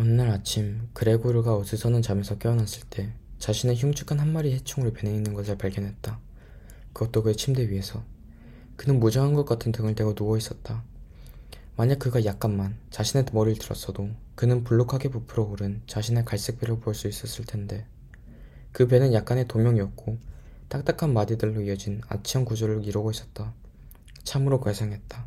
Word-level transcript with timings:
어느 0.00 0.08
날 0.08 0.30
아침 0.30 0.88
그레고르가 0.94 1.54
어디서는 1.56 2.00
잠에서 2.00 2.38
깨어났을 2.38 2.84
때 2.88 3.12
자신의 3.38 3.76
흉측한 3.76 4.18
한 4.18 4.32
마리 4.32 4.54
해충으로 4.54 4.94
변해 4.94 5.14
있는 5.14 5.34
것을 5.34 5.58
발견했다. 5.58 6.18
그것도 6.94 7.22
그의 7.22 7.36
침대 7.36 7.68
위에서. 7.68 8.02
그는 8.76 8.98
무장한 8.98 9.34
것 9.34 9.44
같은 9.44 9.72
등을 9.72 9.94
대고 9.94 10.14
누워 10.14 10.38
있었다. 10.38 10.82
만약 11.76 11.98
그가 11.98 12.24
약간만 12.24 12.78
자신의 12.88 13.26
머리를 13.30 13.58
들었어도 13.58 14.08
그는 14.36 14.64
불룩하게 14.64 15.10
부풀어 15.10 15.44
오른 15.44 15.82
자신의 15.86 16.24
갈색 16.24 16.60
배를 16.60 16.80
볼 16.80 16.94
수 16.94 17.06
있었을 17.06 17.44
텐데 17.44 17.84
그 18.72 18.88
배는 18.88 19.12
약간의 19.12 19.48
도명이었고 19.48 20.16
딱딱한 20.68 21.12
마디들로 21.12 21.60
이어진 21.60 22.00
아치형 22.08 22.46
구조를 22.46 22.86
이루고 22.86 23.10
있었다. 23.10 23.52
참으로 24.24 24.62
괴상했다. 24.62 25.26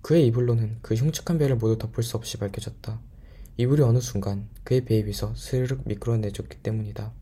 그의 0.00 0.26
이불로는 0.28 0.78
그 0.80 0.94
흉측한 0.94 1.36
배를 1.36 1.56
모두 1.56 1.76
덮을 1.76 2.02
수 2.02 2.16
없이 2.16 2.38
밝혀졌다. 2.38 3.11
이불이 3.58 3.82
어느 3.82 4.00
순간 4.00 4.48
그의 4.64 4.84
배에 4.84 5.04
비서 5.04 5.34
스르륵 5.34 5.86
미끄러내줬기 5.86 6.58
때문이다. 6.58 7.12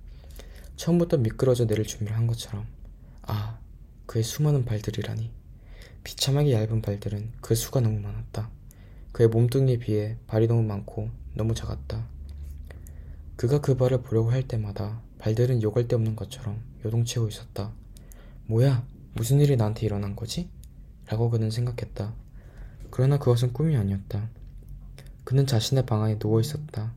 처음부터 0.76 1.16
미끄러져 1.16 1.66
내릴 1.66 1.84
준비를 1.84 2.16
한 2.16 2.26
것처럼. 2.26 2.66
아, 3.22 3.58
그의 4.06 4.22
수많은 4.22 4.64
발들이라니. 4.64 5.30
비참하게 6.04 6.52
얇은 6.52 6.82
발들은 6.82 7.32
그 7.40 7.54
수가 7.54 7.80
너무 7.80 7.98
많았다. 8.00 8.48
그의 9.12 9.28
몸뚱이에 9.28 9.78
비해 9.78 10.16
발이 10.28 10.46
너무 10.46 10.62
많고 10.62 11.10
너무 11.34 11.54
작았다. 11.54 12.06
그가 13.36 13.60
그 13.60 13.76
발을 13.76 14.02
보려고 14.02 14.30
할 14.30 14.46
때마다 14.46 15.02
발들은 15.18 15.62
요갈 15.62 15.88
데 15.88 15.96
없는 15.96 16.14
것처럼 16.14 16.62
요동치고 16.84 17.28
있었다. 17.28 17.72
뭐야? 18.46 18.86
무슨 19.14 19.40
일이 19.40 19.56
나한테 19.56 19.84
일어난 19.84 20.14
거지? 20.14 20.48
라고 21.06 21.28
그는 21.28 21.50
생각했다. 21.50 22.14
그러나 22.90 23.18
그것은 23.18 23.52
꿈이 23.52 23.76
아니었다. 23.76 24.30
그는 25.30 25.46
자신의 25.46 25.86
방 25.86 26.02
안에 26.02 26.18
누워 26.18 26.40
있었다. 26.40 26.92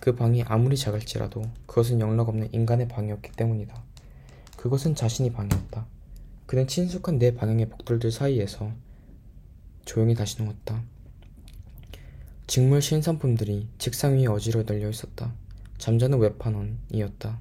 그 0.00 0.14
방이 0.14 0.42
아무리 0.42 0.74
작을지라도 0.74 1.42
그것은 1.66 2.00
영락없는 2.00 2.54
인간의 2.54 2.88
방이었기 2.88 3.32
때문이다. 3.32 3.82
그것은 4.56 4.94
자신이 4.94 5.32
방이었다. 5.32 5.86
그는 6.46 6.66
친숙한 6.66 7.18
내 7.18 7.34
방향의 7.34 7.68
벽돌들 7.68 8.10
사이에서 8.10 8.72
조용히 9.84 10.14
다시 10.14 10.42
누웠다. 10.42 10.82
직물 12.46 12.80
신상품들이 12.80 13.68
책상 13.76 14.16
위에 14.16 14.28
어지러 14.28 14.62
널려 14.62 14.88
있었다. 14.88 15.34
잠자는 15.76 16.20
웹판원이었다. 16.20 17.38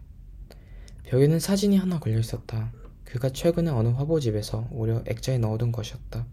벽에는 1.04 1.40
사진이 1.40 1.78
하나 1.78 2.02
걸려 2.02 2.20
있었다. 2.20 2.74
그가 3.06 3.30
최근에 3.30 3.72
어느 3.72 3.88
화보집에서 3.88 4.68
오려 4.74 5.02
액자에 5.08 5.38
넣어둔 5.38 5.72
것이었다. 5.72 6.26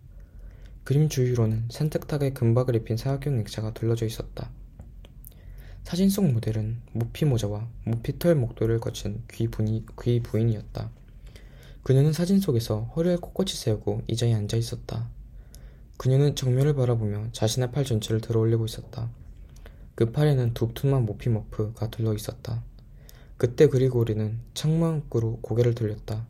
그림 0.84 1.08
주위로는 1.08 1.64
산뜻하게 1.70 2.34
금박을 2.34 2.76
입힌 2.76 2.98
사각형 2.98 3.38
액자가 3.38 3.72
둘러져 3.72 4.04
있었다. 4.04 4.50
사진 5.82 6.10
속 6.10 6.30
모델은 6.30 6.82
무피 6.92 7.24
모자와 7.24 7.66
무피 7.84 8.18
털 8.18 8.34
목도를 8.34 8.80
거친 8.80 9.22
귀, 9.32 9.48
부니, 9.48 9.86
귀 10.02 10.20
부인이었다. 10.20 10.90
그녀는 11.82 12.12
사진 12.12 12.38
속에서 12.38 12.82
허리를 12.96 13.16
꼿꼿이 13.18 13.48
세우고 13.48 14.02
의자에 14.08 14.34
앉아 14.34 14.58
있었다. 14.58 15.08
그녀는 15.96 16.34
정면을 16.34 16.74
바라보며 16.74 17.28
자신의 17.32 17.72
팔 17.72 17.84
전체를 17.84 18.20
들어 18.20 18.40
올리고 18.40 18.66
있었다. 18.66 19.10
그 19.94 20.12
팔에는 20.12 20.52
두툼한 20.52 21.06
모피 21.06 21.30
머프가 21.30 21.88
둘러 21.90 22.12
있었다. 22.12 22.62
그때 23.38 23.68
그리고리는 23.68 24.38
창문으로 24.52 25.38
고개를 25.40 25.74
돌렸다. 25.74 26.26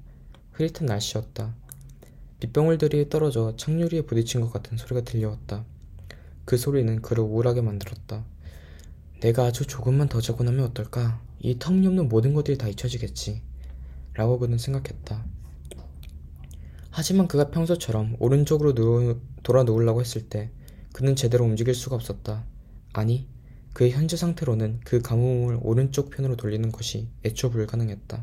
흐릿한 0.52 0.86
날씨였다. 0.86 1.54
빗방울들이 2.40 3.08
떨어져 3.08 3.54
창유리에 3.56 4.02
부딪힌 4.02 4.40
것 4.40 4.52
같은 4.52 4.76
소리가 4.76 5.02
들려왔다. 5.02 5.64
그 6.44 6.56
소리는 6.56 7.00
그를 7.00 7.24
우울하게 7.24 7.62
만들었다. 7.62 8.24
내가 9.20 9.44
아주 9.44 9.66
조금만 9.66 10.08
더 10.08 10.20
자고 10.20 10.44
나면 10.44 10.66
어떨까? 10.66 11.22
이 11.40 11.58
터무니없는 11.58 12.08
모든 12.08 12.34
것들이 12.34 12.58
다 12.58 12.68
잊혀지겠지. 12.68 13.40
라고 14.14 14.38
그는 14.38 14.58
생각했다. 14.58 15.24
하지만 16.90 17.26
그가 17.26 17.50
평소처럼 17.50 18.16
오른쪽으로 18.20 18.74
누워, 18.74 19.20
돌아 19.42 19.64
누우려고 19.64 20.00
했을 20.00 20.28
때 20.28 20.50
그는 20.92 21.16
제대로 21.16 21.44
움직일 21.44 21.74
수가 21.74 21.96
없었다. 21.96 22.44
아니, 22.92 23.26
그의 23.72 23.90
현재 23.90 24.16
상태로는 24.16 24.80
그 24.84 25.00
가뭄을 25.02 25.58
오른쪽 25.62 26.10
편으로 26.10 26.36
돌리는 26.36 26.70
것이 26.70 27.08
애초 27.24 27.50
불가능했다. 27.50 28.22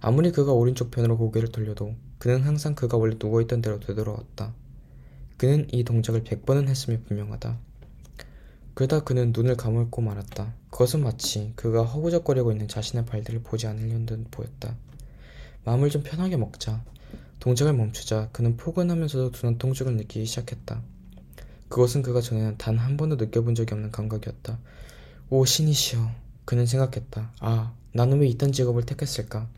아무리 0.00 0.32
그가 0.32 0.52
오른쪽 0.52 0.90
편으로 0.90 1.16
고개를 1.16 1.52
돌려도 1.52 1.94
그는 2.18 2.42
항상 2.42 2.74
그가 2.74 2.96
원래 2.96 3.16
누워있던 3.20 3.62
대로 3.62 3.78
되돌아왔다. 3.80 4.54
그는 5.36 5.66
이 5.72 5.84
동작을 5.84 6.24
백번은 6.24 6.68
했음이 6.68 7.02
분명하다. 7.02 7.58
그러다 8.74 9.00
그는 9.04 9.32
눈을 9.34 9.56
감을고 9.56 10.02
말았다. 10.02 10.54
그것은 10.70 11.02
마치 11.02 11.52
그가 11.56 11.82
허구적거리고 11.82 12.52
있는 12.52 12.68
자신의 12.68 13.06
발들을 13.06 13.42
보지 13.42 13.66
않으려는 13.66 14.06
듯 14.06 14.30
보였다. 14.30 14.76
마음을 15.64 15.90
좀 15.90 16.02
편하게 16.02 16.36
먹자. 16.36 16.84
동작을 17.40 17.74
멈추자 17.74 18.28
그는 18.32 18.56
포근하면서도 18.56 19.30
둔한 19.32 19.58
통증을 19.58 19.96
느끼기 19.96 20.26
시작했다. 20.26 20.82
그것은 21.68 22.02
그가 22.02 22.20
전에는 22.20 22.56
단 22.58 22.78
한 22.78 22.96
번도 22.96 23.16
느껴본 23.16 23.54
적이 23.54 23.74
없는 23.74 23.90
감각이었다. 23.92 24.58
오 25.30 25.44
신이시여. 25.44 26.10
그는 26.44 26.66
생각했다. 26.66 27.32
아, 27.40 27.74
나는 27.92 28.20
왜 28.20 28.28
이딴 28.28 28.52
직업을 28.52 28.84
택했을까? 28.84 29.48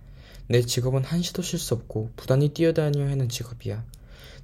내 0.50 0.62
직업은 0.62 1.04
한시도 1.04 1.42
쉴 1.42 1.58
수 1.58 1.74
없고 1.74 2.12
부단히 2.16 2.48
뛰어다녀야 2.48 3.10
하는 3.10 3.28
직업이야. 3.28 3.84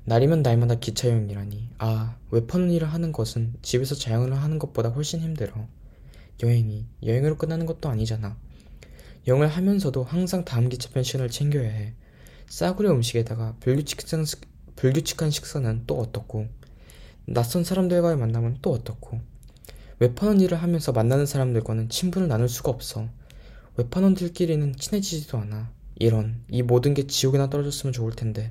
날이면 0.05 0.43
날마다 0.43 0.75
기차 0.75 1.09
여행이라니. 1.09 1.71
아, 1.79 2.17
웹하는 2.31 2.71
일을 2.71 2.93
하는 2.93 3.11
것은 3.11 3.55
집에서 3.63 3.95
자영을 3.95 4.37
하는 4.37 4.59
것보다 4.59 4.91
훨씬 4.91 5.21
힘들어. 5.21 5.67
여행이 6.43 6.85
여행으로 7.03 7.39
끝나는 7.39 7.65
것도 7.65 7.89
아니잖아. 7.89 8.37
여행을 9.27 9.49
하면서도 9.49 10.05
항상 10.05 10.45
다음 10.45 10.69
기차 10.69 10.91
펜션을 10.91 11.31
챙겨야 11.31 11.71
해. 11.71 11.95
싸구려 12.49 12.91
음식에다가 12.93 13.57
불규칙한, 13.61 14.27
불규칙한 14.77 15.31
식사는 15.31 15.85
또 15.87 15.99
어떻고, 15.99 16.49
낯선 17.25 17.65
사람들과의 17.65 18.19
만남은 18.19 18.59
또 18.61 18.73
어떻고, 18.73 19.23
웹하는 20.01 20.43
일을 20.43 20.63
하면서 20.63 20.93
만나는 20.93 21.25
사람들과는 21.25 21.89
친분을 21.89 22.29
나눌 22.29 22.51
수가 22.51 22.71
없어. 22.71 23.09
웹하원들끼리는 23.79 24.77
친해지지도 24.77 25.39
않아. 25.39 25.73
이런, 25.97 26.43
이 26.49 26.63
모든 26.63 26.95
게 26.95 27.07
지옥에나 27.07 27.51
떨어졌으면 27.51 27.93
좋을 27.93 28.13
텐데. 28.13 28.51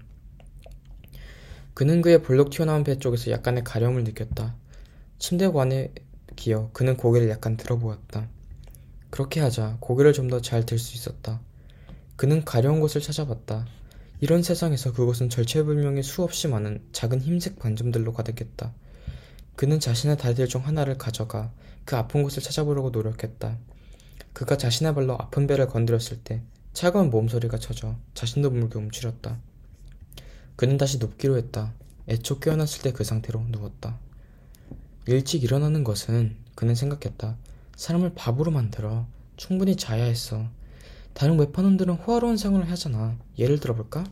그는 1.73 2.01
그의 2.01 2.21
볼록 2.21 2.51
튀어나온 2.51 2.83
배 2.83 2.97
쪽에서 2.99 3.31
약간의 3.31 3.63
가려움을 3.63 4.03
느꼈다. 4.03 4.55
침대관에 5.19 5.93
기어 6.35 6.69
그는 6.73 6.97
고개를 6.97 7.29
약간 7.29 7.57
들어보았다. 7.57 8.27
그렇게 9.09 9.39
하자 9.41 9.77
고개를 9.79 10.13
좀 10.13 10.27
더 10.29 10.39
잘 10.41 10.65
들 10.65 10.77
수 10.79 10.95
있었다. 10.95 11.41
그는 12.15 12.43
가려운 12.45 12.79
곳을 12.79 13.01
찾아봤다. 13.01 13.65
이런 14.21 14.41
세상에서 14.43 14.93
그곳은 14.93 15.29
절체불명의 15.29 16.03
수없이 16.03 16.47
많은 16.47 16.81
작은 16.91 17.21
흰색 17.21 17.59
반점들로 17.59 18.13
가득했다. 18.13 18.73
그는 19.55 19.79
자신의 19.79 20.17
다리들 20.17 20.47
중 20.47 20.65
하나를 20.65 20.97
가져가 20.97 21.51
그 21.85 21.95
아픈 21.95 22.23
곳을 22.23 22.41
찾아보려고 22.41 22.89
노력했다. 22.89 23.57
그가 24.33 24.57
자신의 24.57 24.95
발로 24.95 25.13
아픈 25.13 25.45
배를 25.45 25.67
건드렸을 25.67 26.17
때 26.23 26.41
차가운 26.73 27.09
몸소리가 27.09 27.57
쳐져 27.59 27.95
자신도 28.13 28.49
물게 28.49 28.77
움츠렸다. 28.79 29.39
그는 30.55 30.77
다시 30.77 30.97
눕기로 30.97 31.37
했다. 31.37 31.73
애초 32.09 32.39
깨어났을 32.39 32.81
때 32.81 32.91
그 32.91 33.03
상태로 33.03 33.45
누웠다. 33.49 33.97
일찍 35.07 35.43
일어나는 35.43 35.83
것은 35.83 36.35
그는 36.55 36.75
생각했다. 36.75 37.37
사람을 37.75 38.13
바보로 38.15 38.51
만들어. 38.51 39.05
충분히 39.37 39.75
자야 39.75 40.03
했어. 40.03 40.47
다른 41.13 41.39
웹판원들은 41.39 41.93
호화로운 41.95 42.37
생활을 42.37 42.69
하잖아. 42.71 43.17
예를 43.37 43.59
들어볼까? 43.59 44.03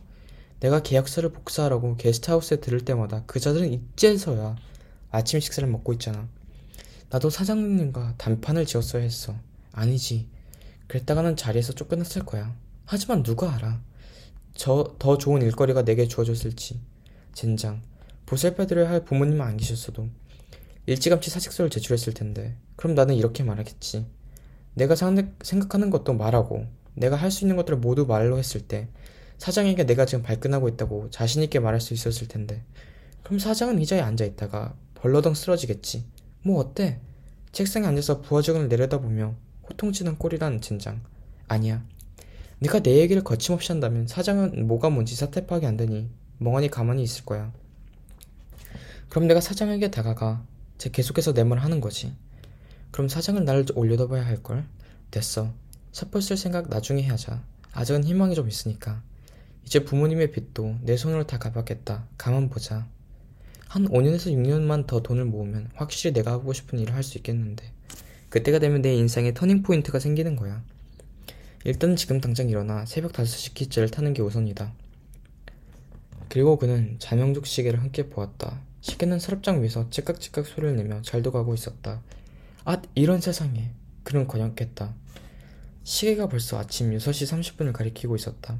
내가 0.60 0.82
계약서를 0.82 1.32
복사하라고 1.32 1.96
게스트하우스에 1.96 2.60
들을 2.60 2.84
때마다 2.84 3.24
그 3.26 3.40
자들은 3.40 3.72
이제서야 3.72 4.56
아침 5.10 5.40
식사를 5.40 5.68
먹고 5.68 5.92
있잖아. 5.94 6.28
나도 7.10 7.30
사장님과 7.30 8.14
단판을 8.18 8.66
지었어야 8.66 9.02
했어. 9.02 9.34
아니지. 9.72 10.28
그랬다가는 10.92 11.36
자리에서 11.36 11.72
쫓겨났을 11.72 12.26
거야. 12.26 12.54
하지만 12.84 13.22
누가 13.22 13.54
알아. 13.54 13.80
저 14.54 14.94
더 14.98 15.16
좋은 15.16 15.40
일거리가 15.40 15.84
내게 15.86 16.06
주어졌을지. 16.06 16.80
젠장. 17.32 17.80
보살펴드려야 18.26 18.90
할 18.90 19.02
부모님은 19.02 19.40
안 19.40 19.56
계셨어도 19.56 20.10
일찌감치 20.84 21.30
사직서를 21.30 21.70
제출했을 21.70 22.12
텐데 22.12 22.58
그럼 22.76 22.94
나는 22.94 23.14
이렇게 23.14 23.42
말하겠지. 23.42 24.06
내가 24.74 24.94
생각하는 24.94 25.88
것도 25.88 26.12
말하고 26.12 26.66
내가 26.94 27.16
할 27.16 27.30
수 27.30 27.44
있는 27.44 27.56
것들을 27.56 27.78
모두 27.78 28.04
말로 28.04 28.36
했을 28.36 28.60
때 28.60 28.88
사장에게 29.38 29.84
내가 29.84 30.04
지금 30.04 30.22
발끈하고 30.22 30.68
있다고 30.68 31.08
자신있게 31.08 31.58
말할 31.60 31.80
수 31.80 31.94
있었을 31.94 32.28
텐데 32.28 32.64
그럼 33.22 33.38
사장은 33.38 33.78
의자에 33.78 34.00
앉아 34.02 34.26
있다가 34.26 34.74
벌러덩 34.96 35.32
쓰러지겠지. 35.32 36.04
뭐 36.42 36.60
어때? 36.60 37.00
책상에 37.52 37.86
앉아서 37.86 38.20
부하직원을 38.20 38.68
내려다보며 38.68 39.34
호통치는 39.72 40.18
꼴이란 40.18 40.60
젠장. 40.60 41.00
아니야. 41.48 41.84
네가 42.60 42.80
내 42.80 42.98
얘기를 42.98 43.24
거침없이 43.24 43.72
한다면 43.72 44.06
사장은 44.06 44.66
뭐가 44.66 44.90
뭔지 44.90 45.16
사태 45.16 45.46
파악이 45.46 45.66
안 45.66 45.76
되니 45.76 46.08
멍하니 46.38 46.68
가만히 46.68 47.02
있을 47.02 47.24
거야. 47.24 47.52
그럼 49.08 49.26
내가 49.26 49.40
사장에게 49.40 49.90
다가가 49.90 50.44
제 50.78 50.90
계속해서 50.90 51.32
내 51.32 51.44
말을 51.44 51.62
하는 51.62 51.80
거지. 51.80 52.14
그럼 52.90 53.08
사장을 53.08 53.42
나를 53.44 53.66
올려다봐야 53.74 54.24
할 54.24 54.42
걸? 54.42 54.66
됐어. 55.10 55.52
삿벌 55.92 56.22
쓸 56.22 56.36
생각 56.36 56.68
나중에 56.68 57.06
하자. 57.06 57.42
아직은 57.72 58.04
희망이 58.04 58.34
좀 58.34 58.48
있으니까. 58.48 59.02
이제 59.64 59.84
부모님의 59.84 60.32
빚도 60.32 60.78
내 60.82 60.96
손으로 60.96 61.26
다 61.26 61.38
갚았겠다. 61.38 62.06
가만 62.18 62.48
보자. 62.48 62.86
한 63.68 63.88
5년에서 63.88 64.30
6년만 64.32 64.86
더 64.86 65.00
돈을 65.00 65.24
모으면 65.24 65.70
확실히 65.74 66.12
내가 66.12 66.32
하고 66.32 66.52
싶은 66.52 66.78
일을 66.78 66.94
할 66.94 67.02
수 67.02 67.16
있겠는데. 67.18 67.72
그때가 68.32 68.58
되면 68.60 68.80
내 68.80 68.94
인생에 68.94 69.34
터닝포인트가 69.34 69.98
생기는 69.98 70.36
거야. 70.36 70.64
일단 71.64 71.96
지금 71.96 72.18
당장 72.18 72.48
일어나 72.48 72.86
새벽 72.86 73.12
5시 73.12 73.52
기차를 73.52 73.90
타는 73.90 74.14
게 74.14 74.22
우선이다. 74.22 74.72
그리고 76.30 76.56
그는 76.56 76.96
자명족 76.98 77.44
시계를 77.46 77.82
함께 77.82 78.08
보았다. 78.08 78.62
시계는 78.80 79.18
서랍장 79.18 79.60
위에서 79.60 79.90
찌깍찌깍 79.90 80.46
소리를 80.46 80.76
내며 80.76 81.02
잘도 81.02 81.30
가고 81.30 81.52
있었다. 81.52 82.00
아, 82.64 82.80
이런 82.94 83.20
세상에. 83.20 83.70
그는 84.02 84.26
권역했다. 84.26 84.94
시계가 85.84 86.30
벌써 86.30 86.58
아침 86.58 86.90
6시 86.90 87.54
30분을 87.58 87.74
가리키고 87.74 88.16
있었다. 88.16 88.58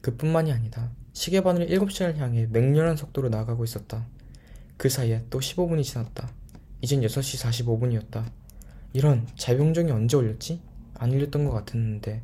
그뿐만이 0.00 0.52
아니다. 0.52 0.92
시계 1.12 1.42
바늘이 1.42 1.76
7시를 1.76 2.18
향해 2.18 2.46
맹렬한 2.48 2.96
속도로 2.96 3.30
나아가고 3.30 3.64
있었다. 3.64 4.06
그 4.76 4.88
사이에 4.88 5.24
또 5.28 5.40
15분이 5.40 5.82
지났다. 5.82 6.30
이젠 6.82 7.00
6시 7.00 7.66
45분이었다. 7.66 8.37
이런 8.98 9.28
자병종이 9.36 9.92
언제 9.92 10.16
올렸지? 10.16 10.60
안 10.94 11.12
올렸던 11.12 11.44
것 11.44 11.52
같았는데 11.52 12.20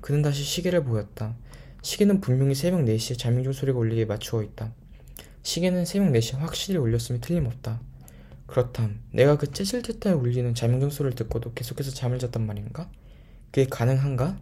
그는 0.00 0.22
다시 0.22 0.44
시계를 0.44 0.84
보였다. 0.84 1.34
시계는 1.82 2.20
분명히 2.20 2.54
새벽 2.54 2.82
4시에 2.82 3.18
자명종 3.18 3.52
소리가 3.52 3.80
울리게 3.80 4.04
맞추어 4.04 4.44
있다. 4.44 4.72
시계는 5.42 5.84
새벽 5.86 6.12
4시에 6.12 6.38
확실히 6.38 6.78
울렸음이 6.78 7.20
틀림없다. 7.20 7.80
그렇담 8.46 9.00
내가 9.10 9.36
그 9.38 9.50
째질때딸 9.50 10.14
울리는 10.14 10.54
자명종 10.54 10.90
소리를 10.90 11.16
듣고도 11.16 11.52
계속해서 11.54 11.90
잠을 11.90 12.20
잤단 12.20 12.46
말인가? 12.46 12.88
그게 13.46 13.66
가능한가? 13.66 14.38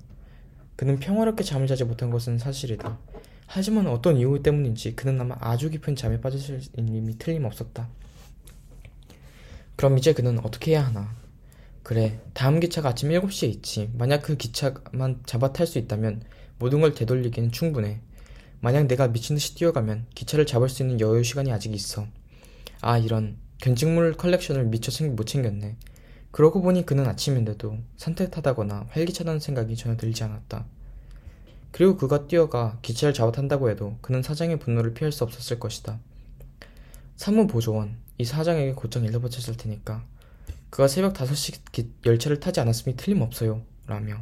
그는 0.76 0.98
평화롭게 0.98 1.42
잠을 1.42 1.66
자지 1.66 1.84
못한 1.84 2.10
것은 2.10 2.36
사실이다. 2.36 2.98
하지만 3.46 3.86
어떤 3.86 4.18
이유 4.18 4.42
때문인지 4.42 4.94
그는 4.94 5.18
아마 5.18 5.34
아주 5.40 5.70
깊은 5.70 5.96
잠에 5.96 6.20
빠졌을 6.20 6.60
일임이 6.76 7.16
틀림없었다. 7.16 7.88
그럼 9.76 9.96
이제 9.96 10.12
그는 10.12 10.38
어떻게 10.40 10.72
해야 10.72 10.84
하나? 10.84 11.16
그래, 11.86 12.18
다음 12.34 12.58
기차가 12.58 12.88
아침 12.88 13.10
7시에 13.10 13.48
있지. 13.48 13.90
만약 13.92 14.22
그 14.22 14.36
기차만 14.36 15.20
잡아 15.24 15.52
탈 15.52 15.68
수 15.68 15.78
있다면 15.78 16.20
모든 16.58 16.80
걸 16.80 16.94
되돌리기는 16.94 17.52
충분해. 17.52 18.00
만약 18.58 18.88
내가 18.88 19.06
미친 19.06 19.36
듯이 19.36 19.54
뛰어가면 19.54 20.06
기차를 20.16 20.46
잡을 20.46 20.68
수 20.68 20.82
있는 20.82 20.98
여유 20.98 21.22
시간이 21.22 21.52
아직 21.52 21.72
있어. 21.72 22.08
아, 22.80 22.98
이런. 22.98 23.36
견직물 23.58 24.14
컬렉션을 24.14 24.64
미처 24.64 24.90
챙, 24.90 25.14
못 25.14 25.28
챙겼네. 25.28 25.76
그러고 26.32 26.60
보니 26.60 26.86
그는 26.86 27.06
아침인데도 27.06 27.78
산뜻하다거나 27.98 28.86
활기차다는 28.90 29.38
생각이 29.38 29.76
전혀 29.76 29.96
들지 29.96 30.24
않았다. 30.24 30.66
그리고 31.70 31.96
그가 31.96 32.26
뛰어가 32.26 32.80
기차를 32.82 33.14
잡아 33.14 33.30
탄다고 33.30 33.70
해도 33.70 33.96
그는 34.00 34.24
사장의 34.24 34.58
분노를 34.58 34.92
피할 34.92 35.12
수 35.12 35.22
없었을 35.22 35.60
것이다. 35.60 36.00
사무보조원이 37.14 38.24
사장에게 38.24 38.72
곧장 38.72 39.04
일러바쳤을 39.04 39.56
테니까 39.56 40.04
그가 40.76 40.88
새벽 40.88 41.14
5시 41.14 41.72
기, 41.72 41.90
열차를 42.04 42.38
타지 42.38 42.60
않았음이 42.60 42.96
틀림없어요. 42.98 43.62
라며 43.86 44.18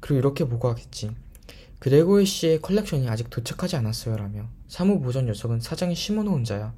그리고 0.00 0.18
이렇게 0.18 0.46
보고하겠지. 0.46 1.10
그레고르 1.78 2.24
씨의 2.24 2.62
컬렉션이 2.62 3.06
아직 3.06 3.28
도착하지 3.28 3.76
않았어요. 3.76 4.16
라며 4.16 4.48
사무보조원 4.66 5.26
녀석은 5.26 5.60
사장이 5.60 5.94
심어놓은 5.94 6.44
자야. 6.44 6.72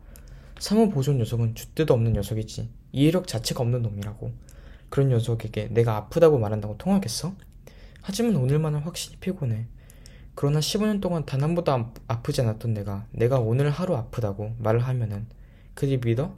사무보조원 0.59 1.19
녀석은 1.19 1.55
줏대도 1.55 1.93
없는 1.93 2.15
녀석이지. 2.15 2.69
이해력 2.91 3.29
자체가 3.29 3.63
없는 3.63 3.83
놈이라고. 3.83 4.33
그런 4.89 5.09
녀석에게 5.11 5.69
내가 5.69 5.95
아프다고 5.95 6.41
말한다고 6.41 6.77
통하겠어? 6.77 7.37
하지만 8.03 8.35
오늘만은 8.35 8.81
확실히 8.81 9.19
피곤해. 9.19 9.69
그러나 10.35 10.59
15년 10.59 11.01
동안 11.01 11.25
단 11.25 11.45
한 11.45 11.55
번도 11.55 11.93
아프지 12.09 12.41
않았던 12.41 12.75
내가 12.75 13.07
내가 13.13 13.39
오늘 13.39 13.71
하루 13.71 13.95
아프다고 13.95 14.57
말을 14.59 14.81
하면은 14.81 15.29
그리 15.75 15.97
믿어? 15.99 16.35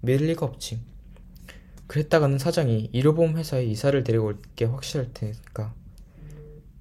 믿을 0.00 0.26
리가 0.26 0.44
없지. 0.44 0.91
그랬다가는 1.92 2.38
사장이 2.38 2.88
의료보험 2.94 3.36
회사에 3.36 3.66
이사를 3.66 4.02
데리고 4.02 4.28
올 4.28 4.40
게 4.56 4.64
확실할 4.64 5.10
테니까. 5.12 5.74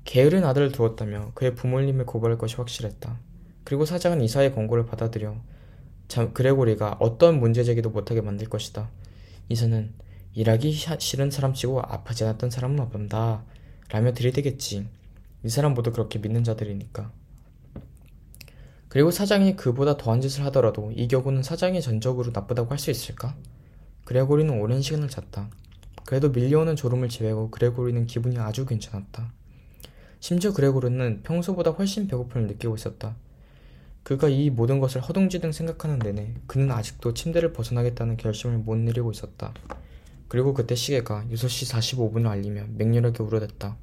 게으른 0.05 0.45
아들을 0.45 0.71
두었다며 0.71 1.33
그의 1.35 1.53
부모님을 1.53 2.05
고발할 2.05 2.37
것이 2.37 2.55
확실했다. 2.55 3.19
그리고 3.65 3.83
사장은 3.83 4.21
이사의 4.21 4.55
권고를 4.55 4.85
받아들여 4.85 5.35
참 6.07 6.31
그레고리가 6.33 6.95
어떤 7.01 7.41
문제 7.41 7.65
제기도 7.65 7.89
못하게 7.89 8.21
만들 8.21 8.47
것이다. 8.47 8.89
이사는 9.49 9.91
일하기 10.33 10.71
싫은 10.71 11.29
사람치고 11.29 11.81
아프지 11.81 12.23
않았던 12.23 12.49
사람은 12.49 12.79
없다. 12.79 13.43
라며 13.89 14.13
들이대겠지. 14.13 14.87
이 15.43 15.49
사람 15.49 15.73
모두 15.73 15.91
그렇게 15.91 16.19
믿는 16.19 16.45
자들이니까. 16.45 17.11
그리고 18.87 19.11
사장이 19.11 19.57
그보다 19.57 19.97
더한 19.97 20.21
짓을 20.21 20.45
하더라도 20.45 20.93
이 20.95 21.09
경우는 21.09 21.43
사장이 21.43 21.81
전적으로 21.81 22.31
나쁘다고 22.31 22.71
할 22.71 22.79
수 22.79 22.91
있을까? 22.91 23.35
그레고리는 24.05 24.59
오랜 24.59 24.81
시간을 24.81 25.09
잤다. 25.09 25.49
그래도 26.05 26.29
밀려오는 26.29 26.75
졸음을 26.75 27.09
제외하고 27.09 27.51
그레고리는 27.51 28.05
기분이 28.05 28.37
아주 28.39 28.65
괜찮았다. 28.65 29.31
심지어 30.19 30.53
그레고리는 30.53 31.21
평소보다 31.23 31.71
훨씬 31.71 32.07
배고픔을 32.07 32.47
느끼고 32.47 32.75
있었다. 32.75 33.15
그가 34.03 34.29
이 34.29 34.49
모든 34.49 34.79
것을 34.79 35.01
허둥지둥 35.01 35.51
생각하는 35.51 35.99
내내 35.99 36.33
그는 36.47 36.71
아직도 36.71 37.13
침대를 37.13 37.53
벗어나겠다는 37.53 38.17
결심을 38.17 38.57
못 38.57 38.75
내리고 38.75 39.11
있었다. 39.11 39.53
그리고 40.27 40.53
그때 40.53 40.75
시계가 40.75 41.25
6시 41.31 41.71
45분을 41.71 42.27
알리며 42.27 42.65
맹렬하게 42.77 43.23
울어댔다. 43.23 43.77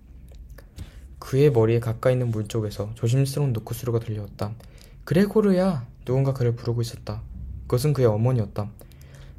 그의 1.18 1.50
머리에 1.50 1.78
가까이 1.78 2.14
있는 2.14 2.30
물 2.30 2.48
쪽에서 2.48 2.92
조심스러운 2.94 3.52
노크소리가 3.52 4.00
들려왔다. 4.00 4.54
그레고르야! 5.04 5.86
누군가 6.04 6.32
그를 6.32 6.54
부르고 6.54 6.80
있었다. 6.80 7.22
그것은 7.62 7.92
그의 7.92 8.06
어머니였다. 8.06 8.70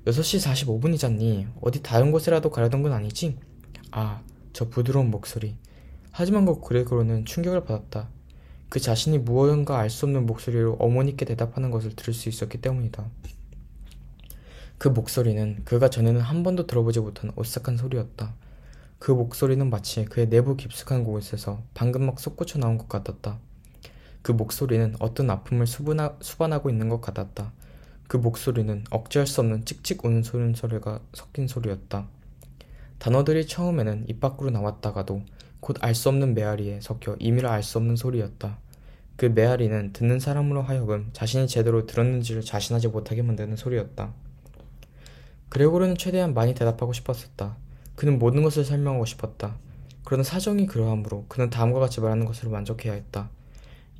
6시 0.05 0.39
45분이잖니. 0.79 1.47
어디 1.61 1.83
다른 1.83 2.11
곳이라도 2.11 2.49
가려던 2.49 2.81
건 2.83 2.93
아니지? 2.93 3.37
아, 3.91 4.21
저 4.53 4.69
부드러운 4.69 5.11
목소리. 5.11 5.55
하지만 6.11 6.45
그 6.45 6.59
그레고르는 6.61 7.25
충격을 7.25 7.63
받았다. 7.65 8.09
그 8.69 8.79
자신이 8.79 9.19
무언가 9.19 9.79
알 9.79 9.89
수 9.89 10.05
없는 10.05 10.25
목소리로 10.25 10.77
어머니께 10.79 11.25
대답하는 11.25 11.71
것을 11.71 11.95
들을 11.95 12.13
수 12.13 12.29
있었기 12.29 12.59
때문이다. 12.61 13.05
그 14.77 14.87
목소리는 14.87 15.63
그가 15.65 15.89
전에는 15.89 16.21
한 16.21 16.43
번도 16.43 16.65
들어보지 16.67 17.01
못한 17.01 17.31
오싹한 17.35 17.77
소리였다. 17.77 18.33
그 18.99 19.11
목소리는 19.11 19.69
마치 19.69 20.05
그의 20.05 20.29
내부 20.29 20.55
깊숙한 20.55 21.03
곳에서 21.03 21.61
방금 21.73 22.05
막 22.05 22.19
솟구쳐 22.19 22.59
나온 22.59 22.77
것 22.77 22.87
같았다. 22.87 23.39
그 24.21 24.31
목소리는 24.31 24.95
어떤 24.99 25.29
아픔을 25.29 25.67
수분하, 25.67 26.15
수반하고 26.21 26.69
있는 26.69 26.89
것 26.89 27.01
같았다. 27.01 27.51
그 28.09 28.17
목소리는 28.17 28.85
억제할 28.89 29.27
수 29.27 29.39
없는 29.41 29.65
찍찍 29.65 30.03
우는 30.03 30.23
소리 30.23 30.55
소리가 30.55 30.99
섞인 31.13 31.47
소리였다. 31.47 32.07
단어들이 32.97 33.45
처음에는 33.45 34.05
입 34.07 34.19
밖으로 34.19 34.49
나왔다가도 34.49 35.21
곧 35.59 35.77
알 35.83 35.93
수 35.93 36.09
없는 36.09 36.33
메아리에 36.33 36.81
섞여 36.81 37.15
임의를 37.19 37.47
알수 37.47 37.77
없는 37.77 37.95
소리였다. 37.95 38.57
그 39.15 39.27
메아리는 39.27 39.93
듣는 39.93 40.19
사람으로 40.19 40.63
하여금 40.63 41.11
자신이 41.13 41.47
제대로 41.47 41.85
들었는지를 41.85 42.41
자신하지 42.41 42.87
못하게 42.87 43.21
만드는 43.21 43.55
소리였다. 43.55 44.11
그레고르는 45.49 45.95
최대한 45.95 46.33
많이 46.33 46.55
대답하고 46.55 46.93
싶었었다. 46.93 47.57
그는 47.95 48.17
모든 48.17 48.41
것을 48.41 48.65
설명하고 48.65 49.05
싶었다. 49.05 49.57
그러나 50.03 50.23
사정이 50.23 50.65
그러하므로 50.65 51.25
그는 51.27 51.51
다음과 51.51 51.79
같이 51.79 52.01
말하는 52.01 52.25
것으로 52.25 52.49
만족해야 52.49 52.93
했다. 52.93 53.29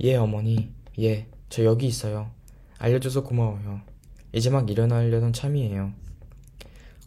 예, 0.02 0.16
어머니. 0.16 0.72
예, 0.98 1.28
저 1.50 1.64
여기 1.64 1.86
있어요. 1.86 2.32
알려줘서 2.80 3.22
고마워요. 3.24 3.82
이제 4.32 4.50
막 4.50 4.70
일어나려던 4.70 5.34
참이에요. 5.34 5.92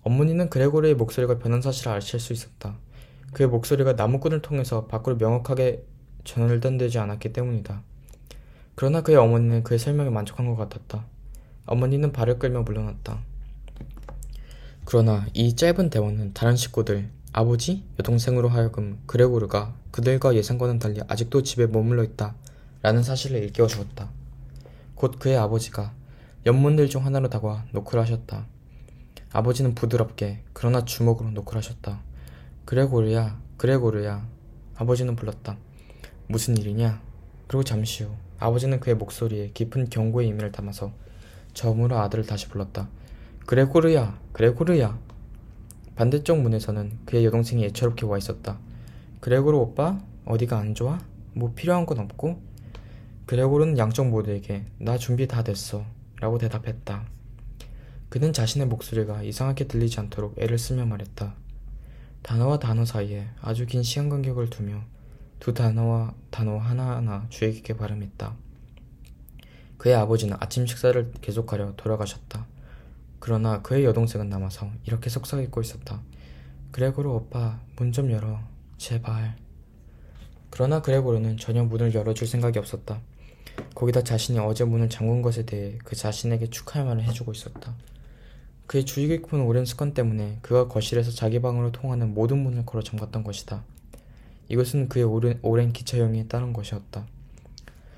어머니는 0.03 0.51
그레고르의 0.51 0.95
목소리가 0.95 1.39
변한 1.39 1.63
사실을 1.63 1.93
아실 1.93 2.19
수 2.19 2.33
있었다. 2.33 2.77
그의 3.33 3.49
목소리가 3.49 3.93
나무꾼을 3.95 4.43
통해서 4.43 4.87
밖으로 4.87 5.17
명확하게 5.17 5.85
전달되지 6.25 6.99
않았기 6.99 7.33
때문이다. 7.33 7.83
그러나 8.75 9.03
그의 9.03 9.17
어머니는 9.17 9.63
그의 9.63 9.79
설명에 9.79 10.11
만족한 10.11 10.47
것 10.47 10.57
같았다. 10.57 11.07
어머니는 11.67 12.13
발을 12.13 12.39
끌며 12.39 12.63
물러났다. 12.63 13.21
그러나 14.85 15.27
이 15.33 15.55
짧은 15.55 15.91
대화는 15.91 16.35
다른 16.35 16.57
식구들, 16.57 17.09
아버지, 17.33 17.85
여동생으로 18.01 18.49
하여금 18.49 19.01
그레고르가 19.07 19.75
그들과 19.91 20.35
예상과는 20.35 20.79
달리 20.79 21.01
아직도 21.07 21.43
집에 21.43 21.67
머물러 21.67 22.03
있다 22.03 22.35
라는 22.83 23.03
사실을 23.03 23.43
일깨워 23.45 23.69
주었다. 23.69 24.11
곧 24.95 25.19
그의 25.19 25.37
아버지가 25.37 25.95
연문들 26.45 26.89
중 26.89 27.05
하나로 27.07 27.29
다가와 27.29 27.67
노크를 27.71 28.03
하셨다. 28.03 28.47
아버지는 29.33 29.77
부드럽게 29.77 30.43
그러나 30.53 30.85
주먹으로 30.85 31.31
노크를 31.31 31.59
하셨다. 31.59 32.01
그레고르야, 32.65 33.41
그레고르야. 33.59 34.27
아버지는 34.75 35.15
불렀다. 35.15 35.57
무슨 36.27 36.57
일이냐? 36.57 37.01
그리고 37.47 37.63
잠시 37.63 38.03
후 38.03 38.11
아버지는 38.41 38.81
그의 38.81 38.97
목소리에 38.97 39.51
깊은 39.55 39.91
경고의 39.91 40.27
의미를 40.29 40.51
담아서 40.51 40.93
저음으로 41.55 41.97
아들을 41.99 42.27
다시 42.27 42.49
불렀다. 42.49 42.89
그레고르야, 43.47 44.19
그레고르야. 44.33 44.99
반대쪽 45.95 46.41
문에서는 46.41 46.99
그의 47.05 47.25
여동생이 47.25 47.65
애처롭게 47.67 48.05
와 48.07 48.19
있었다. 48.19 48.59
그레고르 49.21 49.57
오빠? 49.57 50.01
어디가 50.25 50.59
안 50.59 50.75
좋아? 50.75 50.99
뭐 51.35 51.53
필요한 51.55 51.87
건 51.87 52.01
없고? 52.01 52.41
그레고르는 53.27 53.79
양쪽 53.79 54.09
모두에게 54.09 54.65
나 54.79 54.99
준비 54.99 55.29
다 55.29 55.45
됐어 55.45 55.85
라고 56.23 56.39
대답했다. 56.39 57.05
그는 58.09 58.33
자신의 58.33 58.69
목소리가 58.69 59.25
이상하게 59.25 59.67
들리지 59.67 59.99
않도록 59.99 60.39
애를 60.39 60.57
쓰며 60.57 60.87
말했다. 60.87 61.35
단어와 62.23 62.61
단어 62.61 62.85
사이에 62.85 63.27
아주 63.41 63.67
긴 63.67 63.83
시간 63.83 64.09
간격을 64.09 64.49
두며 64.49 64.85
두 65.41 65.53
단어와 65.53 66.15
단어 66.31 66.59
하나하나 66.59 67.27
주의 67.29 67.53
깊게 67.53 67.77
발음했다. 67.77 68.37
그의 69.79 69.97
아버지는 69.97 70.37
아침 70.39 70.65
식사를 70.65 71.13
계속하려 71.21 71.75
돌아가셨다. 71.75 72.47
그러나 73.19 73.61
그의 73.63 73.85
여동생은 73.85 74.29
남아서 74.29 74.71
이렇게 74.85 75.11
속삭이고 75.11 75.61
있었다. 75.61 76.03
그레고르 76.71 77.09
오빠, 77.11 77.59
문 77.75 77.91
좀 77.91 78.13
열어. 78.13 78.39
제발. 78.79 79.35
그러나 80.51 80.83
그레고르는 80.83 81.37
전혀 81.37 81.65
문을 81.65 81.93
열어줄 81.95 82.29
생각이 82.29 82.61
없었다. 82.61 83.01
거기다 83.75 84.03
자신이 84.03 84.39
어제 84.39 84.65
문을 84.65 84.89
잠근 84.89 85.23
것에 85.23 85.45
대해 85.45 85.79
그 85.85 85.97
자신에게 85.97 86.51
축하의 86.51 86.87
말을 86.87 87.05
해주고 87.05 87.33
있었다. 87.33 87.75
그의 88.67 88.85
주의 88.85 89.09
깊은 89.09 89.41
오랜 89.41 89.65
습관 89.65 89.93
때문에 89.93 90.39
그가 90.43 90.69
거실에서 90.69 91.11
자기 91.11 91.41
방으로 91.41 91.73
통하는 91.73 92.15
모든 92.15 92.39
문을 92.39 92.65
걸어 92.65 92.83
잠갔던 92.83 93.25
것이다. 93.25 93.65
이것은 94.49 94.89
그의 94.89 95.05
오랜, 95.05 95.39
오랜 95.43 95.73
기차여행에 95.73 96.29
따른 96.29 96.53
것이었다. 96.53 97.07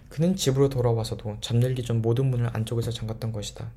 그는 0.08 0.36
집으로 0.36 0.68
돌아와서도 0.68 1.38
잠들기 1.40 1.82
전 1.82 2.00
모든 2.00 2.26
문을 2.26 2.50
안쪽에서 2.52 2.90
잠갔던 2.90 3.32
것이다. 3.32 3.70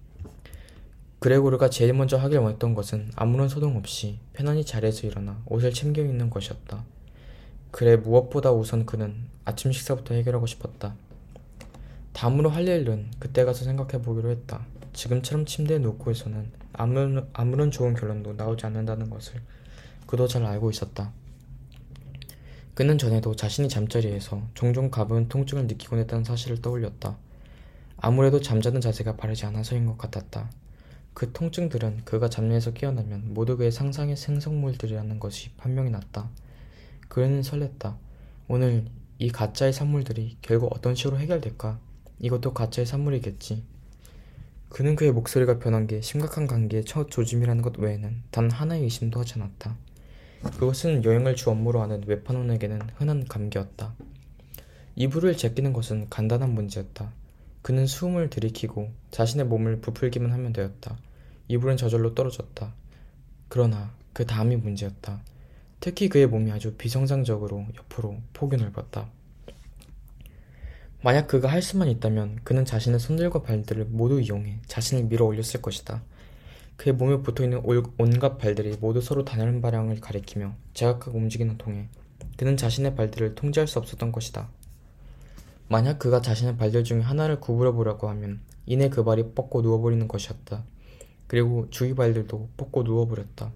그레고르가 1.20 1.70
제일 1.70 1.94
먼저 1.94 2.18
하길 2.18 2.38
원했던 2.38 2.76
것은 2.76 3.10
아무런 3.16 3.50
소동 3.50 3.76
없이 3.76 4.20
편안히 4.34 4.64
자리에서 4.64 5.08
일어나 5.08 5.42
옷을 5.48 5.74
챙겨 5.74 6.04
입는 6.04 6.30
것이었다. 6.30 6.84
그래 7.72 7.96
무엇보다 7.96 8.52
우선 8.52 8.86
그는 8.86 9.16
아침 9.46 9.72
식사부터 9.72 10.14
해결하고 10.14 10.46
싶었다. 10.46 10.96
다음으로 12.18 12.50
할 12.50 12.68
일은 12.68 13.12
그때 13.20 13.46
가서 13.46 13.64
생각해 13.64 14.02
보기로 14.02 14.32
했다. 14.32 14.66
지금처럼 14.92 15.46
침대에 15.46 15.78
눕고있어는 15.78 16.52
아무런, 16.74 17.30
아무런 17.32 17.70
좋은 17.70 17.94
결론도 17.94 18.34
나오지 18.34 18.66
않는다는 18.66 19.12
것을 19.12 19.40
그도 20.08 20.28
잘 20.28 20.44
알고 20.44 20.72
있었다. 20.72 21.12
그는 22.74 22.98
전에도 22.98 23.36
자신이 23.36 23.70
잠자리에서 23.70 24.42
종종 24.56 24.90
가벼운 24.90 25.30
통증을 25.30 25.68
느끼곤 25.68 26.00
했다는 26.00 26.24
사실을 26.24 26.60
떠올렸다. 26.60 27.16
아무래도 27.98 28.42
잠자는 28.42 28.82
자세가 28.82 29.16
바르지 29.16 29.46
않아서인 29.46 29.86
것 29.86 30.00
같았다. 30.00 30.50
그 31.14 31.32
통증들은 31.34 32.02
그가 32.04 32.30
잠에서 32.30 32.74
깨어나면 32.74 33.36
모두 33.36 33.58
그의 33.58 33.72
상상의 33.72 34.18
생성물들이라는 34.18 35.20
것이 35.20 35.52
판명이 35.58 35.92
났다. 35.92 36.32
그는 37.10 37.42
설렜다. 37.42 37.98
오늘 38.48 38.86
이 39.20 39.30
가짜의 39.30 39.72
산물들이 39.72 40.38
결국 40.42 40.76
어떤 40.76 40.96
식으로 40.96 41.20
해결될까? 41.20 41.86
이것도 42.20 42.54
가짜의 42.54 42.86
산물이겠지. 42.86 43.64
그는 44.70 44.96
그의 44.96 45.12
목소리가 45.12 45.60
변한 45.60 45.88
게 45.88 46.02
심각한 46.02 46.48
관계의 46.48 46.86
첫 46.86 47.10
조짐이라는 47.10 47.62
것 47.62 47.78
외에는 47.78 48.24
단 48.32 48.52
하나의 48.52 48.84
의심도 48.84 49.20
하지 49.20 49.36
않았다. 49.36 49.78
그것은 50.42 51.04
여행을 51.04 51.36
주 51.36 51.50
업무로 51.50 51.82
하는 51.82 52.04
외판원에게는 52.06 52.82
흔한 52.96 53.26
감기였다. 53.26 53.94
이불을 54.96 55.38
제끼는 55.38 55.74
것은 55.74 56.08
간단한 56.10 56.54
문제였다. 56.54 57.12
그는 57.62 57.86
수음을 57.86 58.30
들이키고 58.30 58.92
자신의 59.12 59.46
몸을 59.48 59.82
부풀기만 59.82 60.32
하면 60.32 60.54
되었다. 60.54 60.98
이불은 61.48 61.78
저절로 61.78 62.14
떨어졌다. 62.14 62.74
그러나 63.48 63.94
그 64.14 64.26
다음이 64.26 64.56
문제였다. 64.58 65.22
특히 65.80 66.10
그의 66.10 66.28
몸이 66.28 66.52
아주 66.52 66.74
비정상적으로 66.74 67.66
옆으로 67.78 68.18
폭이 68.34 68.58
넓었다. 68.58 69.10
만약 71.02 71.28
그가 71.28 71.48
할 71.48 71.62
수만 71.62 71.90
있다면 71.90 72.40
그는 72.44 72.66
자신의 72.66 73.00
손들과 73.00 73.44
발들을 73.44 73.86
모두 73.86 74.20
이용해 74.20 74.60
자신을 74.66 75.06
밀어 75.06 75.26
올렸을 75.26 75.62
것이다. 75.62 76.02
그의 76.76 76.96
몸에 76.96 77.18
붙어있는 77.22 77.62
온갖 77.98 78.38
발들이 78.38 78.78
모두 78.80 79.02
서로 79.02 79.24
다른 79.24 79.62
방향을 79.62 80.00
가리키며 80.00 80.56
제각각 80.74 81.16
움직이는 81.16 81.58
통에 81.58 81.90
그는 82.36 82.58
자신의 82.58 82.96
발들을 82.96 83.36
통제할 83.36 83.68
수 83.68 83.80
없었던 83.80 84.12
것이다. 84.12 84.50
만약 85.70 86.00
그가 86.00 86.22
자신의 86.22 86.58
발들 86.58 86.84
중에 86.84 87.02
하나를 87.02 87.40
구부려 87.40 87.74
보려고 87.74 88.10
하면 88.10 88.42
이내 88.66 88.90
그 88.90 89.04
발이 89.04 89.34
뻗고 89.34 89.62
누워버리는 89.62 90.08
것이었다. 90.08 90.64
그리고 91.28 91.68
주위 91.70 91.94
발들도 91.94 92.50
뻗고 92.58 92.84
누워버렸다. 92.84 93.52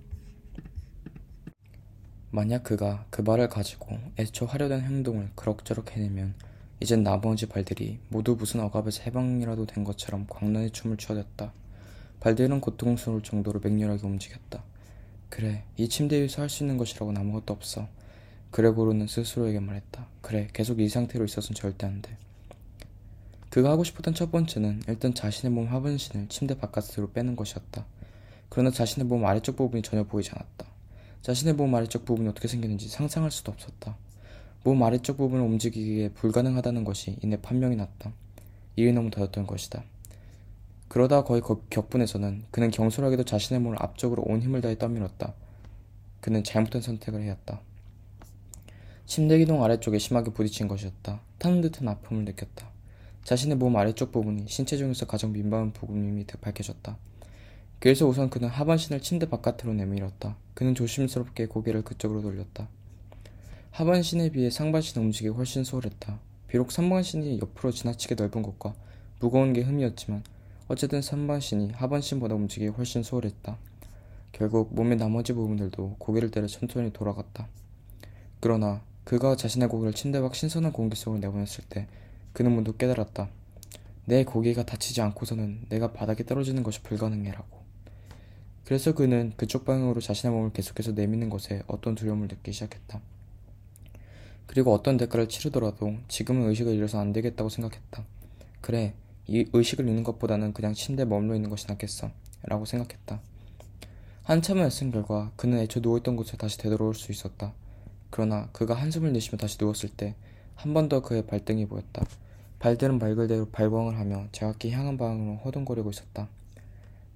만약 2.32 2.64
그가 2.64 3.06
그 3.10 3.24
발을 3.24 3.50
가지고 3.50 3.98
애초 4.18 4.46
하려던 4.46 4.82
행동을 4.82 5.32
그럭저럭 5.36 5.92
해내면 5.92 6.34
이젠 6.82 7.04
나머지 7.04 7.46
발들이 7.46 8.00
모두 8.10 8.36
무슨 8.36 8.60
억압에서 8.62 9.04
해방이라도 9.04 9.68
된 9.68 9.84
것처럼 9.84 10.26
광란의 10.28 10.72
춤을 10.72 10.98
추어댔다. 10.98 11.54
발들은 12.20 12.60
고통스러울 12.60 13.22
정도로 13.22 13.60
맹렬하게 13.64 14.06
움직였다. 14.08 14.64
그래, 15.30 15.64
이 15.78 15.88
침대 15.88 16.20
위에서 16.20 16.42
할 16.42 16.50
수 16.50 16.64
있는 16.64 16.78
것이라고는 16.78 17.22
아무것도 17.22 17.54
없어. 17.54 17.88
그레고르는 18.50 19.06
스스로에게 19.06 19.60
말했다. 19.60 20.08
그래, 20.22 20.48
계속 20.54 20.80
이 20.80 20.90
상태로 20.90 21.24
있어서는 21.26 21.56
절대 21.56 21.86
안 21.86 22.02
돼. 22.02 22.18
그가 23.52 23.70
하고 23.70 23.84
싶었던 23.84 24.16
첫 24.16 24.32
번째는 24.32 24.82
일단 24.88 25.14
자신의 25.14 25.54
몸 25.54 25.68
하반신을 25.68 26.30
침대 26.30 26.58
바깥으로 26.58 27.12
빼는 27.12 27.36
것이었다. 27.36 27.86
그러나 28.50 28.72
자신의 28.72 29.06
몸 29.08 29.24
아래쪽 29.26 29.56
부분이 29.56 29.84
전혀 29.84 30.04
보이지 30.04 30.32
않았다. 30.34 30.66
자신의 31.22 31.54
몸 31.54 31.76
아래쪽 31.76 32.06
부분이 32.06 32.28
어떻게 32.28 32.48
생겼는지 32.48 32.90
상상할 32.90 33.30
수도 33.30 33.52
없었다. 33.52 33.96
몸 34.64 34.84
아래쪽 34.84 35.18
부분을 35.18 35.44
움직이기에 35.44 36.10
불가능하다는 36.10 36.84
것이 36.84 37.18
이내 37.24 37.38
판명이 37.38 37.76
났다. 37.76 38.14
일이 38.76 38.94
너무 38.94 39.10
더였던 39.10 39.48
것이다. 39.48 39.84
그러다 40.88 41.24
거의 41.24 41.42
격분해서는 41.70 42.44
그는 42.52 42.70
경솔하게도 42.70 43.24
자신의 43.24 43.62
몸을 43.62 43.82
앞쪽으로 43.82 44.24
온 44.24 44.42
힘을 44.42 44.62
다해 44.62 44.78
떠밀었다. 44.78 45.34
그는 46.20 46.44
잘못된 46.44 46.82
선택을 46.82 47.24
해었다. 47.24 47.62
침대 49.06 49.40
기둥 49.40 49.64
아래쪽에 49.64 49.98
심하게 49.98 50.32
부딪힌 50.32 50.68
것이었다. 50.68 51.22
타는 51.40 51.62
듯한 51.62 51.88
아픔을 51.88 52.26
느꼈다. 52.26 52.70
자신의 53.24 53.58
몸 53.58 53.76
아래쪽 53.76 54.12
부분이 54.12 54.46
신체 54.48 54.78
중에서 54.78 55.06
가장 55.08 55.32
민감한 55.32 55.74
부분임이 55.74 56.26
밝혀졌다. 56.40 56.98
그래서 57.80 58.06
우선 58.06 58.30
그는 58.30 58.48
하반신을 58.48 59.02
침대 59.02 59.28
바깥으로 59.28 59.74
내밀었다. 59.74 60.38
그는 60.54 60.76
조심스럽게 60.76 61.48
고개를 61.48 61.82
그쪽으로 61.84 62.22
돌렸다. 62.22 62.68
하반신에 63.72 64.32
비해 64.32 64.50
상반신의 64.50 65.06
움직임이 65.06 65.34
훨씬 65.34 65.64
소홀했다. 65.64 66.20
비록 66.50 66.74
상반신이 66.74 67.40
옆으로 67.40 67.72
지나치게 67.72 68.16
넓은 68.16 68.42
것과 68.42 68.76
무거운 69.22 69.54
게 69.54 69.62
흠이었지만 69.62 70.24
어쨌든 70.68 71.02
상반신이 71.02 71.72
하반신보다 71.72 72.36
움직이기 72.36 72.68
훨씬 72.68 73.02
소홀했다. 73.02 73.58
결국 74.34 74.76
몸의 74.76 74.98
나머지 74.98 75.32
부분들도 75.32 75.96
고개를 76.00 76.32
때려 76.32 76.48
천천히 76.48 76.92
돌아갔다. 76.92 77.48
그러나 78.42 78.82
그가 79.06 79.38
자신의 79.38 79.70
고개를 79.70 79.94
침대 79.94 80.20
밖 80.20 80.36
신선한 80.36 80.74
공기 80.74 80.98
속으로 80.98 81.22
내보냈을 81.22 81.64
때 81.70 81.88
그는 82.34 82.52
문득 82.52 82.78
깨달았다. 82.78 83.30
내 84.04 84.26
고개가 84.26 84.66
다치지 84.66 85.00
않고서는 85.00 85.68
내가 85.70 85.94
바닥에 85.94 86.26
떨어지는 86.26 86.64
것이 86.64 86.82
불가능해라고. 86.84 87.62
그래서 88.66 88.94
그는 88.94 89.32
그쪽 89.38 89.64
방향으로 89.64 90.02
자신의 90.02 90.36
몸을 90.36 90.52
계속해서 90.52 90.92
내미는 90.92 91.30
것에 91.30 91.64
어떤 91.68 91.96
두려움을 91.96 92.28
느끼기 92.28 92.52
시작했다. 92.52 93.00
그리고 94.52 94.74
어떤 94.74 94.98
대가를 94.98 95.30
치르더라도 95.30 95.96
지금은 96.10 96.50
의식을 96.50 96.74
잃어서 96.74 97.00
안 97.00 97.14
되겠다고 97.14 97.48
생각했다. 97.50 98.04
그래, 98.60 98.94
이 99.26 99.46
의식을 99.54 99.88
잃는 99.88 100.04
것보다는 100.04 100.52
그냥 100.52 100.74
침대에 100.74 101.06
머물러 101.06 101.36
있는 101.36 101.50
것이 101.50 101.68
낫겠어. 101.70 102.12
라고 102.44 102.66
생각했다. 102.66 103.22
한참을 104.24 104.66
애쓴 104.66 104.92
결과 104.92 105.32
그는 105.38 105.60
애초 105.60 105.80
누워있던 105.80 106.18
곳에 106.18 106.36
다시 106.36 106.58
되돌아올 106.58 106.94
수 106.96 107.14
있었다. 107.14 107.54
그러나 108.10 108.50
그가 108.52 108.74
한숨을 108.74 109.14
내쉬며 109.14 109.38
다시 109.38 109.56
누웠을 109.58 109.88
때 109.90 110.16
한 110.56 110.74
번 110.74 110.90
더 110.90 111.02
그의 111.02 111.26
발등이 111.26 111.66
보였다. 111.68 112.06
발들은 112.60 113.00
말 113.00 113.16
그대로 113.16 113.50
발광을 113.50 113.98
하며 113.98 114.28
제각기 114.34 114.70
향한 114.72 114.98
방향으로 114.98 115.38
허둥거리고 115.38 115.90
있었다. 115.92 116.28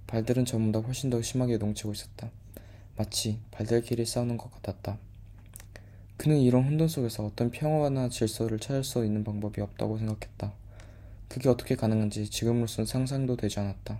발들은 0.07 0.45
전보다 0.45 0.79
훨씬 0.79 1.09
더 1.11 1.21
심하게 1.21 1.57
농치고 1.57 1.91
있었다. 1.91 2.31
마치 2.97 3.39
발들끼리 3.51 4.05
싸우는 4.05 4.37
것 4.37 4.51
같았다. 4.51 4.97
그는 6.17 6.39
이런 6.39 6.63
혼돈 6.63 6.87
속에서 6.87 7.25
어떤 7.25 7.51
평화나 7.51 8.09
질서를 8.09 8.59
찾을 8.59 8.83
수 8.83 9.03
있는 9.05 9.23
방법이 9.23 9.61
없다고 9.61 9.97
생각했다. 9.97 10.53
그게 11.27 11.49
어떻게 11.49 11.75
가능한지 11.75 12.29
지금으로선 12.29 12.85
상상도 12.85 13.35
되지 13.35 13.59
않았다. 13.59 13.99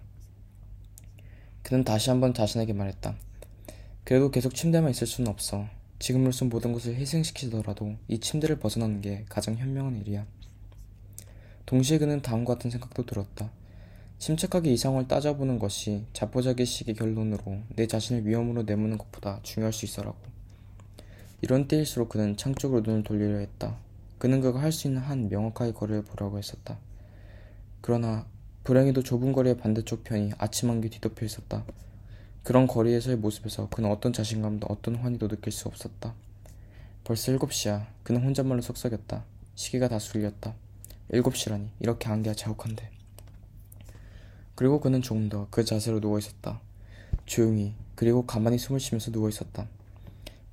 그는 1.63 1.83
다시 1.83 2.09
한번 2.09 2.33
자신에게 2.33 2.73
말했다. 2.73 3.15
그래도 4.03 4.31
계속 4.31 4.53
침대만 4.53 4.91
있을 4.91 5.07
수는 5.07 5.29
없어. 5.29 5.67
지금으로선 5.99 6.49
모든 6.49 6.73
것을 6.73 6.95
희생시키더라도 6.95 7.95
이 8.07 8.19
침대를 8.19 8.59
벗어나는 8.59 9.01
게 9.01 9.25
가장 9.27 9.55
현명한 9.57 9.97
일이야. 9.97 10.25
동시에 11.65 11.97
그는 11.97 12.21
다음과 12.21 12.53
같은 12.53 12.69
생각도 12.69 13.05
들었다. 13.05 13.51
침착하게 14.19 14.71
이 14.71 14.77
상황을 14.77 15.07
따져보는 15.07 15.59
것이 15.59 16.05
자포자기식의 16.13 16.95
결론으로 16.95 17.63
내 17.75 17.87
자신을 17.87 18.25
위험으로 18.25 18.63
내모는 18.63 18.97
것보다 18.97 19.39
중요할 19.43 19.73
수 19.73 19.85
있어라고. 19.85 20.34
이런 21.41 21.67
때일수록 21.67 22.09
그는 22.09 22.37
창 22.37 22.55
쪽으로 22.55 22.81
눈을 22.81 23.03
돌리려 23.03 23.37
했다. 23.37 23.77
그는 24.17 24.41
그가 24.41 24.61
할 24.61 24.71
수 24.71 24.87
있는 24.87 25.01
한 25.01 25.29
명확하게 25.29 25.73
거리를 25.73 26.03
보라고 26.03 26.37
했었다. 26.37 26.77
그러나 27.81 28.25
불행히도 28.63 29.03
좁은 29.03 29.31
거리의 29.33 29.57
반대쪽 29.57 30.03
편이 30.03 30.31
아침 30.37 30.69
한개 30.69 30.89
뒤덮여 30.89 31.25
있었다. 31.25 31.65
그런 32.43 32.67
거리에서의 32.67 33.17
모습에서 33.17 33.69
그는 33.69 33.91
어떤 33.91 34.13
자신감도 34.13 34.67
어떤 34.69 34.95
환희도 34.95 35.27
느낄 35.27 35.51
수 35.51 35.67
없었다. 35.67 36.13
벌써 37.03 37.31
일곱 37.31 37.53
시야. 37.53 37.87
그는 38.03 38.23
혼잣말로 38.23 38.61
속삭였다. 38.61 39.23
시계가 39.55 39.89
다 39.89 39.99
술렸다. 39.99 40.55
일곱 41.09 41.35
시라니 41.35 41.69
이렇게 41.79 42.09
안개가 42.09 42.35
자욱한데. 42.35 42.89
그리고 44.55 44.79
그는 44.79 45.01
조금 45.01 45.29
더 45.29 45.47
그 45.51 45.63
자세로 45.65 45.99
누워 45.99 46.17
있었다. 46.17 46.61
조용히 47.25 47.73
그리고 47.95 48.25
가만히 48.25 48.57
숨을 48.57 48.79
쉬면서 48.79 49.11
누워 49.11 49.29
있었다. 49.29 49.67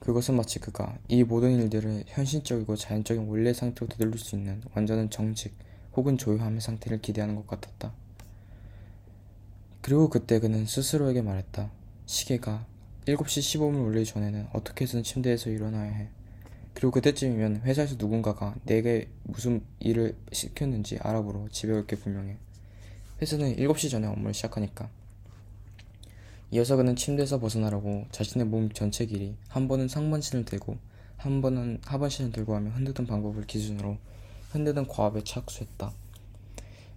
그것은 0.02 0.34
마치 0.34 0.58
그가 0.58 0.98
이 1.06 1.22
모든 1.22 1.52
일들을 1.52 2.04
현실적이고 2.08 2.74
자연적인 2.74 3.28
원래 3.28 3.52
상태로 3.52 3.86
되돌릴 3.86 4.18
수 4.18 4.34
있는 4.34 4.60
완전한 4.74 5.10
정직 5.10 5.54
혹은 5.94 6.18
조용함의 6.18 6.60
상태를 6.60 7.00
기대하는 7.00 7.36
것 7.36 7.46
같았다. 7.46 7.92
그리고 9.80 10.10
그때 10.10 10.40
그는 10.40 10.66
스스로에게 10.66 11.22
말했다. 11.22 11.70
시계가 12.06 12.66
7시 13.06 13.60
15분 13.60 13.86
울리기 13.86 14.10
전에는 14.10 14.48
어떻게 14.52 14.84
해서든 14.84 15.04
침대에서 15.04 15.50
일어나야 15.50 15.92
해. 15.92 16.08
그리고 16.74 16.90
그때쯤이면 16.90 17.62
회사에서 17.62 17.94
누군가가 17.96 18.56
내게 18.64 19.08
무슨 19.22 19.62
일을 19.78 20.16
시켰는지 20.32 20.98
알아보러 21.00 21.46
집에 21.52 21.72
올 21.72 21.86
게 21.86 21.94
분명해. 21.94 22.38
회사는 23.20 23.54
7시 23.54 23.88
전에 23.88 24.08
업무를 24.08 24.34
시작하니까. 24.34 24.90
이어서 26.54 26.76
그는 26.76 26.94
침대에서 26.94 27.40
벗어나려고 27.40 28.04
자신의 28.10 28.46
몸 28.46 28.70
전체 28.72 29.06
길이 29.06 29.34
한 29.48 29.68
번은 29.68 29.88
상반신을 29.88 30.44
들고 30.44 30.76
한 31.16 31.40
번은 31.40 31.80
하반신을 31.82 32.30
들고 32.30 32.54
하며 32.54 32.68
흔드던 32.72 33.06
방법을 33.06 33.46
기준으로 33.46 33.96
흔드는 34.50 34.86
과압에 34.86 35.24
착수했다. 35.24 35.94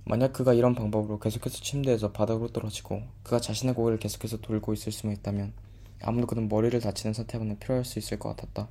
만약 0.03 0.33
그가 0.33 0.53
이런 0.53 0.75
방법으로 0.75 1.19
계속해서 1.19 1.62
침대에서 1.62 2.12
바닥으로 2.12 2.50
떨어지고 2.50 3.03
그가 3.24 3.39
자신의 3.39 3.75
고개를 3.75 3.97
계속해서 3.97 4.41
돌고 4.41 4.74
있을 4.74 4.91
수만 4.91 5.15
있다면 5.15 5.53
아무도 6.01 6.27
그는 6.27 6.50
머리를 6.50 6.77
다치는 6.81 7.13
사태만은 7.13 7.57
필요할 7.57 7.85
수 7.85 7.97
있을 7.97 8.19
것 8.19 8.35
같았다. 8.35 8.67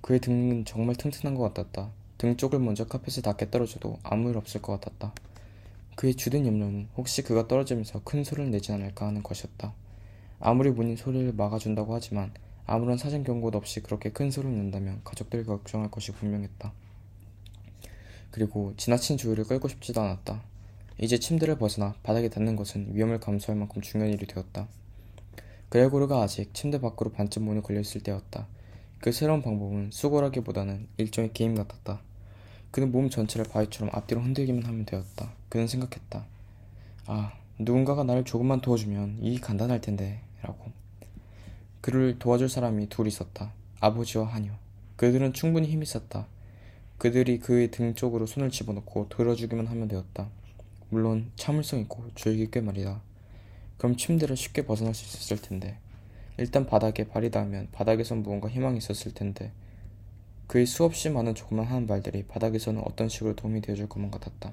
그의 0.00 0.18
등은 0.18 0.64
정말 0.64 0.96
튼튼한 0.96 1.36
것 1.36 1.54
같았다. 1.54 1.92
등 2.18 2.36
쪽을 2.36 2.58
먼저 2.58 2.84
카펫에 2.84 3.22
닿게 3.22 3.48
떨어져도 3.48 4.00
아무 4.02 4.30
일 4.30 4.38
없을 4.38 4.60
것 4.60 4.72
같았다. 4.80 5.14
그의 5.94 6.16
주된 6.16 6.44
염려는 6.44 6.88
혹시 6.96 7.22
그가 7.22 7.46
떨어지면서 7.46 8.02
큰 8.02 8.24
소리를 8.24 8.50
내지 8.50 8.72
않을까 8.72 9.06
하는 9.06 9.22
것이었다. 9.22 9.72
아무리 10.46 10.74
본인 10.74 10.94
소리를 10.94 11.32
막아준다고 11.32 11.94
하지만 11.94 12.30
아무런 12.66 12.98
사전 12.98 13.24
경고도 13.24 13.56
없이 13.56 13.80
그렇게 13.80 14.10
큰 14.10 14.30
소리를 14.30 14.54
낸다면 14.54 15.00
가족들이 15.02 15.42
걱정할 15.42 15.90
것이 15.90 16.12
분명했다. 16.12 16.70
그리고 18.30 18.74
지나친 18.76 19.16
주의를 19.16 19.44
끌고 19.44 19.68
싶지도 19.68 20.02
않았다. 20.02 20.42
이제 20.98 21.18
침대를 21.18 21.56
벗어나 21.56 21.94
바닥에 22.02 22.28
닿는 22.28 22.56
것은 22.56 22.94
위험을 22.94 23.20
감수할 23.20 23.58
만큼 23.58 23.80
중요한 23.80 24.12
일이 24.12 24.26
되었다. 24.26 24.68
그레고르가 25.70 26.20
아직 26.20 26.52
침대 26.52 26.78
밖으로 26.78 27.10
반쯤 27.10 27.44
문이 27.44 27.62
걸려있을 27.62 28.02
때였다. 28.02 28.46
그 29.00 29.12
새로운 29.12 29.40
방법은 29.40 29.92
수고라기보다는 29.92 30.88
일종의 30.98 31.32
게임 31.32 31.54
같았다. 31.54 32.02
그는 32.70 32.92
몸 32.92 33.08
전체를 33.08 33.46
바위처럼 33.50 33.88
앞뒤로 33.94 34.20
흔들기만 34.20 34.62
하면 34.64 34.84
되었다. 34.84 35.32
그는 35.48 35.66
생각했다. 35.66 36.26
아, 37.06 37.32
누군가가 37.58 38.04
나를 38.04 38.24
조금만 38.24 38.60
도와주면 38.60 39.20
일이 39.22 39.40
간단할 39.40 39.80
텐데, 39.80 40.20
라고. 40.44 40.70
그를 41.80 42.18
도와줄 42.18 42.48
사람이 42.48 42.88
둘 42.88 43.06
있었다. 43.06 43.52
아버지와 43.80 44.26
하녀. 44.26 44.52
그들은 44.96 45.32
충분히 45.32 45.68
힘이 45.68 45.86
었다 45.94 46.26
그들이 46.98 47.40
그의 47.40 47.70
등 47.70 47.94
쪽으로 47.94 48.26
손을 48.26 48.50
집어넣고 48.50 49.08
들어주기만 49.08 49.66
하면 49.66 49.88
되었다. 49.88 50.28
물론 50.90 51.32
참을성 51.36 51.80
있고 51.80 52.04
주의 52.14 52.36
깊게 52.36 52.60
말이다. 52.60 53.00
그럼 53.76 53.96
침대를 53.96 54.36
쉽게 54.36 54.64
벗어날 54.64 54.94
수 54.94 55.04
있었을 55.04 55.42
텐데. 55.42 55.78
일단 56.36 56.66
바닥에 56.66 57.06
발이 57.06 57.30
닿으면 57.30 57.68
바닥에선 57.72 58.22
무언가 58.22 58.48
희망이 58.48 58.78
있었을 58.78 59.14
텐데 59.14 59.52
그의 60.46 60.66
수없이 60.66 61.08
많은 61.10 61.34
조그만 61.34 61.66
하는 61.66 61.86
말들이 61.86 62.24
바닥에서는 62.24 62.82
어떤 62.84 63.08
식으로 63.08 63.36
도움이 63.36 63.60
되어줄 63.60 63.88
것만 63.88 64.10
같았다. 64.10 64.52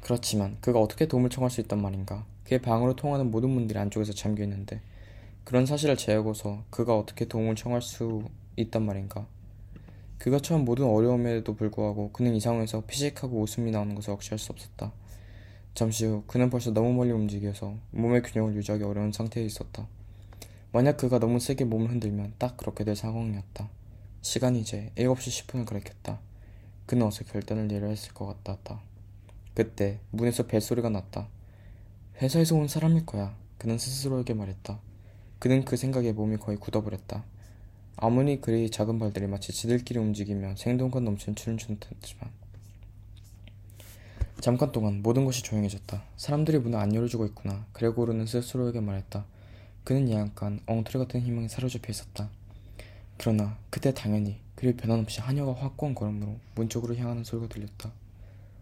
그렇지만 0.00 0.56
그가 0.60 0.80
어떻게 0.80 1.06
도움을 1.06 1.30
청할 1.30 1.50
수 1.50 1.60
있단 1.60 1.80
말인가? 1.80 2.24
그의 2.44 2.60
방으로 2.60 2.94
통하는 2.94 3.30
모든 3.30 3.50
문들이 3.50 3.78
안쪽에서 3.78 4.12
잠겨 4.12 4.42
있는데 4.44 4.80
그런 5.44 5.66
사실을 5.66 5.96
제하고서 5.96 6.64
그가 6.70 6.96
어떻게 6.96 7.26
도움을 7.26 7.56
청할 7.56 7.82
수 7.82 8.24
있단 8.56 8.84
말인가? 8.84 9.26
그가 10.18 10.38
처한 10.38 10.64
모든 10.64 10.86
어려움에도 10.86 11.54
불구하고 11.54 12.12
그는 12.12 12.34
이 12.34 12.40
상황에서 12.40 12.84
피식하고 12.86 13.40
웃음이 13.40 13.70
나오는 13.70 13.94
것을 13.94 14.12
억제할 14.12 14.38
수 14.38 14.52
없었다. 14.52 14.92
잠시 15.74 16.06
후 16.06 16.22
그는 16.26 16.50
벌써 16.50 16.72
너무 16.72 16.92
멀리 16.92 17.10
움직여서 17.10 17.74
몸의 17.90 18.22
균형을 18.22 18.54
유지하기 18.54 18.84
어려운 18.84 19.12
상태에 19.12 19.44
있었다. 19.44 19.86
만약 20.72 20.96
그가 20.96 21.18
너무 21.18 21.40
세게 21.40 21.64
몸을 21.64 21.90
흔들면 21.90 22.34
딱 22.38 22.56
그렇게 22.56 22.84
될 22.84 22.96
상황이었다. 22.96 23.68
시간이 24.22 24.60
이제 24.60 24.92
7시 24.96 25.46
10분을 25.46 25.66
가리켰다. 25.66 26.20
그는 26.86 27.06
어서 27.06 27.24
결단을 27.24 27.68
내려야 27.68 27.90
했을 27.90 28.14
것 28.14 28.26
같았다. 28.26 28.80
그때 29.54 29.98
문에서 30.10 30.46
벨소리가 30.46 30.88
났다. 30.88 31.28
회사에서 32.20 32.54
온 32.54 32.68
사람일 32.68 33.06
거야. 33.06 33.36
그는 33.58 33.76
스스로에게 33.78 34.34
말했다. 34.34 34.78
그는 35.38 35.64
그 35.64 35.76
생각에 35.76 36.12
몸이 36.12 36.36
거의 36.36 36.58
굳어버렸다. 36.58 37.24
아무리 37.96 38.40
그리 38.40 38.70
작은 38.70 38.98
발들이 38.98 39.26
마치 39.26 39.52
지들끼리 39.52 39.98
움직이며 39.98 40.56
생동감 40.56 41.04
넘치는 41.04 41.36
춤을 41.36 41.58
추는 41.58 41.78
듯지만 41.80 42.30
잠깐 44.40 44.72
동안 44.72 45.00
모든 45.02 45.24
것이 45.24 45.42
조용해졌다. 45.42 46.02
사람들이 46.16 46.58
문을 46.58 46.78
안 46.78 46.94
열어주고 46.94 47.24
있구나. 47.26 47.66
그레고르는 47.72 48.26
스스로에게 48.26 48.80
말했다. 48.80 49.24
그는 49.84 50.10
약간 50.10 50.60
엉터리 50.66 50.98
같은 50.98 51.20
희망에 51.20 51.48
사로잡혀 51.48 51.90
있었다. 51.90 52.28
그러나 53.16 53.56
그때 53.70 53.94
당연히 53.94 54.40
그리 54.54 54.76
변함없이 54.76 55.20
하녀가 55.20 55.54
확고한 55.54 55.94
걸음으로 55.94 56.36
문 56.54 56.68
쪽으로 56.68 56.96
향하는 56.96 57.24
소리가 57.24 57.48
들렸다. 57.48 57.92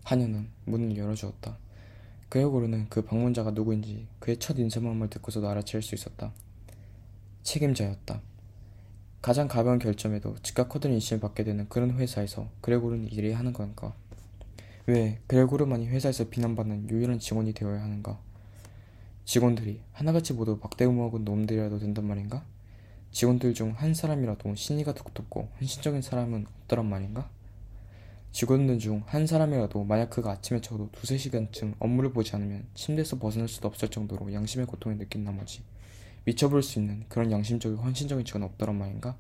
하녀는 0.05 0.49
문을 0.67 0.97
열어주었다. 0.97 1.57
고르는 2.41 2.87
그 2.89 3.03
방문자가 3.03 3.51
누구인지 3.51 4.07
그의 4.19 4.39
첫 4.39 4.59
인사마음을 4.59 5.11
듣고서도 5.11 5.49
알아챌 5.49 5.81
수 5.83 5.95
있었다. 5.95 6.33
책임자였다. 7.43 8.23
가장 9.21 9.49
가벼운 9.49 9.79
결점에도 9.79 10.37
즉각 10.43 10.69
코드를 10.69 10.95
인식을 10.95 11.21
받게 11.21 11.45
되는 11.45 11.69
그런 11.69 11.93
회사에서 11.93 12.49
그레고르는 12.61 13.09
일이 13.13 13.33
하는 13.33 13.53
건가? 13.53 13.95
왜 14.87 15.21
그레고르만이 15.27 15.87
회사에서 15.89 16.29
비난받는 16.29 16.89
유일한 16.89 17.19
직원이 17.19 17.53
되어야 17.53 17.83
하는가? 17.83 18.19
직원들이 19.25 19.81
하나같이 19.93 20.33
모두 20.33 20.59
막대무먹은 20.61 21.25
놈들이라도 21.25 21.79
된단 21.79 22.07
말인가? 22.07 22.45
직원들 23.13 23.55
중 23.55 23.75
한 23.77 23.95
사람이라도 23.95 24.55
신의가 24.55 24.95
두텁고 24.95 25.51
헌신적인 25.61 26.03
사람은 26.03 26.47
없더란 26.63 26.87
말인가? 26.89 27.29
직원들 28.33 28.79
중 28.79 29.03
한 29.07 29.27
사람이라도 29.27 29.85
만약 29.85 30.11
그가 30.11 30.33
아침에 30.33 30.61
적어도 30.61 30.89
두세 30.93 31.19
시간쯤 31.19 31.75
업무를 31.79 32.13
보지 32.13 32.35
않으면 32.35 32.67
침대에서 32.75 33.19
벗어날 33.19 33.47
수도 33.47 33.69
없을 33.69 33.89
정도로 33.89 34.33
양심의 34.33 34.67
고통을 34.67 34.99
느낀 34.99 35.23
나머지 35.25 35.63
미쳐볼 36.25 36.63
수 36.63 36.79
있는 36.79 37.05
그런 37.09 37.31
양심적이고 37.31 37.83
헌신적인 37.83 38.25
직원은 38.25 38.47
없더란 38.49 38.77
말인가? 38.79 39.17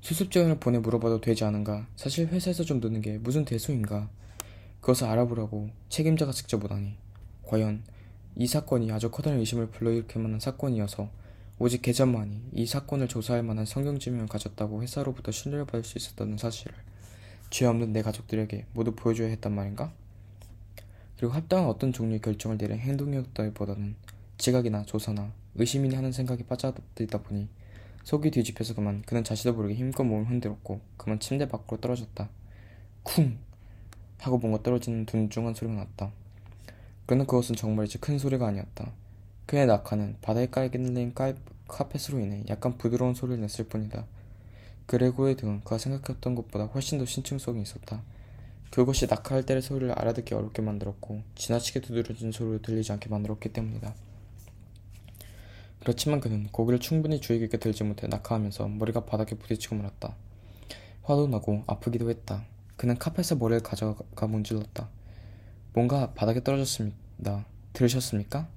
수습지원을 0.00 0.60
보내 0.60 0.78
물어봐도 0.78 1.20
되지 1.20 1.44
않은가? 1.44 1.88
사실 1.96 2.28
회사에서 2.28 2.62
좀 2.62 2.80
늦는 2.80 3.00
게 3.02 3.18
무슨 3.18 3.44
대수인가? 3.44 4.08
그것을 4.80 5.06
알아보라고 5.08 5.70
책임자가 5.88 6.32
직접 6.32 6.64
오다니 6.64 6.94
과연 7.42 7.82
이 8.36 8.46
사건이 8.46 8.92
아주 8.92 9.10
커다란 9.10 9.40
의심을 9.40 9.70
불러일으킬 9.70 10.22
만한 10.22 10.40
사건이어서 10.40 11.10
오직 11.58 11.82
계좌만이 11.82 12.42
이 12.54 12.64
사건을 12.64 13.08
조사할 13.08 13.42
만한 13.42 13.66
성경지명을 13.66 14.28
가졌다고 14.28 14.82
회사로부터 14.82 15.32
신뢰를 15.32 15.66
받을 15.66 15.84
수 15.84 15.98
있었다는 15.98 16.38
사실을 16.38 16.74
죄 17.50 17.66
없는 17.66 17.92
내 17.92 18.02
가족들에게 18.02 18.66
모두 18.72 18.94
보여줘야 18.94 19.28
했단 19.28 19.52
말인가? 19.52 19.92
그리고 21.16 21.34
합당한 21.34 21.68
어떤 21.68 21.92
종류의 21.92 22.20
결정을 22.20 22.56
내린 22.56 22.78
행동이었다기보다는 22.78 23.96
지각이나 24.38 24.84
조사나 24.84 25.32
의심이니 25.56 25.94
하는 25.94 26.12
생각이 26.12 26.44
빠져들다 26.44 27.22
보니 27.22 27.48
속이 28.04 28.30
뒤집혀서 28.30 28.74
그만 28.74 29.02
그는 29.02 29.22
자신도 29.24 29.56
모르게 29.56 29.74
힘껏 29.74 30.04
몸을 30.04 30.30
흔들었고 30.30 30.80
그만 30.96 31.20
침대 31.20 31.48
밖으로 31.48 31.80
떨어졌다. 31.80 32.28
쿵! 33.02 33.38
하고 34.18 34.38
뭔가 34.38 34.62
떨어지는 34.62 35.06
둔중한 35.06 35.54
소리가 35.54 35.76
났다. 35.76 36.12
그는 37.06 37.26
그것은 37.26 37.56
정말이지 37.56 37.98
큰 37.98 38.18
소리가 38.18 38.46
아니었다. 38.46 38.92
그의 39.46 39.66
낙하는 39.66 40.16
바다에 40.22 40.46
깔긴 40.46 41.12
카펫으로 41.68 42.20
인해 42.20 42.44
약간 42.48 42.78
부드러운 42.78 43.14
소리를 43.14 43.40
냈을 43.40 43.66
뿐이다. 43.66 44.06
그레고의 44.90 45.36
등은 45.36 45.60
그가 45.60 45.78
생각했던 45.78 46.34
것보다 46.34 46.64
훨씬 46.64 46.98
더 46.98 47.04
신층성이 47.04 47.62
있었다. 47.62 48.02
그것이 48.72 49.06
낙하할 49.06 49.46
때의 49.46 49.62
소리를 49.62 49.92
알아듣기 49.92 50.34
어렵게 50.34 50.62
만들었고 50.62 51.22
지나치게 51.36 51.80
두드러진 51.80 52.32
소리로 52.32 52.60
들리지 52.60 52.90
않게 52.90 53.08
만들었기 53.08 53.52
때문이다. 53.52 53.94
그렇지만 55.78 56.18
그는 56.18 56.48
고개를 56.50 56.80
충분히 56.80 57.20
주의 57.20 57.38
깊게 57.38 57.58
들지 57.58 57.84
못해 57.84 58.08
낙하하면서 58.08 58.66
머리가 58.66 59.04
바닥에 59.04 59.36
부딪히고 59.36 59.76
말았다. 59.76 60.16
화도 61.04 61.28
나고 61.28 61.62
아프기도 61.68 62.10
했다. 62.10 62.44
그는 62.76 62.98
카펫에 62.98 63.38
머리를 63.38 63.62
가져가 63.62 64.26
문질렀다. 64.26 64.88
뭔가 65.72 66.12
바닥에 66.14 66.42
떨어졌습니다. 66.42 67.46
들으셨습니까? 67.74 68.48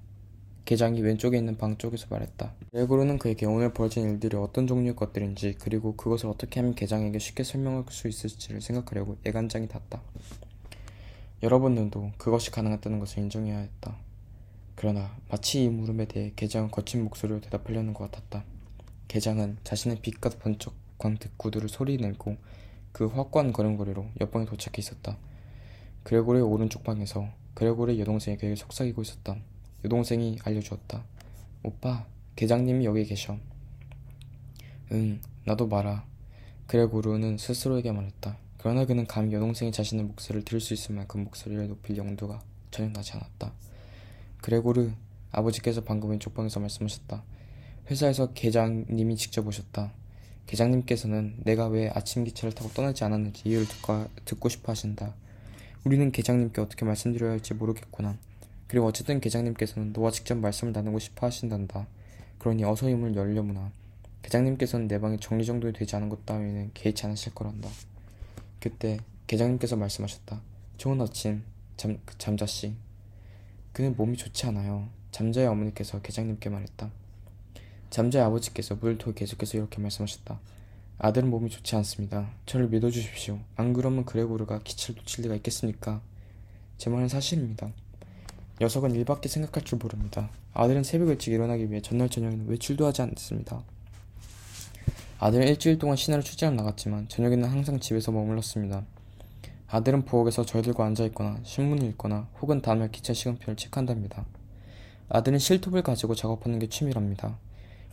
계장이 0.65 1.01
왼쪽에 1.01 1.37
있는 1.37 1.57
방 1.57 1.77
쪽에서 1.77 2.07
말했다. 2.09 2.53
레고르는 2.71 3.19
그에게 3.19 3.45
오늘 3.45 3.73
벌어진 3.73 4.09
일들이 4.09 4.37
어떤 4.37 4.65
종류의 4.65 4.95
것들인지 4.95 5.55
그리고 5.59 5.95
그것을 5.97 6.29
어떻게 6.29 6.61
하면 6.61 6.73
계장에게 6.73 7.19
쉽게 7.19 7.43
설명할 7.43 7.83
수 7.89 8.07
있을지를 8.07 8.61
생각하려고 8.61 9.17
애간장이 9.25 9.67
닿다. 9.67 10.01
여러분들도 11.43 12.13
그것이 12.17 12.51
가능하다는 12.51 12.99
것을 12.99 13.19
인정해야 13.19 13.57
했다. 13.57 13.97
그러나 14.75 15.15
마치 15.29 15.65
이 15.65 15.69
물음에 15.69 16.05
대해 16.05 16.31
계장은 16.35 16.71
거친 16.71 17.03
목소리로 17.03 17.41
대답하려는 17.41 17.93
것 17.93 18.09
같았다. 18.09 18.45
계장은 19.09 19.57
자신의 19.65 19.99
빛과 20.01 20.29
번쩍 20.41 20.73
광택 20.97 21.37
구두를 21.37 21.67
소리내고 21.67 22.37
그 22.93 23.07
확고한 23.07 23.51
걸음걸이로 23.51 24.05
옆방에 24.21 24.45
도착해 24.45 24.75
있었다. 24.77 25.17
그레고르의 26.03 26.43
오른쪽 26.43 26.83
방에서 26.83 27.27
그레고르의 27.53 27.99
여동생이 27.99 28.37
그에게 28.37 28.55
속삭이고 28.55 29.01
있었다. 29.01 29.35
여동생이 29.83 30.39
알려주었다. 30.43 31.03
오빠, 31.63 32.05
계장님이 32.35 32.85
여기 32.85 33.05
계셔. 33.05 33.37
응, 34.91 35.21
나도 35.45 35.67
말아. 35.67 36.05
그레고르는 36.67 37.37
스스로에게 37.37 37.91
말했다. 37.91 38.37
그러나 38.57 38.85
그는 38.85 39.05
감히 39.05 39.33
여동생이 39.33 39.71
자신의 39.71 40.05
목소리를 40.05 40.45
들을 40.45 40.61
수 40.61 40.73
있을 40.73 40.95
만큼 40.95 41.23
목소리를 41.25 41.67
높일 41.67 41.97
영도가 41.97 42.41
전혀 42.71 42.89
나지 42.91 43.13
않았다. 43.13 43.53
그레고르, 44.41 44.91
아버지께서 45.31 45.83
방금 45.83 46.11
왼쪽 46.11 46.33
방에서 46.33 46.59
말씀하셨다. 46.59 47.23
회사에서 47.91 48.33
계장님이 48.33 49.17
직접 49.17 49.45
오셨다. 49.45 49.93
계장님께서는 50.45 51.37
내가 51.43 51.67
왜 51.67 51.89
아침 51.89 52.23
기차를 52.23 52.53
타고 52.53 52.69
떠나지 52.69 53.03
않았는지 53.03 53.47
이유를 53.47 53.67
듣고 54.25 54.49
싶어 54.49 54.71
하신다. 54.71 55.15
우리는 55.83 56.11
계장님께 56.11 56.61
어떻게 56.61 56.85
말씀드려야 56.85 57.31
할지 57.31 57.53
모르겠구나. 57.53 58.17
그리고 58.73 58.87
어쨌든 58.87 59.21
계장님께서는 59.21 59.93
너와 59.93 60.09
직접 60.09 60.35
말씀을 60.35 60.73
나누고 60.73 60.97
싶어 60.97 61.27
하신단다. 61.27 61.85
그러니 62.39 62.63
어서 62.63 62.89
이 62.89 62.95
문을 62.95 63.15
열려무나. 63.15 63.71
계장님께서는 64.23 64.87
내 64.87 64.99
방에 64.99 65.17
정리정돈이 65.17 65.73
되지 65.73 65.95
않은 65.95 66.09
것 66.09 66.25
따위는 66.25 66.71
개의치 66.73 67.05
않으실 67.05 67.35
거란다. 67.35 67.69
그때 68.59 68.97
계장님께서 69.27 69.75
말씀하셨다. 69.75 70.41
좋은 70.77 70.99
아침, 70.99 71.43
잠, 71.77 71.99
잠자씨. 72.17 72.73
그는 73.73 73.95
몸이 73.95 74.17
좋지 74.17 74.47
않아요. 74.47 74.89
잠자의 75.11 75.45
어머니께서 75.49 76.01
계장님께 76.01 76.49
말했다. 76.49 76.89
잠자의 77.91 78.25
아버지께서 78.25 78.73
물을 78.73 78.97
계속해서 78.97 79.59
이렇게 79.59 79.79
말씀하셨다. 79.81 80.39
아들은 80.97 81.29
몸이 81.29 81.51
좋지 81.51 81.75
않습니다. 81.75 82.31
저를 82.47 82.69
믿어주십시오. 82.69 83.37
안 83.55 83.73
그러면 83.73 84.03
그레고르가 84.03 84.61
기차를 84.63 84.95
놓칠 84.95 85.25
리가 85.25 85.35
있겠습니까? 85.35 86.01
제 86.79 86.89
말은 86.89 87.07
사실입니다. 87.07 87.71
녀석은 88.61 88.93
일밖에 88.95 89.29
생각할 89.29 89.63
줄 89.63 89.79
모릅니다. 89.79 90.29
아들은 90.53 90.83
새벽 90.83 91.09
일찍 91.09 91.33
일어나기 91.33 91.69
위해 91.69 91.81
전날 91.81 92.09
저녁에는 92.09 92.47
외출도 92.47 92.85
하지 92.85 93.01
않습니다. 93.01 93.63
아들은 95.19 95.47
일주일 95.47 95.79
동안 95.79 95.95
시내로 95.95 96.21
출장을 96.21 96.55
나갔지만 96.55 97.07
저녁에는 97.07 97.49
항상 97.49 97.79
집에서 97.79 98.11
머물렀습니다. 98.11 98.83
아들은 99.67 100.05
부엌에서 100.05 100.45
저희들과 100.45 100.85
앉아있거나 100.85 101.39
신문을 101.43 101.87
읽거나 101.89 102.27
혹은 102.41 102.61
다음날 102.61 102.91
기차 102.91 103.13
시간표를 103.13 103.55
체크한답니다. 103.55 104.25
아들은 105.09 105.39
실톱을 105.39 105.81
가지고 105.81 106.13
작업하는 106.13 106.59
게 106.59 106.67
취미랍니다. 106.67 107.39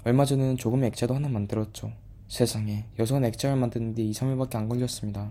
얼마 0.05 0.25
전에는 0.27 0.59
조금의 0.59 0.89
액자도 0.89 1.15
하나 1.15 1.29
만들었죠. 1.29 1.93
세상에 2.29 2.85
녀석은 2.99 3.25
액자를 3.25 3.57
만드는데 3.57 4.03
2, 4.03 4.13
3일밖에 4.13 4.57
안 4.57 4.69
걸렸습니다. 4.69 5.31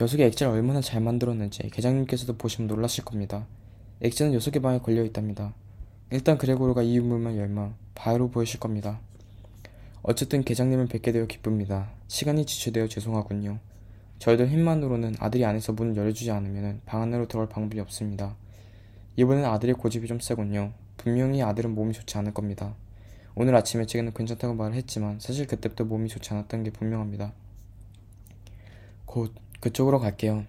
녀석이 0.00 0.22
액자를 0.24 0.54
얼마나 0.54 0.80
잘 0.80 1.00
만들었는지 1.00 1.68
계장님께서도 1.70 2.36
보시면 2.36 2.68
놀라실 2.68 3.04
겁니다. 3.04 3.46
액자는 4.00 4.32
녀석의 4.32 4.62
방에 4.62 4.78
걸려 4.78 5.02
있답니다. 5.04 5.54
일단 6.10 6.38
그레고르가 6.38 6.82
이 6.82 6.96
유물만 6.96 7.36
열면 7.36 7.74
바로 7.94 8.30
보이실 8.30 8.60
겁니다. 8.60 9.00
어쨌든 10.02 10.44
계장님을 10.44 10.86
뵙게 10.86 11.10
되어 11.10 11.26
기쁩니다. 11.26 11.90
시간이 12.06 12.46
지체되어 12.46 12.86
죄송하군요. 12.86 13.58
저희들 14.20 14.48
힘만으로는 14.48 15.16
아들이 15.18 15.44
안에서 15.44 15.72
문을 15.72 15.96
열어주지 15.96 16.30
않으면 16.30 16.80
방 16.86 17.02
안으로 17.02 17.26
들어갈 17.26 17.48
방법이 17.48 17.80
없습니다. 17.80 18.36
이번엔 19.16 19.44
아들의 19.44 19.74
고집이 19.74 20.06
좀 20.06 20.20
세군요. 20.20 20.72
분명히 20.96 21.42
아들은 21.42 21.74
몸이 21.74 21.92
좋지 21.92 22.16
않을 22.18 22.32
겁니다. 22.32 22.74
오늘 23.34 23.54
아침에 23.54 23.84
제게는 23.86 24.14
괜찮다고 24.14 24.54
말을 24.54 24.74
했지만 24.76 25.18
사실 25.20 25.46
그때부터 25.46 25.84
몸이 25.84 26.08
좋지 26.08 26.32
않았던 26.34 26.62
게 26.62 26.70
분명합니다. 26.70 27.32
곧 29.04 29.34
그쪽으로 29.60 29.98
갈게요. 29.98 30.44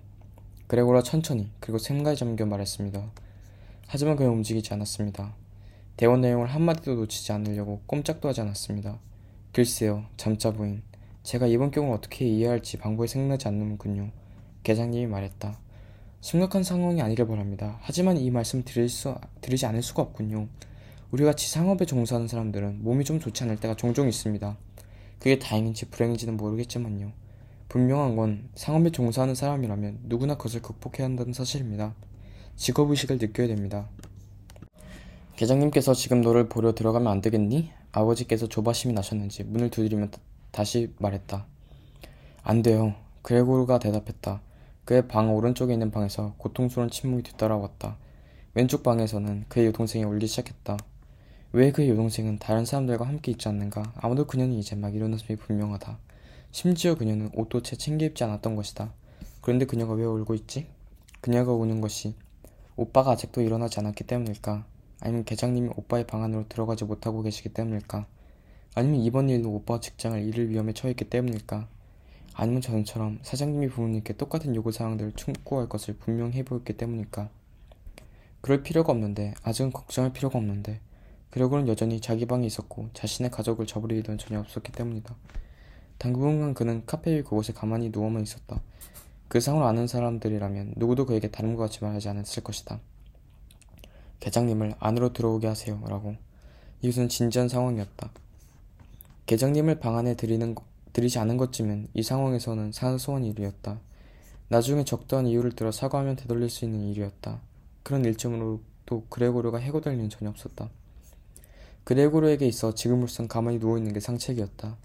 그레고라 0.67 1.01
천천히 1.01 1.49
그리고 1.59 1.79
생각에 1.79 2.15
잠겨 2.15 2.45
말했습니다. 2.45 3.11
하지만 3.91 4.15
그는 4.15 4.29
움직이지 4.29 4.71
않았습니다. 4.71 5.33
대원 5.97 6.21
내용을 6.21 6.45
한마디도 6.45 6.93
놓치지 6.93 7.31
않으려고 7.31 7.81
꼼짝도 7.87 8.29
하지 8.29 8.39
않았습니다. 8.41 8.99
글쎄요, 9.51 10.05
잠자 10.15 10.51
부인. 10.51 10.83
제가 11.23 11.47
이번 11.47 11.71
경우를 11.71 11.97
어떻게 11.97 12.27
이해할지 12.27 12.77
방법이 12.77 13.07
생각나지 13.07 13.47
않는군요. 13.47 14.11
계장님이 14.61 15.07
말했다. 15.07 15.59
심각한 16.21 16.61
상황이 16.61 17.01
아니길 17.01 17.25
바랍니다. 17.25 17.79
하지만 17.81 18.17
이 18.17 18.29
말씀 18.29 18.63
드릴 18.63 18.89
수, 18.89 19.15
드리지 19.41 19.65
않을 19.65 19.81
수가 19.81 20.03
없군요. 20.03 20.47
우리 21.09 21.23
같이 21.23 21.49
상업에 21.49 21.85
종사하는 21.85 22.27
사람들은 22.27 22.83
몸이 22.83 23.05
좀 23.05 23.19
좋지 23.19 23.43
않을 23.45 23.55
때가 23.59 23.75
종종 23.75 24.07
있습니다. 24.07 24.55
그게 25.17 25.39
다행인지 25.39 25.89
불행인지는 25.89 26.37
모르겠지만요. 26.37 27.11
분명한 27.69 28.15
건 28.15 28.49
상업에 28.53 28.91
종사하는 28.91 29.33
사람이라면 29.33 30.01
누구나 30.03 30.37
그것을 30.37 30.61
극복해야 30.61 31.07
한다는 31.07 31.33
사실입니다. 31.33 31.95
직업의식을 32.59 33.19
느껴야 33.19 33.47
됩니다. 33.47 33.87
계장님께서 35.37 35.93
지금 35.93 36.19
너를 36.19 36.49
보러 36.49 36.75
들어가면 36.75 37.09
안 37.09 37.21
되겠니? 37.21 37.71
아버지께서 37.93 38.47
조바심이 38.47 38.93
나셨는지 38.93 39.45
문을 39.45 39.69
두드리며 39.69 40.09
다시 40.51 40.93
말했다. 40.99 41.45
안 42.43 42.61
돼요. 42.61 42.95
그레고르가 43.21 43.79
대답했다. 43.79 44.41
그의 44.83 45.07
방 45.07 45.33
오른쪽에 45.33 45.71
있는 45.71 45.89
방에서 45.89 46.33
고통스러운 46.37 46.89
침묵이 46.89 47.23
뒤따라왔다. 47.23 47.97
왼쪽 48.55 48.83
방에서는 48.83 49.45
그의 49.47 49.67
여동생이 49.67 50.03
울기 50.03 50.27
시작했다. 50.27 50.75
왜 51.53 51.71
그의 51.71 51.89
여동생은 51.89 52.39
다른 52.39 52.65
사람들과 52.65 53.07
함께 53.07 53.31
있지 53.31 53.47
않는가? 53.47 53.93
아무도 53.95 54.27
그녀는 54.27 54.55
이제 54.55 54.75
막 54.75 54.93
일어났음이 54.93 55.37
분명하다. 55.37 55.97
심지어 56.51 56.95
그녀는 56.95 57.29
옷도 57.35 57.63
채 57.63 57.77
챙겨 57.77 58.05
입지 58.05 58.25
않았던 58.25 58.57
것이다. 58.57 58.91
그런데 59.39 59.65
그녀가 59.65 59.93
왜 59.93 60.03
울고 60.03 60.33
있지? 60.35 60.67
그녀가 61.21 61.53
우는 61.53 61.79
것이 61.79 62.15
오빠가 62.79 63.11
아직도 63.11 63.41
일어나지 63.41 63.77
않았기 63.81 64.05
때문일까? 64.05 64.65
아니면 65.01 65.25
계장님이 65.25 65.71
오빠의 65.75 66.07
방 66.07 66.23
안으로 66.23 66.47
들어가지 66.47 66.85
못하고 66.85 67.21
계시기 67.21 67.49
때문일까? 67.49 68.07
아니면 68.73 69.01
이번 69.01 69.27
일로 69.27 69.49
오빠가 69.49 69.81
직장을 69.81 70.17
잃을 70.23 70.49
위험에 70.49 70.71
처했기 70.71 71.09
때문일까? 71.09 71.67
아니면 72.33 72.61
저는처럼 72.61 73.19
사장님이 73.21 73.67
부모님께 73.67 74.13
똑같은 74.13 74.55
요구사항들을 74.55 75.11
충고할 75.11 75.67
것을 75.67 75.97
분명히 75.97 76.37
해보였기 76.37 76.77
때문일까? 76.77 77.29
그럴 78.39 78.63
필요가 78.63 78.93
없는데, 78.93 79.33
아직은 79.43 79.73
걱정할 79.73 80.13
필요가 80.13 80.39
없는데, 80.39 80.79
그러고는 81.31 81.67
여전히 81.67 81.99
자기 81.99 82.25
방에 82.25 82.47
있었고 82.47 82.91
자신의 82.93 83.29
가족을 83.29 83.67
잡으려 83.67 83.97
일은 83.97 84.17
전혀 84.17 84.39
없었기 84.39 84.71
때문이다. 84.71 85.17
당분간 85.97 86.53
그는 86.53 86.83
카페 86.85 87.17
위 87.17 87.23
그곳에 87.23 87.51
가만히 87.51 87.89
누워만 87.89 88.23
있었다. 88.23 88.61
그 89.29 89.39
상을 89.39 89.63
아는 89.63 89.87
사람들이라면 89.87 90.73
누구도 90.75 91.05
그에게 91.05 91.29
다른 91.29 91.55
것 91.55 91.61
같이 91.61 91.83
말하지 91.83 92.09
않았을 92.09 92.43
것이다. 92.43 92.79
계장님을 94.19 94.73
안으로 94.79 95.13
들어오게 95.13 95.47
하세요. 95.47 95.79
라고. 95.87 96.15
이것은 96.81 97.09
진지한 97.09 97.47
상황이었다. 97.47 98.09
계장님을 99.27 99.79
방 99.79 99.97
안에 99.97 100.15
들이는, 100.15 100.55
들이지 100.91 101.19
않은 101.19 101.37
것쯤은 101.37 101.89
이 101.93 102.01
상황에서는 102.01 102.71
사소한 102.71 103.23
일이었다. 103.23 103.79
나중에 104.47 104.83
적당한 104.83 105.27
이유를 105.27 105.51
들어 105.51 105.71
사과하면 105.71 106.15
되돌릴 106.15 106.49
수 106.49 106.65
있는 106.65 106.81
일이었다. 106.89 107.39
그런 107.83 108.03
일점으로도 108.05 109.05
그레고르가 109.09 109.59
해고될 109.59 109.93
일은 109.93 110.09
전혀 110.09 110.31
없었다. 110.31 110.69
그레고르에게 111.83 112.47
있어 112.47 112.73
지금으로선 112.73 113.27
가만히 113.27 113.59
누워있는 113.59 113.93
게 113.93 113.99
상책이었다. 113.99 114.75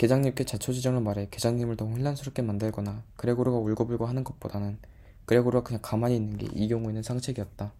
계장님께 0.00 0.44
자초지정을 0.44 1.02
말해 1.02 1.28
계장님을 1.30 1.76
더 1.76 1.84
혼란스럽게 1.84 2.40
만들거나 2.40 3.02
그레고르가 3.16 3.58
울고불고 3.58 4.06
하는 4.06 4.24
것보다는 4.24 4.78
그레고르가 5.26 5.62
그냥 5.62 5.82
가만히 5.82 6.16
있는 6.16 6.38
게 6.38 6.48
이 6.54 6.68
경우에는 6.68 7.02
상책이었다. 7.02 7.70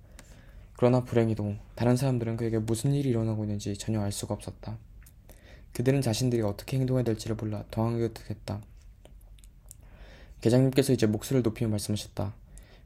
그러나 0.76 1.02
불행히도 1.02 1.56
다른 1.74 1.96
사람들은 1.96 2.37
그에게 2.37 2.59
무슨 2.59 2.92
일이 2.92 3.09
일어나고 3.09 3.44
있는지 3.44 3.74
전혀 3.78 4.02
알 4.02 4.12
수가 4.12 4.35
없었다. 4.35 4.76
그들은 5.72 6.02
자신들이 6.02 6.42
어떻게 6.42 6.76
행동해야 6.76 7.04
될지를 7.04 7.37
몰라 7.37 7.64
당황하게 7.70 8.12
됐다. 8.12 8.61
계장님께서 10.42 10.92
이제 10.92 11.06
목소리를 11.06 11.42
높이며 11.42 11.70
말씀하셨다. 11.70 12.35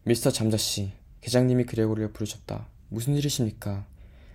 미스터 0.05 0.31
잠자씨, 0.31 0.93
계장님이 1.23 1.65
그레고리를 1.65 2.13
부르셨다. 2.13 2.69
무슨 2.89 3.17
일이십니까? 3.17 3.85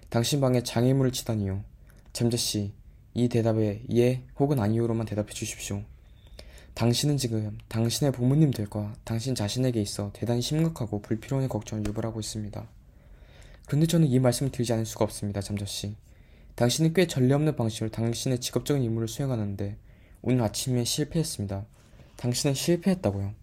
당신 0.09 0.41
방에 0.41 0.61
장애물을 0.61 1.13
치다니요. 1.13 1.63
잠자씨, 2.11 2.73
이 3.19 3.27
대답에 3.27 3.81
예 3.93 4.23
혹은 4.39 4.59
아니오로만 4.59 5.05
대답해 5.05 5.33
주십시오. 5.33 5.83
당신은 6.73 7.17
지금 7.17 7.57
당신의 7.67 8.13
부모님들과 8.13 8.95
당신 9.03 9.35
자신에게 9.35 9.81
있어 9.81 10.11
대단히 10.13 10.41
심각하고 10.41 11.01
불필요한 11.01 11.49
걱정을 11.49 11.85
유발하고 11.85 12.21
있습니다. 12.21 12.65
그런데 13.67 13.87
저는 13.87 14.07
이 14.07 14.19
말씀을 14.19 14.53
드리지 14.53 14.71
않을 14.71 14.85
수가 14.85 15.03
없습니다, 15.03 15.41
잠자씨. 15.41 15.97
당신은 16.55 16.93
꽤 16.93 17.07
전례 17.07 17.33
없는 17.33 17.57
방식으로 17.57 17.91
당신의 17.91 18.39
직업적인 18.39 18.81
임무를 18.83 19.09
수행하는데 19.09 19.75
오늘 20.21 20.41
아침에 20.41 20.85
실패했습니다. 20.85 21.65
당신은 22.15 22.53
실패했다고요. 22.53 23.33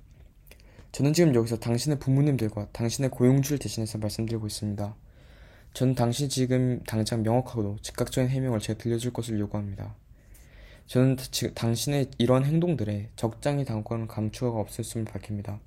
저는 0.93 1.13
지금 1.13 1.35
여기서 1.35 1.59
당신의 1.59 1.99
부모님들과 1.99 2.69
당신의 2.73 3.11
고용주를 3.11 3.59
대신해서 3.59 3.99
말씀드리고 3.99 4.47
있습니다. 4.47 4.97
저는 5.77 5.95
당신이 5.95 6.31
지금 6.31 6.81
당장 6.87 7.23
명확하고도 7.23 7.77
즉각적인 7.83 8.31
해명을 8.31 8.61
제가 8.61 8.79
들려줄 8.79 9.13
것을 9.13 9.39
요구합니다. 9.39 9.95
저는 10.87 11.19
당신의 11.55 12.13
이런 12.17 12.47
행동들에 12.47 13.11
적당히 13.15 13.67
당권을 13.67 14.07
감추어가 14.09 14.59
없었음을 14.59 15.05
밝힙니다. 15.05 15.61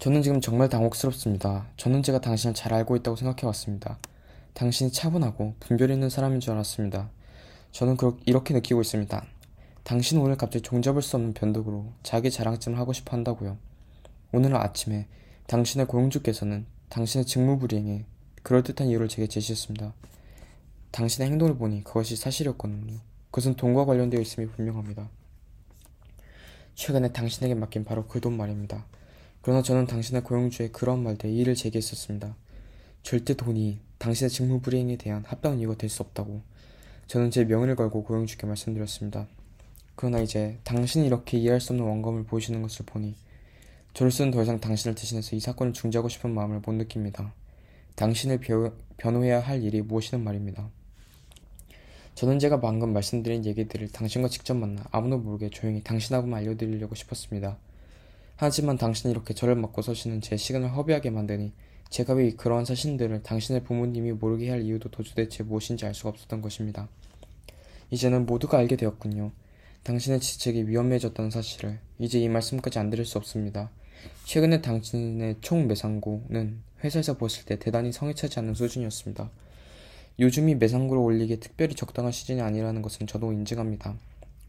저는 0.00 0.20
지금 0.20 0.42
정말 0.42 0.68
당혹스럽습니다. 0.68 1.68
저는 1.78 2.02
제가 2.02 2.20
당신을 2.20 2.52
잘 2.52 2.74
알고 2.74 2.96
있다고 2.96 3.16
생각해왔습니다. 3.16 3.98
당신이 4.52 4.92
차분하고 4.92 5.54
분별 5.58 5.90
있는 5.90 6.10
사람인 6.10 6.40
줄 6.40 6.52
알았습니다. 6.52 7.08
저는 7.72 7.96
그렇, 7.96 8.18
이렇게 8.26 8.52
느끼고 8.52 8.82
있습니다. 8.82 9.24
당신은 9.82 10.22
오늘 10.22 10.36
갑자기 10.36 10.62
종잡을 10.62 11.00
수 11.00 11.16
없는 11.16 11.32
변덕으로 11.32 11.90
자기 12.02 12.30
자랑쯤을 12.30 12.78
하고 12.78 12.92
싶어 12.92 13.16
한다고요. 13.16 13.56
오늘 14.32 14.54
아침에 14.56 15.08
당신의 15.46 15.86
고용주께서는 15.86 16.66
당신의 16.90 17.24
직무 17.24 17.58
불이행에 17.58 18.04
그럴듯한 18.46 18.86
이유를 18.86 19.08
제게 19.08 19.26
제시했습니다. 19.26 19.92
당신의 20.92 21.30
행동을 21.30 21.56
보니 21.56 21.82
그것이 21.82 22.14
사실이었거든요. 22.14 22.94
그것은 23.32 23.56
돈과 23.56 23.86
관련되어 23.86 24.20
있음이 24.20 24.46
분명합니다. 24.46 25.10
최근에 26.76 27.10
당신에게 27.10 27.56
맡긴 27.56 27.84
바로 27.84 28.06
그 28.06 28.20
돈 28.20 28.36
말입니다. 28.36 28.86
그러나 29.42 29.62
저는 29.62 29.88
당신의 29.88 30.22
고용주의 30.22 30.70
그런 30.70 31.02
말들에 31.02 31.28
이의를 31.32 31.56
제기했었습니다. 31.56 32.36
절대 33.02 33.34
돈이 33.34 33.80
당신의 33.98 34.30
직무 34.30 34.60
불이행에 34.60 34.96
대한 34.96 35.24
합당 35.26 35.58
이유가 35.58 35.74
될 35.74 35.90
수 35.90 36.04
없다고 36.04 36.40
저는 37.08 37.32
제 37.32 37.44
명예를 37.44 37.74
걸고 37.74 38.04
고용주께 38.04 38.46
말씀드렸습니다. 38.46 39.26
그러나 39.96 40.20
이제 40.20 40.60
당신이 40.62 41.04
이렇게 41.04 41.36
이해할 41.36 41.60
수 41.60 41.72
없는 41.72 41.84
원검을 41.84 42.22
보이시는 42.22 42.62
것을 42.62 42.86
보니 42.86 43.16
저로서는 43.94 44.30
더 44.30 44.40
이상 44.40 44.60
당신을 44.60 44.94
대신해서 44.94 45.34
이 45.34 45.40
사건을 45.40 45.72
중지하고 45.72 46.08
싶은 46.08 46.32
마음을 46.32 46.60
못 46.60 46.70
느낍니다. 46.74 47.32
당신을 47.96 48.40
변호해야 48.96 49.40
할 49.40 49.62
일이 49.62 49.82
무엇이든 49.82 50.22
말입니다. 50.22 50.70
저는 52.14 52.38
제가 52.38 52.60
방금 52.60 52.92
말씀드린 52.92 53.44
얘기들을 53.44 53.88
당신과 53.88 54.28
직접 54.28 54.54
만나 54.54 54.84
아무도 54.90 55.18
모르게 55.18 55.50
조용히 55.50 55.82
당신하고만 55.82 56.40
알려드리려고 56.40 56.94
싶었습니다. 56.94 57.58
하지만 58.36 58.78
당신이 58.78 59.12
이렇게 59.12 59.34
저를 59.34 59.54
맡고 59.56 59.82
서시는 59.82 60.20
제 60.20 60.36
시간을 60.36 60.74
허비하게 60.74 61.10
만드니 61.10 61.52
제가 61.88 62.14
왜 62.14 62.30
그러한 62.32 62.64
사실들을 62.64 63.22
당신의 63.22 63.64
부모님이 63.64 64.12
모르게 64.12 64.50
할 64.50 64.62
이유도 64.62 64.90
도대체 64.90 65.42
무엇인지 65.42 65.86
알 65.86 65.94
수가 65.94 66.10
없었던 66.10 66.42
것입니다. 66.42 66.88
이제는 67.90 68.26
모두가 68.26 68.58
알게 68.58 68.76
되었군요. 68.76 69.32
당신의 69.84 70.20
지책이 70.20 70.68
위험해졌다는 70.68 71.30
사실을 71.30 71.78
이제 71.98 72.18
이 72.18 72.28
말씀까지 72.28 72.78
안 72.78 72.90
드릴 72.90 73.04
수 73.04 73.18
없습니다. 73.18 73.70
최근에 74.24 74.60
당신의 74.60 75.36
총 75.40 75.66
매상고는 75.68 76.60
회사에서 76.84 77.16
보실 77.16 77.44
때 77.44 77.58
대단히 77.58 77.92
성에 77.92 78.14
차지 78.14 78.38
않는 78.38 78.54
수준이었습니다. 78.54 79.30
요즘이 80.18 80.54
매상고를 80.56 81.02
올리기에 81.02 81.36
특별히 81.36 81.74
적당한 81.74 82.12
시즌이 82.12 82.40
아니라는 82.40 82.82
것은 82.82 83.06
저도 83.06 83.32
인증합니다. 83.32 83.96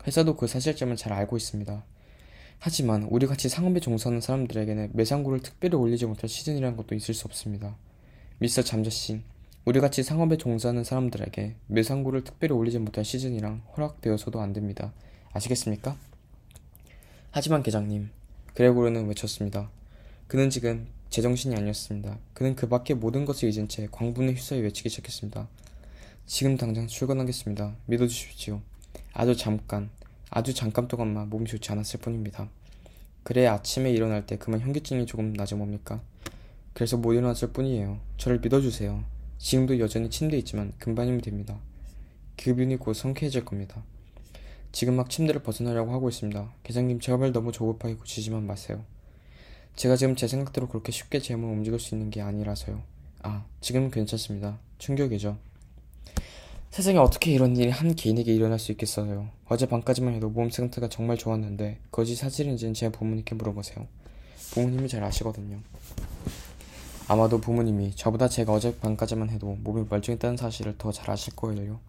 회사도 0.05 0.37
그 0.37 0.47
사실점을 0.47 0.95
잘 0.95 1.13
알고 1.13 1.35
있습니다. 1.35 1.83
하지만 2.59 3.03
우리 3.03 3.27
같이 3.27 3.49
상업에 3.49 3.79
종사하는 3.79 4.21
사람들에게는 4.21 4.91
매상고를 4.93 5.41
특별히 5.41 5.75
올리지 5.75 6.05
못할 6.05 6.29
시즌이라는 6.29 6.77
것도 6.77 6.95
있을 6.95 7.13
수 7.13 7.25
없습니다. 7.27 7.75
미스터 8.39 8.61
잠자씨, 8.63 9.21
우리 9.65 9.79
같이 9.81 10.01
상업에 10.01 10.37
종사하는 10.37 10.83
사람들에게 10.83 11.55
매상고를 11.67 12.23
특별히 12.23 12.53
올리지 12.53 12.79
못할 12.79 13.03
시즌이랑 13.03 13.63
허락되어서도 13.75 14.39
안 14.39 14.53
됩니다. 14.53 14.93
아시겠습니까? 15.33 15.97
하지만 17.31 17.61
계장님, 17.61 18.09
그레고르는 18.53 19.07
외쳤습니다. 19.07 19.69
그는 20.27 20.49
지금 20.49 20.87
제정신이 21.09 21.55
아니었습니다. 21.55 22.17
그는 22.33 22.55
그 22.55 22.67
밖의 22.67 22.97
모든 22.97 23.25
것을 23.25 23.49
잊은 23.49 23.67
채 23.67 23.87
광분에 23.91 24.33
휘싸여 24.33 24.61
외치기 24.61 24.89
시작했습니다. 24.89 25.47
지금 26.25 26.57
당장 26.57 26.87
출근하겠습니다. 26.87 27.75
믿어주십시오. 27.85 28.61
아주 29.13 29.35
잠깐, 29.35 29.89
아주 30.29 30.53
잠깐 30.53 30.87
동안만 30.87 31.29
몸이 31.29 31.45
좋지 31.45 31.71
않았을 31.71 32.01
뿐입니다. 32.01 32.49
그래 33.23 33.45
아침에 33.47 33.91
일어날 33.91 34.25
때 34.25 34.37
그만 34.37 34.59
현기증이 34.59 35.05
조금 35.05 35.33
나지 35.33 35.55
뭡니까? 35.55 36.01
그래서 36.73 36.97
못 36.97 37.13
일어났을 37.13 37.51
뿐이에요. 37.51 37.99
저를 38.17 38.39
믿어주세요. 38.39 39.03
지금도 39.37 39.79
여전히 39.79 40.09
침대에 40.09 40.39
있지만 40.39 40.73
금방이면 40.79 41.21
됩니다. 41.21 41.59
그분이 42.37 42.77
곧 42.77 42.93
성쾌해질 42.93 43.45
겁니다. 43.45 43.83
지금 44.71 44.95
막 44.95 45.09
침대를 45.09 45.41
벗어나려고 45.41 45.91
하고 45.91 46.09
있습니다. 46.09 46.53
계장님 46.63 46.99
제발 46.99 47.31
너무 47.31 47.51
조급하게 47.51 47.95
고치지만 47.95 48.45
마세요. 48.45 48.83
제가 49.77 49.95
지금 49.95 50.15
제 50.15 50.27
생각대로 50.27 50.67
그렇게 50.67 50.91
쉽게 50.91 51.19
제 51.19 51.35
몸을 51.35 51.55
움직일 51.57 51.79
수 51.79 51.93
있는 51.93 52.09
게 52.09 52.19
아니라서요. 52.21 52.81
아, 53.21 53.45
지금은 53.61 53.91
괜찮습니다. 53.91 54.57
충격이죠. 54.79 55.37
세상에 56.71 56.97
어떻게 56.97 57.31
이런 57.31 57.55
일이 57.55 57.69
한 57.69 57.95
개인에게 57.95 58.33
일어날 58.33 58.57
수 58.57 58.71
있겠어요. 58.71 59.29
어제 59.47 59.67
밤까지만 59.67 60.15
해도 60.15 60.29
몸 60.29 60.49
상태가 60.49 60.89
정말 60.89 61.15
좋았는데 61.17 61.79
거짓 61.91 62.15
사실인지는 62.15 62.73
제 62.73 62.89
부모님께 62.91 63.35
물어보세요. 63.35 63.85
부모님이 64.51 64.87
잘 64.89 65.03
아시거든요. 65.03 65.59
아마도 67.07 67.39
부모님이 67.39 67.95
저보다 67.95 68.27
제가 68.27 68.53
어제 68.53 68.75
밤까지만 68.79 69.29
해도 69.29 69.57
몸이 69.61 69.85
멀쩡했다는 69.89 70.37
사실을 70.37 70.75
더 70.79 70.91
잘 70.91 71.11
아실 71.11 71.35
거예요. 71.35 71.79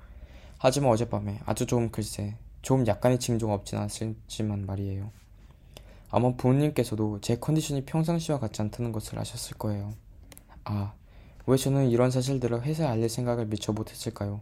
하지만 0.59 0.90
어젯밤에 0.90 1.40
아주 1.46 1.64
좋은 1.64 1.90
글쎄, 1.90 2.35
좀 2.61 2.87
약간의 2.87 3.18
징조가 3.18 3.55
없진 3.55 3.79
않았지만 3.79 4.66
말이에요. 4.66 5.11
아마 6.11 6.33
부모님께서도 6.35 7.21
제 7.21 7.37
컨디션이 7.37 7.85
평상시와 7.85 8.38
같지 8.38 8.62
않다는 8.62 8.92
것을 8.92 9.18
아셨을 9.18 9.59
거예요. 9.59 9.92
아, 10.64 10.94
왜 11.47 11.57
저는 11.57 11.90
이런 11.90 12.11
사실들을 12.11 12.62
회사에 12.62 12.87
알릴 12.87 13.09
생각을 13.09 13.47
미처 13.47 13.73
못했을까요? 13.73 14.40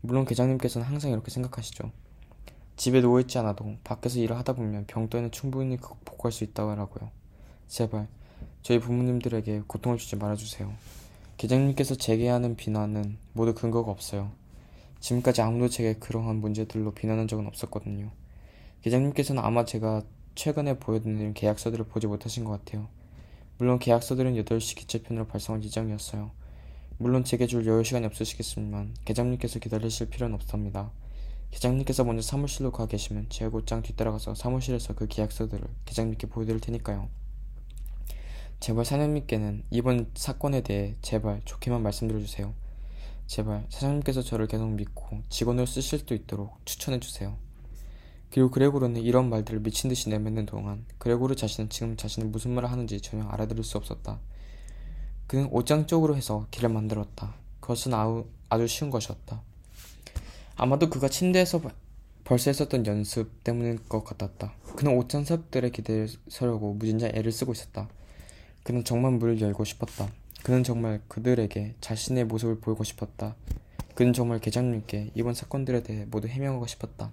물론 0.00 0.24
계장님께서는 0.24 0.86
항상 0.86 1.10
이렇게 1.10 1.30
생각하시죠. 1.30 1.90
집에 2.76 3.00
누워있지 3.00 3.38
않아도 3.38 3.76
밖에서 3.82 4.20
일을 4.20 4.36
하다 4.36 4.52
보면 4.52 4.86
병도에는 4.86 5.30
충분히 5.30 5.76
극복할 5.76 6.30
수 6.30 6.44
있다고 6.44 6.70
하고요. 6.70 7.10
제발 7.66 8.06
저희 8.62 8.78
부모님들에게 8.78 9.62
고통을 9.66 9.98
주지 9.98 10.16
말아주세요. 10.16 10.72
계장님께서 11.38 11.94
제게 11.96 12.28
하는 12.28 12.54
비난은 12.54 13.18
모두 13.32 13.54
근거가 13.54 13.90
없어요. 13.90 14.30
지금까지 15.00 15.42
아무도 15.42 15.68
제게 15.68 15.94
그러한 15.94 16.36
문제들로 16.36 16.92
비난한 16.92 17.28
적은 17.28 17.46
없었거든요. 17.46 18.10
계장님께서는 18.82 19.42
아마 19.42 19.64
제가 19.64 20.02
최근에 20.38 20.78
보여드린 20.78 21.34
계약서들을 21.34 21.86
보지 21.86 22.06
못하신 22.06 22.44
것 22.44 22.52
같아요. 22.52 22.86
물론 23.58 23.80
계약서들은 23.80 24.36
8시 24.44 24.76
기체편으로 24.76 25.26
발송할 25.26 25.64
예정이었어요. 25.64 26.30
물론 26.96 27.24
제게 27.24 27.48
줄 27.48 27.66
여유 27.66 27.82
시간이 27.82 28.06
없으시겠지만 28.06 28.94
계장님께서 29.04 29.58
기다리실 29.58 30.10
필요는 30.10 30.36
없습니다. 30.36 30.92
계장님께서 31.50 32.04
먼저 32.04 32.22
사무실로 32.22 32.70
가 32.70 32.86
계시면 32.86 33.30
제가 33.30 33.50
곧장 33.50 33.82
뒤따라가서 33.82 34.36
사무실에서 34.36 34.94
그 34.94 35.08
계약서들을 35.08 35.66
계장님께 35.86 36.28
보여드릴 36.28 36.60
테니까요. 36.60 37.08
제발 38.60 38.84
사장님께는 38.84 39.64
이번 39.70 40.08
사건에 40.14 40.60
대해 40.60 40.94
제발 41.02 41.42
좋게만 41.46 41.82
말씀드려주세요. 41.82 42.54
제발 43.26 43.66
사장님께서 43.70 44.22
저를 44.22 44.46
계속 44.46 44.70
믿고 44.70 45.20
직원으로 45.30 45.66
쓰실 45.66 45.98
수 45.98 46.14
있도록 46.14 46.64
추천해주세요. 46.64 47.47
그리고 48.30 48.50
그레고르는 48.50 49.00
이런 49.02 49.30
말들을 49.30 49.60
미친 49.60 49.88
듯이 49.88 50.08
내뱉는 50.10 50.46
동안 50.46 50.84
그레고르 50.98 51.34
자신은 51.34 51.70
지금 51.70 51.96
자신이 51.96 52.26
무슨 52.26 52.52
말을 52.52 52.70
하는지 52.70 53.00
전혀 53.00 53.24
알아들을 53.24 53.64
수 53.64 53.78
없었다. 53.78 54.18
그는 55.26 55.48
옷장 55.50 55.86
쪽으로 55.86 56.16
해서 56.16 56.46
길을 56.50 56.68
만들었다. 56.68 57.34
그것은 57.60 57.94
아우, 57.94 58.26
아주 58.48 58.66
쉬운 58.66 58.90
것이었다. 58.90 59.42
아마도 60.56 60.90
그가 60.90 61.08
침대에서 61.08 61.60
벌써 62.24 62.50
했었던 62.50 62.84
연습 62.86 63.44
때문일 63.44 63.88
것 63.88 64.04
같았다. 64.04 64.52
그는 64.76 64.96
옷장 64.96 65.24
삽들의 65.24 65.70
기대에 65.72 66.06
서려고 66.28 66.74
무진장 66.74 67.10
애를 67.14 67.32
쓰고 67.32 67.52
있었다. 67.52 67.88
그는 68.62 68.84
정말 68.84 69.12
문을 69.12 69.40
열고 69.40 69.64
싶었다. 69.64 70.08
그는 70.42 70.62
정말 70.62 71.00
그들에게 71.08 71.74
자신의 71.80 72.24
모습을 72.24 72.60
보이고 72.60 72.84
싶었다. 72.84 73.34
그는 73.94 74.12
정말 74.12 74.40
계장님께 74.40 75.12
이번 75.14 75.34
사건들에 75.34 75.82
대해 75.82 76.06
모두 76.10 76.28
해명하고 76.28 76.66
싶었다. 76.66 77.12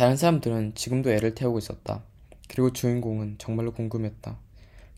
다른 0.00 0.16
사람들은 0.16 0.76
지금도 0.76 1.10
애를 1.12 1.34
태우고 1.34 1.58
있었다. 1.58 2.02
그리고 2.48 2.72
주인공은 2.72 3.34
정말로 3.36 3.70
궁금했다. 3.74 4.38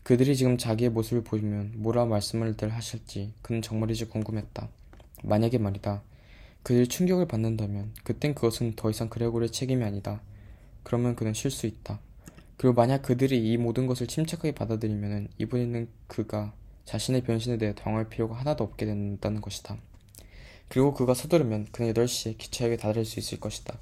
그들이 0.03 0.33
지금 0.37 0.57
자기의 0.57 0.91
모습을 0.91 1.25
보면 1.25 1.73
뭐라 1.75 2.05
말씀을들 2.05 2.69
하실지 2.69 3.33
그는 3.41 3.61
정말이지 3.61 4.05
궁금했다. 4.05 4.69
만약에 5.23 5.57
말이다. 5.57 6.01
그들이 6.63 6.87
충격을 6.87 7.27
받는다면 7.27 7.91
그땐 8.05 8.33
그것은 8.33 8.77
더 8.77 8.89
이상 8.89 9.09
그레고르의 9.09 9.51
책임이 9.51 9.83
아니다. 9.83 10.21
그러면 10.83 11.17
그는 11.17 11.33
쉴 11.33 11.51
수 11.51 11.67
있다. 11.67 11.99
그리고 12.55 12.73
만약 12.73 13.01
그들이 13.01 13.51
이 13.51 13.57
모든 13.57 13.87
것을 13.87 14.07
침착하게 14.07 14.53
받아들이면 14.53 15.27
이번에는 15.37 15.89
그가 16.07 16.53
자신의 16.85 17.23
변신에 17.23 17.57
대해 17.57 17.75
당할 17.75 18.07
필요가 18.07 18.35
하나도 18.35 18.63
없게 18.63 18.85
된다는 18.85 19.41
것이다. 19.41 19.75
그리고 20.69 20.93
그가 20.93 21.13
서두르면 21.13 21.67
그는 21.73 21.93
8시에 21.93 22.37
기차역에 22.37 22.77
다다를 22.77 23.03
수 23.03 23.19
있을 23.19 23.41
것이다. 23.41 23.77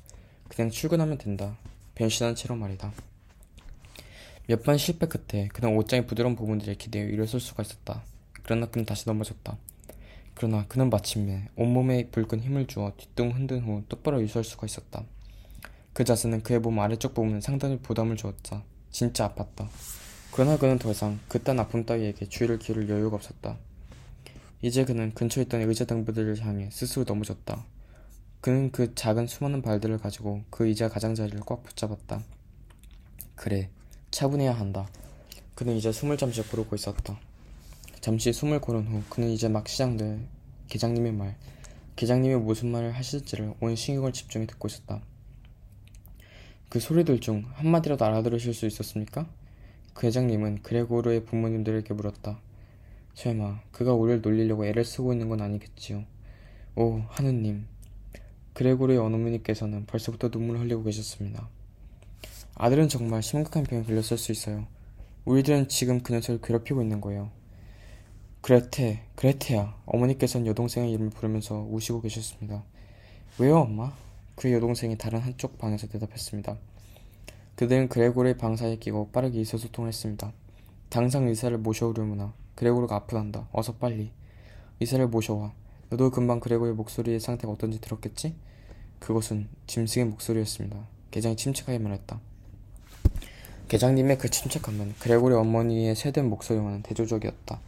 그냥 0.52 0.70
출근하면 0.70 1.18
된다. 1.18 1.56
변신한 1.96 2.36
채로 2.36 2.56
말이다. 2.58 2.92
몇 4.48 4.64
번 4.64 4.78
실패 4.78 5.08
끝에 5.08 5.48
그는 5.48 5.78
옷장의 5.78 6.08
부드러운 6.08 6.36
부분들에 6.36 6.76
기대어 6.76 7.06
일어설 7.06 7.40
수가 7.40 7.64
있었다. 7.64 8.04
그러나 8.44 8.66
그는 8.66 8.86
다시 8.86 9.08
넘어졌다. 9.08 9.58
그러나 10.34 10.66
그는 10.68 10.90
마침내 10.90 11.48
온몸에 11.56 12.10
붉은 12.10 12.42
힘을 12.42 12.68
주어 12.68 12.92
뒤뚱 12.98 13.32
흔든 13.32 13.62
후 13.62 13.84
똑바로 13.88 14.22
유서할 14.22 14.44
수가 14.44 14.66
있었다. 14.66 15.06
그 15.94 16.04
자세는 16.04 16.44
그의 16.44 16.60
몸 16.60 16.80
아래쪽 16.80 17.14
부분에 17.14 17.40
상당히 17.40 17.80
부담을 17.80 18.18
주었다. 18.18 18.64
진짜 18.90 19.34
아팠다. 19.34 19.70
그러나 20.34 20.58
그는 20.58 20.78
더 20.80 20.92
이상 20.92 21.18
그딴 21.30 21.60
아픔 21.62 21.86
따위에게 21.86 22.28
주의를 22.28 22.60
기울일 22.60 22.90
여유가 22.90 23.16
없었다. 23.16 23.58
이제 24.62 24.84
그는 24.84 25.14
근처에 25.14 25.44
있던 25.46 25.62
의자 25.62 25.86
등부들을 25.86 26.42
향해 26.42 26.70
스스로 26.72 27.06
넘어졌다. 27.08 27.66
그는 28.42 28.72
그 28.72 28.96
작은 28.96 29.28
수많은 29.28 29.62
발들을 29.62 30.00
가지고 30.00 30.42
그 30.50 30.66
의자 30.66 30.90
가장자리를 30.90 31.40
꽉 31.46 31.62
붙잡았다. 31.62 32.24
그래, 33.36 33.70
차분해야 34.10 34.52
한다. 34.52 34.90
그는 35.54 35.76
이제 35.76 35.92
숨을 35.92 36.18
잠시 36.18 36.42
고르고 36.42 36.76
있었다. 36.76 37.20
잠시 38.00 38.34
숨을 38.34 38.60
고른 38.60 38.88
후 38.88 39.04
그는 39.10 39.30
이제 39.30 39.48
막 39.48 39.68
시작될 39.68 40.26
계장님의 40.70 41.12
말, 41.12 41.38
계장님이 41.96 42.36
무슨 42.38 42.72
말을 42.72 42.94
하실지를 42.94 43.54
온 43.60 43.76
신경을 43.76 44.12
집중해 44.12 44.48
듣고 44.48 44.68
있었다. 44.68 45.02
그 46.68 46.80
소리들 46.80 47.20
중 47.20 47.46
한마디라도 47.54 48.04
알아들으실 48.06 48.56
수 48.56 48.66
있었습니까? 48.66 49.30
그 49.94 50.08
회장님은 50.08 50.64
그레고르의 50.64 51.26
부모님들에게 51.26 51.94
물었다. 51.94 52.40
설마 53.14 53.60
그가 53.72 53.94
우리를 53.94 54.22
놀리려고 54.22 54.66
애를 54.66 54.84
쓰고 54.84 55.12
있는 55.12 55.30
건 55.30 55.42
아니겠지요. 55.42 56.06
오 56.76 57.02
하느님. 57.10 57.68
그레고르의 58.62 59.00
어머니께서는 59.00 59.88
벌써부터 59.88 60.28
눈물을 60.28 60.62
흘리고 60.62 60.84
계셨습니다. 60.84 61.50
아들은 62.54 62.90
정말 62.90 63.24
심각한 63.24 63.64
병에 63.64 63.82
걸렸을 63.82 64.20
수 64.20 64.32
있어요. 64.32 64.68
우리들은 65.26 65.68
지금 65.68 66.04
그 66.04 66.14
녀석을 66.14 66.42
괴롭히고 66.42 66.84
있는 66.84 67.02
거예요. 67.02 67.32
그레테, 68.42 69.08
그레테야. 69.16 69.82
어머니께서는 69.88 70.46
여동생의 70.46 70.92
이름을 70.92 71.10
부르면서 71.10 71.68
우시고 71.72 72.02
계셨습니다. 72.02 72.64
왜요, 73.40 73.62
엄마? 73.62 73.94
그 74.36 74.52
여동생이 74.54 74.96
다른 74.96 75.22
한쪽 75.22 75.58
방에서 75.58 75.88
대답했습니다. 75.88 76.56
그들은 77.56 77.90
그레고르의 77.90 78.38
방사에 78.38 78.76
끼고 78.76 79.10
빠르게 79.10 79.40
의사소통을 79.40 79.88
했습니다. 79.88 80.32
당장 80.90 81.28
의사를 81.28 81.58
모셔오려무나 81.58 82.32
그레고르가 82.54 82.96
아프단다. 82.96 83.48
어서 83.54 83.74
빨리. 83.74 84.12
의사를 84.80 85.08
모셔와. 85.08 85.52
너도 85.90 86.12
금방 86.12 86.40
그레고르의 86.40 86.76
목소리의 86.76 87.20
상태가 87.20 87.52
어떤지 87.52 87.82
들었겠지? 87.82 88.36
그것은 89.02 89.50
짐승의 89.68 90.08
목소리였습니다. 90.08 90.78
계장이 91.10 91.36
침착하게 91.36 91.80
말했다. 91.80 92.22
계장님의 93.68 94.18
그 94.18 94.30
침착함은 94.30 94.96
그레고르 95.00 95.36
어머니의 95.38 95.96
세된 95.96 96.30
목소리와는 96.30 96.84
대조적이었다. 96.84 97.60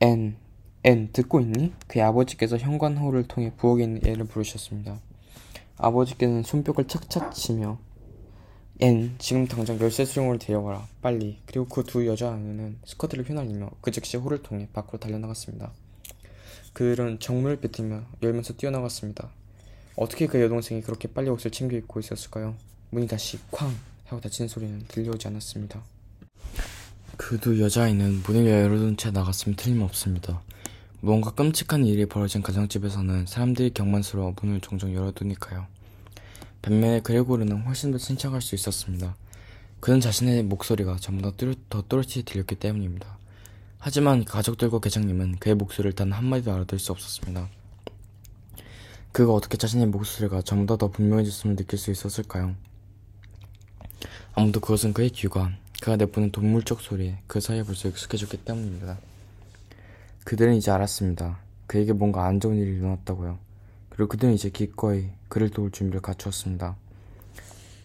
앤, 0.00 0.36
앤, 0.82 1.08
듣고 1.12 1.40
있니? 1.40 1.72
그의 1.86 2.04
아버지께서 2.04 2.58
현관홀을 2.58 3.28
통해 3.28 3.52
부엌에 3.56 3.84
있는 3.84 4.04
애를 4.04 4.26
부르셨습니다. 4.26 4.98
아버지께서는 5.76 6.42
손뼉을 6.42 6.88
착착 6.88 7.32
치며 7.34 7.78
앤, 8.80 9.14
지금 9.18 9.46
당장 9.46 9.78
열쇠 9.80 10.04
수리공을 10.04 10.38
데려와라. 10.40 10.86
빨리. 11.00 11.38
그리고 11.46 11.66
그 11.66 11.84
두 11.84 12.06
여자 12.06 12.32
아이는 12.32 12.78
스커트를 12.84 13.28
휘날리며 13.28 13.70
그 13.80 13.92
즉시 13.92 14.16
홀을 14.16 14.42
통해 14.42 14.68
밖으로 14.72 14.98
달려나갔습니다. 14.98 15.72
그들은 16.72 17.20
정문을 17.20 17.60
뱉으며 17.60 18.02
열면서 18.22 18.54
뛰어나갔습니다. 18.54 19.30
어떻게 19.96 20.26
그 20.26 20.40
여동생이 20.40 20.82
그렇게 20.82 21.08
빨리 21.08 21.30
옷을 21.30 21.50
챙겨 21.50 21.76
입고 21.76 22.00
있었을까요? 22.00 22.54
문이 22.90 23.06
다시 23.06 23.38
쾅 23.50 23.74
하고 24.06 24.20
닫힌 24.20 24.48
소리는 24.48 24.84
들려오지 24.88 25.28
않았습니다. 25.28 25.82
그두 27.16 27.60
여자아이는 27.60 28.22
문을 28.26 28.46
열어둔 28.46 28.96
채 28.96 29.10
나갔으면 29.10 29.56
틀림없습니다. 29.56 30.42
무언가 31.00 31.30
끔찍한 31.32 31.84
일이 31.84 32.06
벌어진 32.06 32.42
가정집에서는 32.42 33.26
사람들이 33.26 33.70
경만스러워 33.74 34.34
문을 34.40 34.60
종종 34.60 34.94
열어두니까요. 34.94 35.66
반면에 36.62 37.00
그레고르는 37.00 37.62
훨씬 37.62 37.92
더 37.92 37.98
침착할 37.98 38.40
수 38.40 38.54
있었습니다. 38.54 39.14
그는 39.80 40.00
자신의 40.00 40.44
목소리가 40.44 40.96
전부 40.96 41.30
더 41.68 41.82
또렷이 41.82 42.24
들렸기 42.24 42.54
때문입니다. 42.54 43.18
하지만 43.78 44.24
가족들과 44.24 44.80
계장님은 44.80 45.36
그의 45.40 45.54
목소리를 45.56 45.92
단 45.92 46.10
한마디도 46.10 46.52
알아들을 46.54 46.78
수 46.80 46.90
없었습니다. 46.92 47.50
그가 49.14 49.32
어떻게 49.32 49.56
자신의 49.56 49.86
목소리가 49.86 50.42
전보다 50.42 50.76
더 50.76 50.90
분명해졌음을 50.90 51.54
느낄 51.54 51.78
수 51.78 51.92
있었을까요? 51.92 52.56
아무도 54.34 54.58
그것은 54.58 54.92
그의 54.92 55.10
귀가 55.10 55.52
그가 55.80 55.94
내보낸 55.94 56.32
동물적 56.32 56.80
소리에 56.80 57.18
그 57.28 57.38
사이에 57.38 57.62
벌써 57.62 57.86
익숙해졌기 57.88 58.38
때문입니다. 58.38 58.98
그들은 60.24 60.56
이제 60.56 60.72
알았습니다. 60.72 61.38
그에게 61.68 61.92
뭔가 61.92 62.26
안 62.26 62.40
좋은 62.40 62.56
일이 62.56 62.76
일어났다고요. 62.76 63.38
그리고 63.88 64.08
그들은 64.08 64.34
이제 64.34 64.50
기꺼이 64.50 65.10
그를 65.28 65.48
도울 65.48 65.70
준비를 65.70 66.02
갖추었습니다. 66.02 66.74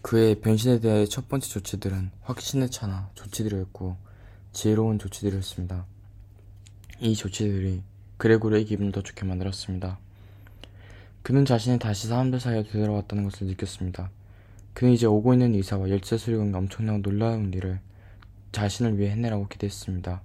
그의 0.02 0.42
변신에 0.42 0.80
대해 0.80 1.06
첫 1.06 1.30
번째 1.30 1.48
조치들은 1.48 2.10
확신에 2.22 2.72
차나 2.72 3.12
조치들이었고 3.14 3.98
지혜로운 4.54 4.98
조치들이었습니다. 4.98 5.86
이 7.02 7.14
조치들이 7.14 7.84
그레고르의 8.18 8.66
기분을 8.66 8.92
더 8.92 9.04
좋게 9.04 9.26
만들었습니다. 9.26 10.00
그는 11.30 11.46
자신이 11.46 11.78
다시 11.78 12.08
사람들 12.08 12.40
사이에 12.40 12.64
되돌아왔다는 12.64 13.24
것을 13.26 13.46
느꼈습니다. 13.46 14.10
그는 14.74 14.94
이제 14.94 15.06
오고 15.06 15.34
있는 15.34 15.54
이사와 15.54 15.88
열쇠 15.92 16.18
수령의 16.18 16.56
엄청난 16.56 17.04
놀라운 17.04 17.54
일을 17.54 17.82
자신을 18.52 18.98
위해 18.98 19.12
해내라고 19.12 19.48
기대했습니다. 19.48 20.24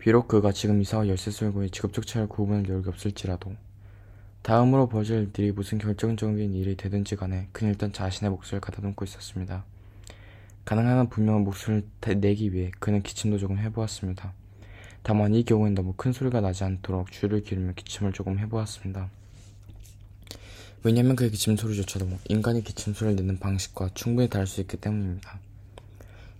비록 0.00 0.26
그가 0.26 0.50
지금 0.50 0.80
이사와 0.80 1.06
열쇠 1.06 1.30
수령의 1.30 1.70
직업적 1.70 2.04
차를 2.04 2.26
구분할 2.26 2.68
여력이 2.68 2.88
없을지라도 2.88 3.54
다음으로 4.42 4.88
벌어질 4.88 5.30
일이 5.38 5.52
무슨 5.52 5.78
결정적인 5.78 6.52
일이 6.52 6.76
되든지 6.76 7.14
간에 7.14 7.46
그는 7.52 7.70
일단 7.70 7.92
자신의 7.92 8.32
목소리를 8.32 8.60
가다듬고 8.60 9.04
있었습니다. 9.04 9.64
가능한 10.64 11.10
분명한 11.10 11.44
목소리를 11.44 11.86
내기 12.20 12.52
위해 12.52 12.72
그는 12.80 13.04
기침도 13.04 13.38
조금 13.38 13.56
해보았습니다. 13.58 14.32
다만 15.04 15.32
이 15.36 15.44
경우엔 15.44 15.76
너무 15.76 15.94
큰 15.96 16.10
소리가 16.10 16.40
나지 16.40 16.64
않도록 16.64 17.12
주의를 17.12 17.44
기울이며 17.44 17.74
기침을 17.76 18.12
조금 18.12 18.40
해보았습니다. 18.40 19.10
왜냐하면 20.84 21.16
그의 21.16 21.30
기침 21.30 21.56
소리조차도 21.56 22.06
인간이 22.28 22.62
기침 22.62 22.94
소리를 22.94 23.16
내는 23.16 23.38
방식과 23.38 23.90
충분히 23.94 24.28
다를 24.28 24.46
수 24.46 24.60
있기 24.60 24.76
때문입니다. 24.76 25.40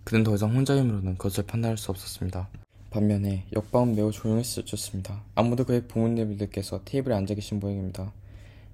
그는 0.05 0.23
더 0.23 0.35
이상 0.35 0.55
혼자 0.55 0.77
힘으로는 0.77 1.17
그것을 1.17 1.45
판단할 1.45 1.77
수 1.77 1.91
없었습니다. 1.91 2.49
반면에 2.91 3.45
옆방은 3.53 3.97
매우 3.97 4.13
조용했었습니다. 4.13 5.23
아무도 5.35 5.65
그의 5.65 5.87
부모님들께서 5.89 6.83
테이블에 6.85 7.15
앉아 7.15 7.35
계신 7.35 7.59
모양입니다. 7.61 8.13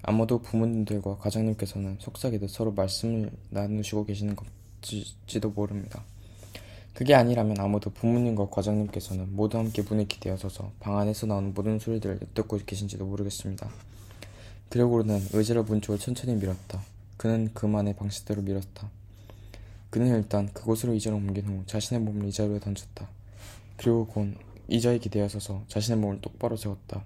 아무도 0.03 0.43
부모님들과 0.43 1.17
과장님께서는 1.17 1.97
속삭이듯 1.99 2.51
서로 2.51 2.73
말씀을 2.73 3.31
나누시고 3.51 4.05
계시는 4.05 4.37
것지도 4.37 5.51
모릅니다. 5.51 6.05
그게 6.93 7.15
아니라면 7.15 7.59
아무도 7.59 7.91
부모님과 7.91 8.51
과장님께서는 8.51 9.35
모두 9.35 9.59
함께 9.59 9.83
문에 9.83 10.05
기대어 10.05 10.37
서서 10.37 10.71
방 10.79 10.99
안에서 10.99 11.27
나오는 11.27 11.53
모든 11.55 11.79
소리들을 11.79 12.21
듣고 12.35 12.59
계신지도 12.65 13.07
모르겠습니다. 13.07 13.69
그레고르는 14.75 15.29
의자를 15.33 15.63
문 15.63 15.81
쪽을 15.81 16.01
천천히 16.01 16.35
밀었다. 16.35 16.83
그는 17.17 17.49
그만의 17.55 17.95
방식대로 17.95 18.43
밀었다. 18.43 18.91
그는 19.89 20.09
일단 20.09 20.53
그곳으로 20.53 20.95
의자를 20.95 21.17
옮긴 21.17 21.47
후 21.47 21.63
자신의 21.67 22.03
몸을 22.03 22.27
의자로 22.27 22.59
던졌다. 22.59 23.09
그리고 23.77 24.05
곧 24.09 24.35
의자에 24.67 24.99
기대어 24.99 25.29
서서 25.29 25.63
자신의 25.69 26.01
몸을 26.01 26.21
똑바로 26.21 26.57
세웠다. 26.57 27.05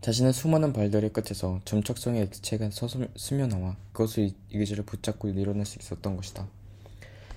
자신의 0.00 0.32
수많은 0.32 0.72
발들의 0.72 1.12
끝에서 1.12 1.60
점착성의 1.66 2.22
액체가 2.22 2.70
스며나와 3.14 3.76
그것을 3.92 4.30
의자를 4.54 4.86
붙잡고 4.86 5.28
일어날 5.28 5.66
수 5.66 5.78
있었던 5.80 6.16
것이다. 6.16 6.48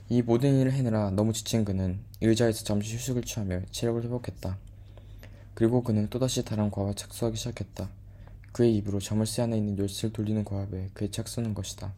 이 0.07 0.21
모든 0.21 0.57
일을 0.57 0.71
해내라 0.71 1.09
너무 1.09 1.33
지친 1.33 1.65
그는 1.65 1.99
의자에서 2.21 2.63
잠시 2.63 2.95
휴식을 2.95 3.23
취하며 3.23 3.63
체력을 3.71 4.01
회복했다. 4.05 4.57
그리고 5.53 5.83
그는 5.83 6.09
또다시 6.09 6.45
다른 6.45 6.71
과업에 6.71 6.93
착수하기 6.93 7.35
시작했다. 7.35 7.89
그의 8.55 8.77
입으로 8.77 9.01
자물쇠 9.01 9.41
안에 9.41 9.57
있는 9.57 9.77
열쇠를 9.77 10.13
돌리는 10.13 10.45
과업에 10.45 10.89
그의 10.93 11.11
착수는 11.11 11.53
것이다. 11.53 11.91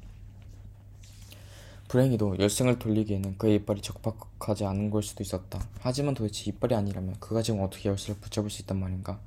불행히도 1.88 2.39
열쇠를 2.39 2.80
돌리기에는 2.80 3.38
그의 3.38 3.58
이빨이 3.58 3.82
적합하지 3.84 4.66
않은 4.66 4.89
걸 4.89 5.03
수도 5.03 5.22
있었다. 5.22 5.64
하지만 5.82 6.16
도대체 6.16 6.45
이빨이 6.49 6.74
아니라면 6.74 7.16
그가 7.20 7.43
지금 7.43 7.62
어떻게 7.62 7.89
열쇠를 7.89 8.20
붙잡을 8.20 8.49
수 8.49 8.64
있단 8.64 8.80
말인가? 8.80 9.20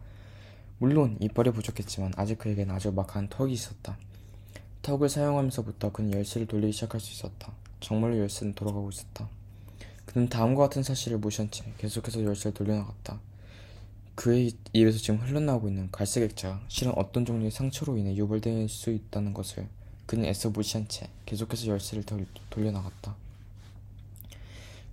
물론 0.78 1.18
이빨이 1.20 1.52
부족했지만 1.52 2.14
아직 2.16 2.36
그에게는 2.36 2.74
아주 2.74 2.90
막한 2.90 3.28
턱이 3.28 3.52
있었다. 3.52 3.96
턱을 4.82 5.08
사용하면서부터 5.08 5.92
그는 5.92 6.12
열쇠를 6.12 6.48
돌리기 6.48 6.72
시작할 6.72 7.00
수 7.00 7.12
있었다. 7.12 7.52
정말로 7.78 8.18
열쇠는 8.18 8.56
돌아가고 8.56 8.90
있었다. 8.90 9.28
그는 10.04 10.28
다음과 10.28 10.64
같은 10.64 10.82
사실을 10.82 11.18
무시한 11.18 11.48
채 11.52 11.62
계속해서 11.78 12.24
열쇠를 12.24 12.54
돌려나갔다. 12.54 13.20
그의 14.14 14.52
입에서 14.72 14.98
지금 14.98 15.20
흘러나오고 15.20 15.68
있는 15.68 15.90
갈색 15.90 16.22
액자가 16.22 16.60
실은 16.68 16.92
어떤 16.96 17.24
종류의 17.24 17.50
상처로 17.50 17.96
인해 17.96 18.14
유발될 18.16 18.68
수 18.68 18.90
있다는 18.90 19.32
것을 19.32 19.66
그는 20.06 20.24
애써 20.24 20.50
무시한 20.50 20.88
채 20.88 21.08
계속해서 21.26 21.66
열쇠를 21.68 22.04
돌, 22.04 22.26
돌려나갔다. 22.50 23.14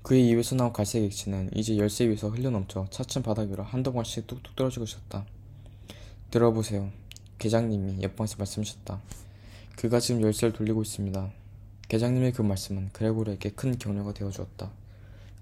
그의 0.03 0.29
입에서 0.29 0.55
나온 0.55 0.71
갈색 0.71 1.03
액체는 1.03 1.49
이제 1.53 1.75
열쇠 1.77 2.07
위에서 2.07 2.29
흘러넘쳐 2.29 2.87
차츰 2.89 3.23
바닥 3.23 3.49
위로 3.49 3.63
한두 3.63 3.91
번씩 3.91 4.27
뚝뚝 4.27 4.55
떨어지고 4.55 4.85
있었다. 4.85 5.25
들어보세요. 6.31 6.91
계장님이 7.39 8.03
옆방에서 8.03 8.37
말씀하셨다. 8.37 9.01
그가 9.75 9.99
지금 9.99 10.21
열쇠를 10.21 10.53
돌리고 10.53 10.81
있습니다. 10.81 11.31
계장님의 11.89 12.31
그 12.33 12.41
말씀은 12.41 12.89
그레고르에게 12.93 13.49
큰 13.51 13.77
격려가 13.77 14.13
되어 14.13 14.29
주었다. 14.29 14.71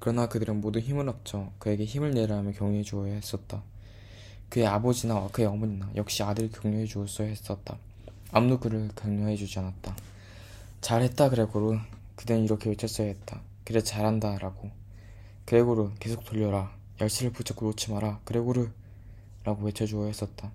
그러나 0.06 0.28
그들은 0.28 0.62
모두 0.62 0.78
힘을 0.78 1.10
합쳐 1.10 1.52
그에게 1.58 1.84
힘을 1.84 2.12
내라 2.12 2.38
하며 2.38 2.52
격려해 2.52 2.84
주어야 2.84 3.16
했었다. 3.16 3.64
그의 4.50 4.68
아버지나 4.68 5.30
그의 5.32 5.48
어머니나 5.48 5.90
역시 5.96 6.22
아들을 6.22 6.52
격려해 6.52 6.86
주었어야 6.86 7.28
했었다. 7.28 7.80
아무도 8.32 8.60
그를 8.60 8.88
격려해 8.96 9.36
주지 9.36 9.58
않았다. 9.58 9.96
잘했다 10.82 11.30
그레고르. 11.30 11.80
그대는 12.18 12.44
이렇게 12.44 12.70
외쳤어야 12.70 13.08
했다. 13.08 13.42
그래 13.64 13.82
잘한다 13.82 14.38
라고. 14.38 14.70
그레고르 15.46 15.94
계속 16.00 16.24
돌려라. 16.24 16.72
열쇠를 17.02 17.34
붙잡고 17.34 17.66
놓지 17.66 17.92
마라. 17.92 18.20
그레고르 18.26 18.70
라고 19.44 19.66
외쳐주어야 19.66 20.06
했었다. 20.06 20.52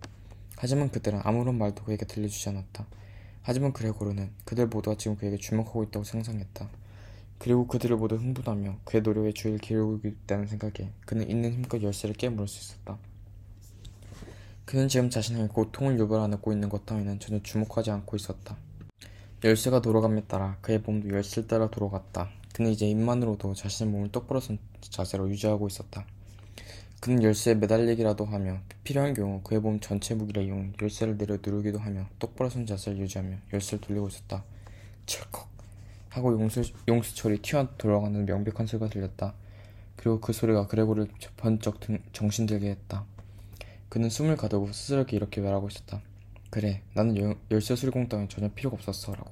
하지만 0.58 0.92
그들은 0.92 1.22
아무런 1.24 1.58
말도 1.58 1.82
그에게 1.82 2.06
들려주지 2.06 2.50
않았다. 2.50 2.86
하지만 3.42 3.72
그레고르는 3.72 4.30
그들 4.44 4.68
모두가 4.68 4.96
지금 4.96 5.16
그에게 5.16 5.38
주목하고 5.38 5.82
있다고 5.82 6.04
상상했다. 6.04 6.68
그리고 7.40 7.66
그들을 7.66 7.96
모두 7.96 8.16
흥분하며 8.16 8.80
그의 8.84 9.02
노력에 9.02 9.32
주의를 9.32 9.60
기울이고 9.60 10.06
있다는 10.06 10.46
생각에 10.46 10.92
그는 11.06 11.28
있는 11.28 11.54
힘껏 11.54 11.82
열쇠를 11.82 12.14
깨물을 12.14 12.46
수 12.46 12.60
있었다. 12.60 12.98
그는 14.66 14.88
지금 14.88 15.08
자신에게 15.08 15.48
고통을 15.48 15.98
유발하고 15.98 16.52
있는 16.52 16.68
것 16.68 16.84
따위는 16.84 17.18
전혀 17.18 17.42
주목하지 17.42 17.92
않고 17.92 18.14
있었다. 18.16 18.58
열쇠가 19.42 19.80
돌아감에 19.80 20.24
따라 20.24 20.58
그의 20.60 20.80
몸도 20.80 21.08
열쇠를 21.08 21.48
따라 21.48 21.70
돌아갔다. 21.70 22.28
그는 22.52 22.72
이제 22.72 22.86
입만으로도 22.86 23.54
자신의 23.54 23.90
몸을 23.90 24.12
똑바로 24.12 24.38
선 24.38 24.58
자세로 24.82 25.30
유지하고 25.30 25.66
있었다. 25.66 26.04
그는 27.00 27.22
열쇠에 27.22 27.54
매달리기라도 27.54 28.26
하며 28.26 28.58
필요한 28.84 29.14
경우 29.14 29.40
그의 29.42 29.62
몸 29.62 29.80
전체 29.80 30.14
무기를 30.14 30.44
이용 30.44 30.74
열쇠를 30.82 31.16
내려 31.16 31.38
누르기도 31.42 31.78
하며 31.78 32.06
똑바로 32.18 32.50
선 32.50 32.66
자세를 32.66 32.98
유지하며 32.98 33.38
열쇠를 33.54 33.80
돌리고 33.80 34.08
있었다. 34.08 34.44
철컥 35.06 35.49
하고 36.10 36.32
용수, 36.32 36.62
용수철이 36.88 37.38
튀어 37.42 37.68
돌아가는 37.78 38.24
명백한 38.26 38.66
소리가 38.66 38.88
들렸다. 38.90 39.34
그리고 39.96 40.20
그 40.20 40.32
소리가 40.32 40.66
그레고를 40.66 41.08
번쩍 41.36 41.78
정신들게 42.12 42.68
했다. 42.68 43.04
그는 43.88 44.08
숨을 44.10 44.36
가두고 44.36 44.72
스스로에게 44.72 45.16
이렇게 45.16 45.40
말하고 45.40 45.68
있었다. 45.68 46.00
그래, 46.50 46.82
나는 46.94 47.36
열쇠 47.50 47.76
수리공 47.76 48.08
따윈 48.08 48.28
전혀 48.28 48.48
필요가 48.48 48.74
없었어. 48.76 49.14
라고. 49.14 49.30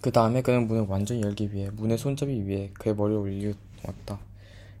그 0.00 0.12
다음에 0.12 0.42
그는 0.42 0.66
문을 0.66 0.86
완전히 0.88 1.22
열기 1.22 1.52
위해 1.52 1.70
문의 1.70 1.98
손잡이 1.98 2.32
위에 2.42 2.70
그의 2.74 2.94
머리를 2.94 3.18
올려왔다. 3.20 4.18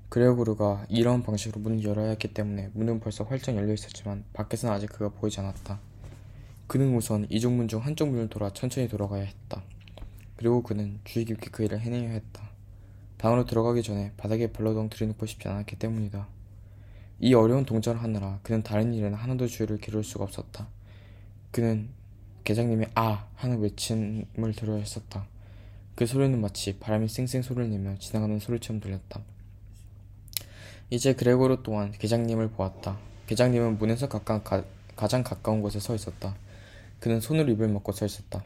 그레고르가 0.08 0.86
이러한 0.88 1.22
방식으로 1.22 1.60
문을 1.60 1.82
열어야 1.84 2.10
했기 2.10 2.28
때문에 2.32 2.70
문은 2.74 3.00
벌써 3.00 3.24
활짝 3.24 3.56
열려 3.56 3.72
있었지만 3.72 4.24
밖에서는 4.34 4.74
아직 4.74 4.88
그가 4.88 5.08
보이지 5.08 5.40
않았다. 5.40 5.80
그는 6.66 6.94
우선 6.96 7.26
이쪽 7.30 7.52
문 7.52 7.66
중 7.68 7.84
한쪽 7.84 8.08
문을 8.10 8.28
돌아 8.28 8.52
천천히 8.52 8.88
돌아가야 8.88 9.22
했다. 9.22 9.62
그리고 10.36 10.62
그는 10.62 11.00
주의 11.04 11.24
깊게 11.24 11.50
그 11.50 11.64
일을 11.64 11.80
해내야 11.80 12.10
했다. 12.10 12.50
방으로 13.18 13.46
들어가기 13.46 13.82
전에 13.82 14.12
바닥에 14.16 14.52
벌러덩 14.52 14.88
들이놓고 14.88 15.26
싶지 15.26 15.48
않았기 15.48 15.76
때문이다. 15.76 16.28
이 17.20 17.32
어려운 17.34 17.64
동작을 17.64 18.02
하느라 18.02 18.38
그는 18.42 18.62
다른 18.62 18.92
일에는 18.92 19.16
하나도 19.16 19.46
주의를 19.46 19.78
기울일 19.78 20.04
수가 20.04 20.24
없었다. 20.24 20.68
그는 21.50 21.88
계장님이 22.44 22.86
아 22.94 23.26
하는 23.34 23.60
외침을 23.60 24.52
들어야 24.54 24.78
했었다. 24.78 25.26
그 25.94 26.04
소리는 26.04 26.38
마치 26.40 26.78
바람이 26.78 27.08
쌩쌩 27.08 27.42
소리를 27.42 27.70
내며 27.70 27.96
지나가는 27.98 28.38
소리처럼 28.38 28.80
들렸다. 28.80 29.22
이제 30.90 31.14
그레고르 31.14 31.62
또한 31.62 31.90
계장님을 31.92 32.50
보았다. 32.50 32.98
계장님은 33.26 33.78
문에서 33.78 34.08
가까, 34.08 34.42
가, 34.42 34.62
가장 34.94 35.24
가까운 35.24 35.62
곳에 35.62 35.80
서 35.80 35.94
있었다. 35.94 36.36
그는 37.00 37.20
손으로 37.20 37.50
입을 37.52 37.68
먹고 37.68 37.92
서 37.92 38.04
있었다. 38.04 38.44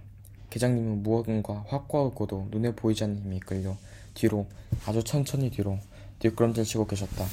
계장님은 0.50 1.02
무언가 1.02 1.64
확고하고도 1.68 2.48
눈에 2.50 2.74
보이지 2.74 3.04
않는 3.04 3.22
힘이 3.22 3.36
이끌려 3.36 3.76
뒤로 4.14 4.46
아주 4.86 5.02
천천히 5.02 5.50
뒤로 5.50 5.78
뒷걸음질 6.18 6.64
치고 6.64 6.86
계셨다. 6.86 7.24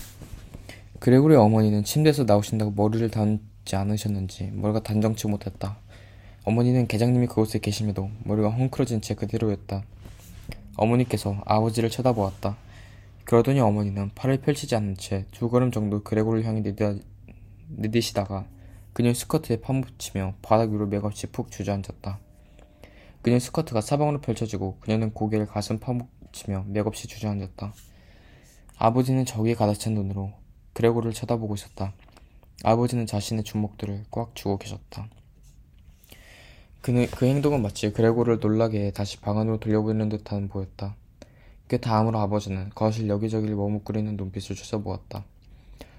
그레고리의 0.99 1.39
어머니는 1.39 1.83
침대에서 1.83 2.23
나오신다고 2.23 2.71
머리를 2.71 3.09
담지 3.09 3.75
않으셨는지 3.75 4.51
머리가 4.53 4.81
단정치 4.81 5.27
못했다. 5.27 5.77
어머니는 6.43 6.87
계장님이 6.87 7.27
그곳에 7.27 7.59
계심에도 7.59 8.09
머리가 8.23 8.49
헝클어진 8.49 9.01
채 9.01 9.13
그대로였다. 9.13 9.83
어머니께서 10.77 11.41
아버지를 11.45 11.89
쳐다보았다. 11.89 12.55
그러더니 13.25 13.59
어머니는 13.59 14.11
팔을 14.15 14.37
펼치지 14.39 14.75
않은 14.75 14.95
채 14.95 15.25
두 15.31 15.49
걸음 15.49 15.71
정도 15.71 16.01
그레고를 16.01 16.45
향해 16.45 16.63
내디시다가 17.67 18.45
그녀의 18.93 19.15
스커트에 19.15 19.59
파묻히며 19.59 20.35
바닥 20.41 20.71
위로 20.71 20.87
맥없이 20.87 21.27
푹 21.27 21.51
주저앉았다. 21.51 22.19
그녀의 23.27 23.41
스커트가 23.41 23.81
사방으로 23.81 24.21
펼쳐지고 24.21 24.77
그녀는 24.79 25.11
고개를 25.11 25.47
가슴 25.47 25.79
파묻히며 25.79 26.63
맥없이 26.67 27.09
주저앉았다. 27.09 27.73
아버지는 28.77 29.25
저기에 29.25 29.53
가득 29.53 29.77
찬 29.77 29.95
눈으로 29.95 30.31
그레고를 30.71 31.11
쳐다보고 31.11 31.55
있었다. 31.55 31.91
아버지는 32.63 33.05
자신의 33.05 33.43
주먹들을 33.43 34.05
꽉 34.11 34.33
쥐고 34.33 34.59
계셨다. 34.59 35.09
그는, 36.79 37.05
그 37.07 37.25
행동은 37.25 37.61
마치 37.61 37.91
그레고를 37.91 38.39
놀라게 38.39 38.91
다시 38.91 39.19
방 39.19 39.37
안으로 39.37 39.59
돌려보내는 39.59 40.07
듯한 40.07 40.47
보였다. 40.47 40.95
그 41.67 41.81
다음으로 41.81 42.19
아버지는 42.19 42.69
거실 42.75 43.09
여기저기를 43.09 43.57
머뭇거리는 43.57 44.15
눈빛을 44.15 44.55
쳐다보았다. 44.55 45.25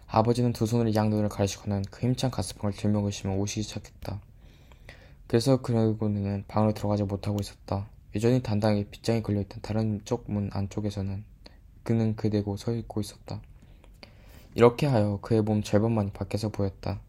아버지는 0.07 0.55
두 0.55 0.65
손으로 0.65 0.95
양눈을 0.95 1.29
가리시고는 1.29 1.83
그 1.91 2.07
힘찬 2.07 2.31
가스방을 2.31 2.73
들먹으시며 2.75 3.35
오시기 3.35 3.65
시작했다. 3.65 4.19
그래서 5.29 5.61
그레고는 5.61 6.45
방으로 6.49 6.75
들어가지 6.75 7.05
못하고 7.05 7.39
있었다. 7.41 7.89
여전히 8.17 8.43
단단하게 8.43 8.89
빗장이 8.91 9.23
걸려있던 9.23 9.61
다른 9.63 10.01
쪽 10.05 10.25
문 10.29 10.51
안쪽에서는 10.53 11.23
그는 11.85 12.17
그대고 12.17 12.57
서 12.57 12.75
있고 12.75 13.01
있었다. 13.01 13.41
이렇게 14.55 14.87
하여 14.87 15.19
그의 15.23 15.43
몸 15.43 15.63
절반만이 15.63 16.13
밖에서 16.13 16.49
보였다. 16.49 17.01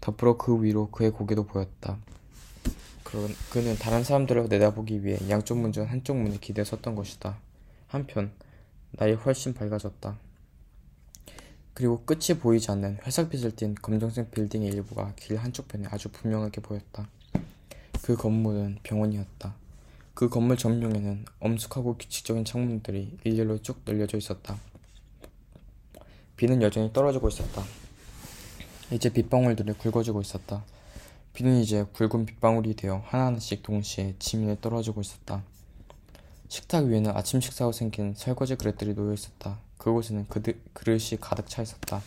덧불어 0.00 0.38
그 0.38 0.62
위로 0.62 0.90
그의 0.90 1.10
고개도 1.10 1.44
보였다. 1.46 1.98
그는 3.50 3.76
다른 3.78 4.02
사람들을 4.02 4.48
내다보기 4.48 5.04
위해 5.04 5.18
양쪽 5.30 5.58
문 5.58 5.72
중 5.72 5.88
한쪽 5.88 6.16
문에 6.16 6.38
기대 6.40 6.64
섰던 6.64 6.94
것이다. 6.96 7.38
한편 7.86 8.32
날이 8.92 9.12
훨씬 9.14 9.54
밝아졌다. 9.54 10.18
그리고 11.74 12.02
끝이 12.04 12.38
보이지 12.40 12.70
않는 12.72 12.98
회색빛을 13.04 13.54
띤 13.56 13.74
검정색 13.74 14.30
빌딩의 14.30 14.68
일부가 14.70 15.12
길 15.16 15.36
한쪽 15.36 15.68
편에 15.68 15.86
아주 15.90 16.10
분명하게 16.10 16.62
보였다. 16.62 17.08
그 18.06 18.14
건물은 18.14 18.78
병원이었다. 18.84 19.52
그 20.14 20.28
건물 20.28 20.56
전용에는 20.56 21.24
엄숙하고 21.40 21.96
규칙적인 21.96 22.44
창문들이 22.44 23.18
일렬로 23.24 23.62
쭉 23.62 23.82
늘려져 23.84 24.16
있었다. 24.16 24.56
비는 26.36 26.62
여전히 26.62 26.92
떨어지고 26.92 27.26
있었다. 27.26 27.64
이제 28.92 29.12
빗방울들이 29.12 29.72
굵어지고 29.72 30.20
있었다. 30.20 30.62
비는 31.32 31.58
이제 31.58 31.84
굵은 31.94 32.26
빗방울이 32.26 32.76
되어 32.76 33.02
하나하나씩 33.06 33.64
동시에 33.64 34.14
지면에 34.20 34.56
떨어지고 34.60 35.00
있었다. 35.00 35.42
식탁 36.46 36.84
위에는 36.84 37.10
아침 37.10 37.40
식사 37.40 37.64
후 37.64 37.72
생긴 37.72 38.14
설거지 38.14 38.54
그릇들이 38.54 38.94
놓여 38.94 39.14
있었다. 39.14 39.58
그곳에는 39.78 40.26
그드, 40.28 40.56
그릇이 40.74 41.18
가득 41.20 41.48
차 41.48 41.60
있었다. 41.60 42.00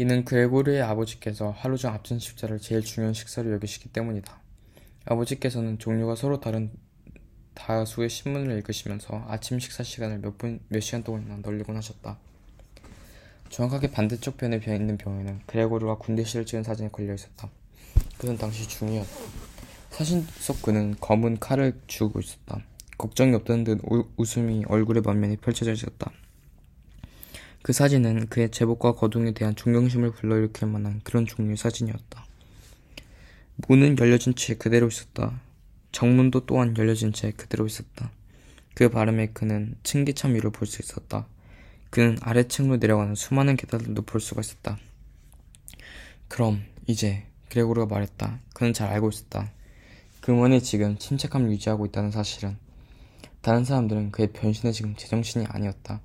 이는 0.00 0.24
그레고르의 0.24 0.80
아버지께서 0.80 1.50
하루 1.50 1.76
중 1.76 1.90
앞전 1.90 2.20
식사를 2.20 2.56
제일 2.60 2.82
중요한 2.82 3.14
식사로 3.14 3.50
여기시기 3.54 3.88
때문이다. 3.88 4.40
아버지께서는 5.06 5.80
종류가 5.80 6.14
서로 6.14 6.38
다른 6.38 6.70
다수의 7.54 8.08
신문을 8.08 8.56
읽으시면서 8.58 9.24
아침 9.26 9.58
식사 9.58 9.82
시간을 9.82 10.20
몇 10.20 10.38
분, 10.38 10.60
몇 10.68 10.78
시간 10.78 11.02
동안이나 11.02 11.38
널리곤 11.42 11.76
하셨다. 11.76 12.16
정확하게 13.48 13.90
반대쪽 13.90 14.36
편에 14.36 14.60
있는 14.64 14.98
병에는 14.98 15.40
그레고르가 15.46 15.98
군대 15.98 16.22
시를 16.22 16.46
찍은 16.46 16.62
사진이 16.62 16.92
걸려 16.92 17.12
있었다. 17.12 17.50
그는 18.18 18.38
당시 18.38 18.68
중이었다. 18.68 19.10
사진 19.90 20.22
속 20.38 20.62
그는 20.62 20.94
검은 21.00 21.40
칼을 21.40 21.80
쥐고 21.88 22.20
있었다. 22.20 22.62
걱정이 22.98 23.34
없다는 23.34 23.64
듯 23.64 23.80
웃음이 24.16 24.64
얼굴의 24.68 25.02
만면에 25.04 25.34
펼쳐져 25.34 25.72
있었다. 25.72 26.12
그 27.68 27.74
사진은 27.74 28.28
그의 28.28 28.50
제복과 28.50 28.92
거동에 28.92 29.32
대한 29.32 29.54
존경심을 29.54 30.12
불러일으킬 30.12 30.66
만한 30.68 31.02
그런 31.04 31.26
종류의 31.26 31.58
사진이었다. 31.58 32.24
문은 33.56 33.98
열려진 33.98 34.34
채 34.34 34.54
그대로 34.54 34.86
있었다. 34.86 35.38
정문도 35.92 36.46
또한 36.46 36.74
열려진 36.78 37.12
채 37.12 37.30
그대로 37.30 37.66
있었다. 37.66 38.10
그 38.74 38.88
발음에 38.88 39.32
그는 39.34 39.74
층기참 39.82 40.34
위를 40.34 40.50
볼 40.50 40.66
수 40.66 40.80
있었다. 40.80 41.26
그는 41.90 42.16
아래층으로 42.22 42.78
내려가는 42.78 43.14
수많은 43.14 43.56
계단들도 43.56 44.00
볼 44.00 44.22
수가 44.22 44.40
있었다. 44.40 44.78
그럼 46.28 46.64
이제 46.86 47.26
그레고르가 47.50 47.94
말했다. 47.94 48.40
그는 48.54 48.72
잘 48.72 48.88
알고 48.88 49.10
있었다. 49.10 49.52
그문이 50.22 50.62
지금 50.62 50.96
침착함을 50.96 51.50
유지하고 51.50 51.84
있다는 51.84 52.12
사실은 52.12 52.56
다른 53.42 53.66
사람들은 53.66 54.12
그의 54.12 54.32
변신에 54.32 54.72
지금 54.72 54.96
제정신이 54.96 55.44
아니었다. 55.50 56.00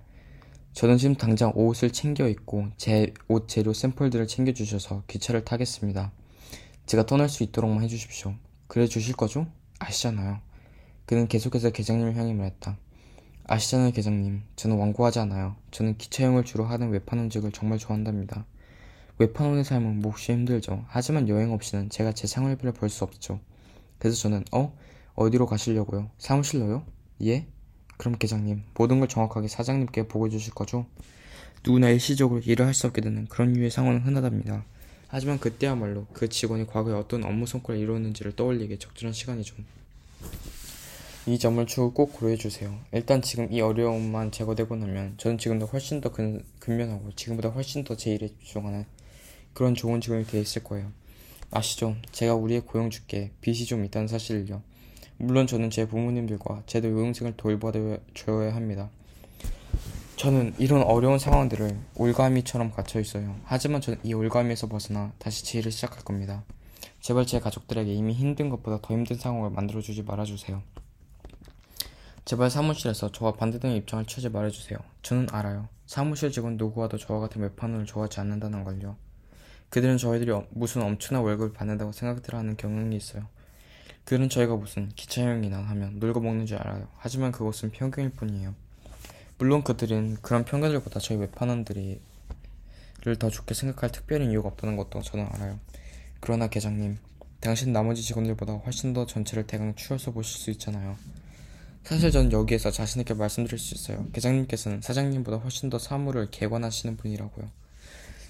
저는 0.74 0.98
지금 0.98 1.16
당장 1.16 1.52
옷을 1.56 1.92
챙겨 1.92 2.28
입고 2.28 2.68
제 2.78 3.14
옷 3.30 3.48
재료 3.48 3.74
샘플들을 3.74 4.28
챙겨주셔서 4.28 5.04
기차를 5.08 5.46
타겠습니다. 5.46 6.12
제가 6.86 7.06
떠날 7.06 7.30
수 7.30 7.44
있도록만 7.44 7.84
해주십시오. 7.84 8.34
그래 8.68 8.88
주실 8.88 9.16
거죠? 9.16 9.48
아시잖아요. 9.80 10.40
그는 11.06 11.28
계속해서 11.28 11.70
계장님을 11.70 12.16
향해 12.16 12.34
말했다. 12.34 12.78
아시잖아요, 13.46 13.92
계장님. 13.92 14.42
저는 14.56 14.78
완고하지 14.78 15.20
않아요. 15.20 15.56
저는 15.72 15.98
기차여행을 15.98 16.44
주로 16.44 16.66
하는 16.66 16.90
외판원직을 16.90 17.52
정말 17.52 17.78
좋아한답니다. 17.78 18.46
외판원의 19.20 19.64
삶은 19.64 20.00
몹시 20.00 20.32
힘들죠. 20.32 20.86
하지만 20.88 21.30
여행 21.30 21.52
없이는 21.52 21.90
제가 21.90 22.14
제 22.14 22.26
생활비를 22.26 22.72
벌 22.74 22.90
수 22.90 23.04
없죠. 23.04 23.40
그래서 24.00 24.18
저는 24.18 24.44
어? 24.52 24.76
어디로 25.16 25.46
가시려고요? 25.46 26.10
사무실로요? 26.18 26.84
예? 27.24 27.48
그럼 27.98 28.18
계장님, 28.18 28.64
모든 28.76 29.00
걸 29.00 29.08
정확하게 29.08 29.48
사장님께 29.48 30.08
보고 30.08 30.30
주실 30.30 30.54
거죠? 30.54 30.86
누구나 31.66 31.90
일시적으로 31.90 32.42
일을 32.42 32.66
할 32.66 32.74
수 32.74 32.88
없게 32.88 33.02
되는 33.02 33.26
그런 33.28 33.54
류의 33.54 33.72
상황은 33.72 34.02
흔하답니다. 34.02 34.66
하지만 35.08 35.40
그때야말로 35.40 36.08
그 36.14 36.28
직원이 36.28 36.66
과거에 36.66 36.94
어떤 36.94 37.24
업무 37.24 37.46
성과를 37.46 37.80
이루었는지를 37.80 38.36
떠올리기에 38.36 38.80
적절한 38.80 39.14
시간이죠. 39.14 39.56
이 41.26 41.40
점을 41.40 41.66
추후 41.68 41.94
꼭 41.94 42.12
고려해 42.14 42.36
주세요. 42.36 42.78
일단 42.92 43.22
지금 43.22 43.52
이 43.54 43.62
어려움만 43.62 44.32
제거되고 44.32 44.76
나면 44.76 45.14
저는 45.18 45.38
지금도 45.38 45.68
훨씬 45.68 46.02
더 46.02 46.12
근, 46.12 46.44
근면하고 46.60 47.12
지금보다 47.16 47.50
훨씬 47.50 47.84
더 47.86 47.96
제 47.96 48.12
일에 48.14 48.28
집중하는 48.28 48.86
그런 49.54 49.74
좋은 49.76 50.02
직원이 50.02 50.26
되어 50.26 50.42
있을 50.42 50.64
거예요. 50.64 50.92
아시죠? 51.52 51.96
제가 52.12 52.34
우리의 52.34 52.62
고용주께 52.62 53.32
빚이 53.40 53.66
좀 53.66 53.86
있다는 53.86 54.08
사실을요. 54.10 54.62
물론 55.18 55.48
저는 55.48 55.70
제 55.70 55.88
부모님들과 55.88 56.64
제도 56.66 56.90
요양생을 56.90 57.38
돌봐줘야 57.38 58.56
합니다. 58.56 58.90
저는 60.16 60.54
이런 60.58 60.84
어려운 60.84 61.20
상황들을 61.20 61.78
올가미처럼 61.96 62.72
갇혀 62.72 63.00
있어요. 63.00 63.36
하지만 63.44 63.82
저는 63.82 64.00
이 64.04 64.14
올가미에서 64.14 64.68
벗어나 64.68 65.12
다시 65.20 65.44
제 65.44 65.60
일을 65.60 65.72
시작할 65.72 66.04
겁니다. 66.04 66.44
제발 67.02 67.26
제 67.26 67.40
가족들에게 67.40 67.94
이미 67.94 68.14
힘든 68.14 68.50
것보다 68.50 68.80
더 68.82 68.94
힘든 68.94 69.18
상황을 69.18 69.50
만들어주지 69.50 70.04
말아주세요. 70.04 70.62
제발 72.26 72.50
사무실에서 72.50 73.12
저와 73.12 73.34
반대되는 73.34 73.76
입장을 73.76 74.06
취하지 74.06 74.30
말아주세요. 74.30 74.80
저는 75.02 75.28
알아요. 75.32 75.68
사무실 75.86 76.32
직원 76.32 76.56
누구와도 76.56 76.98
저와 76.98 77.20
같은 77.20 77.42
외판원을 77.42 77.86
좋아하지 77.86 78.22
않는다는 78.22 78.64
걸요. 78.64 78.96
그들은 79.70 79.98
저희들이 79.98 80.32
무슨 80.52 80.84
엄청난 80.84 81.26
월급을 81.26 81.52
받는다고 81.52 81.92
생각들 81.92 82.36
하는 82.36 82.56
경향이 82.56 82.96
있어요. 82.96 83.28
그들은 84.06 84.30
저희가 84.30 84.56
무슨 84.56 84.90
기차여행이나 84.90 85.58
하면 85.58 86.00
놀고 86.00 86.20
먹는 86.20 86.46
줄 86.46 86.58
알아요. 86.58 86.88
하지만 86.98 87.32
그것은 87.32 87.72
편견일 87.72 88.12
뿐이에요. 88.12 88.54
물론 89.38 89.64
그들은 89.64 90.18
그런 90.22 90.46
편견들보다 90.46 91.00
저희 91.00 91.18
외판원들이 91.18 92.00
를 93.06 93.18
더 93.18 93.30
좋게 93.30 93.54
생각할 93.54 93.92
특별한 93.92 94.32
이유가 94.32 94.48
없다는 94.48 94.78
것도 94.78 95.02
저는 95.02 95.28
알아요. 95.34 95.60
그러나 96.22 96.48
계장님, 96.48 96.98
당신 97.42 97.74
나머지 97.74 98.02
직원들보다 98.02 98.54
훨씬 98.54 98.94
더 98.94 99.06
전체를 99.06 99.46
대강 99.46 99.76
추려서 99.76 100.12
보실 100.12 100.40
수 100.40 100.52
있잖아요. 100.52 100.96
사실 101.84 102.12
전 102.12 102.32
여기에서 102.32 102.72
자신있게 102.72 103.14
말씀드릴 103.14 103.60
수 103.60 103.76
있어요. 103.76 104.06
계장님께서는 104.14 104.82
사장님보다 104.82 105.38
훨씬 105.38 105.70
더 105.70 105.78
사무를 105.78 106.32
개관하시는 106.32 106.96
분이라고요. 106.96 107.50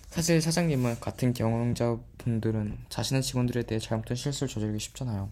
사실 0.07 0.41
사장님은 0.41 0.99
같은 0.99 1.33
경영자분들은 1.33 2.77
자신의 2.89 3.21
직원들에 3.21 3.63
대해 3.63 3.77
잘못된 3.79 4.17
실수를 4.17 4.51
저지르기 4.51 4.79
쉽잖아요. 4.79 5.29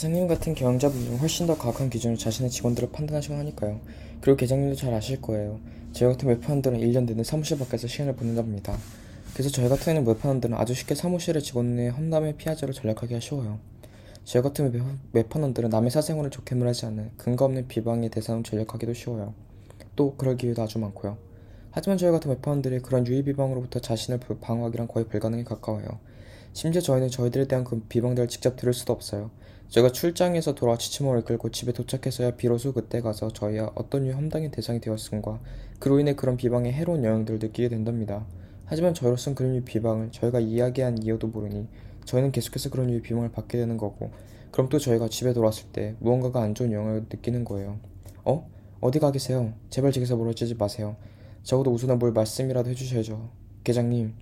사장님 0.00 0.28
같은 0.28 0.54
경영자분들은 0.54 1.18
훨씬 1.18 1.46
더 1.46 1.58
가혹한 1.58 1.90
기준으로 1.90 2.16
자신의 2.16 2.50
직원들을 2.50 2.90
판단하시곤 2.90 3.38
하니까요. 3.38 3.80
그리고 4.22 4.38
계장님도 4.38 4.74
잘 4.74 4.94
아실 4.94 5.20
거예요. 5.20 5.60
저희 5.92 6.10
같은 6.10 6.26
웹판원들은 6.26 6.80
1년 6.80 7.04
내내 7.04 7.22
사무실 7.22 7.58
밖에서 7.58 7.86
시간을 7.86 8.14
보낸답니다. 8.16 8.78
그래서 9.34 9.50
저희 9.50 9.68
같은 9.68 10.06
웹판원들은 10.06 10.56
아주 10.56 10.72
쉽게 10.72 10.94
사무실의 10.94 11.42
직원의 11.42 11.90
험담의 11.90 12.38
피하자로 12.38 12.72
전략하기가 12.72 13.20
쉬워요. 13.20 13.58
저 14.24 14.40
같은 14.40 14.72
웹판원들은 15.12 15.68
남의 15.68 15.90
사생활을 15.90 16.30
좋게 16.30 16.54
말하지 16.54 16.86
않는 16.86 17.10
근거 17.18 17.44
없는 17.44 17.68
비방의 17.68 18.08
대상을 18.08 18.42
전략하기도 18.42 18.94
쉬워요. 18.94 19.34
또 19.96 20.14
그럴 20.16 20.38
기회도 20.38 20.62
아주 20.62 20.78
많고요. 20.78 21.18
하지만 21.72 21.98
저희 21.98 22.10
같은 22.10 22.30
웹판원들이 22.30 22.78
그런 22.78 23.06
유의 23.06 23.24
비방으로부터 23.24 23.80
자신을 23.80 24.18
방어하기란 24.40 24.88
거의 24.88 25.06
불가능에 25.08 25.44
가까워요. 25.44 25.84
심지어 26.54 26.80
저희는 26.80 27.10
저희들에 27.10 27.48
대한 27.48 27.64
그 27.64 27.80
비방들을 27.86 28.28
직접 28.28 28.56
들을 28.56 28.72
수도 28.72 28.94
없어요. 28.94 29.30
저희가 29.70 29.92
출장에서 29.92 30.56
돌아와 30.56 30.76
지침을 30.76 31.22
끌고 31.22 31.50
집에 31.50 31.70
도착해서야 31.70 32.32
비로소 32.32 32.72
그때 32.72 33.00
가서 33.00 33.32
저희와 33.32 33.70
어떤 33.76 34.04
유의 34.04 34.14
험담의 34.14 34.50
대상이 34.50 34.80
되었음과 34.80 35.40
그로 35.78 36.00
인해 36.00 36.14
그런 36.14 36.36
비방의 36.36 36.72
해로운 36.72 37.04
영향들을 37.04 37.38
느끼게 37.38 37.68
된답니다. 37.68 38.26
하지만 38.64 38.94
저희로서는 38.94 39.36
그런 39.36 39.52
유의 39.52 39.64
비방을 39.64 40.10
저희가 40.10 40.40
이야기한 40.40 41.04
이유도 41.04 41.28
모르니 41.28 41.68
저희는 42.04 42.32
계속해서 42.32 42.70
그런 42.70 42.90
유의 42.90 43.02
비명을 43.02 43.30
받게 43.30 43.58
되는 43.58 43.76
거고 43.76 44.10
그럼 44.50 44.68
또 44.68 44.80
저희가 44.80 45.08
집에 45.08 45.32
돌아왔을 45.32 45.66
때 45.72 45.94
무언가가 46.00 46.42
안 46.42 46.56
좋은 46.56 46.72
영향을 46.72 47.06
느끼는 47.08 47.44
거예요. 47.44 47.78
어? 48.24 48.50
어디 48.80 48.98
가 48.98 49.12
계세요? 49.12 49.54
제발 49.70 49.92
집에서 49.92 50.16
멀어지지 50.16 50.56
마세요. 50.56 50.96
적어도 51.44 51.70
우선은 51.70 52.00
뭘 52.00 52.10
말씀이라도 52.10 52.70
해주셔야죠. 52.70 53.30
계장님, 53.62 54.14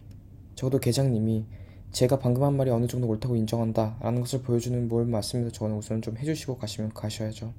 적어도 0.57 0.79
계장님이 0.79 1.47
제가 1.93 2.19
방금 2.19 2.45
한 2.45 2.57
말이 2.57 2.71
어느 2.71 2.87
정도 2.87 3.09
옳다고 3.09 3.35
인정한다 3.37 3.97
라는 4.01 4.21
것을 4.21 4.43
보여주는 4.43 4.89
뭘 4.89 5.07
말씀이라도 5.07 5.53
저는 5.53 5.77
우선 5.77 6.03
좀 6.03 6.17
해주시고 6.17 6.59
가시면 6.59 6.93
가셔야죠. 6.93 7.53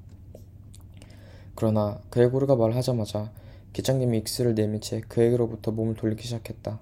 그러나 1.54 2.00
그레고르가 2.10 2.56
말하자마자 2.56 3.32
계장님이 3.72 4.18
익스를 4.18 4.54
내민 4.54 4.80
채 4.80 5.00
그에게로부터 5.00 5.72
몸을 5.72 5.94
돌리기 5.94 6.22
시작했다. 6.22 6.78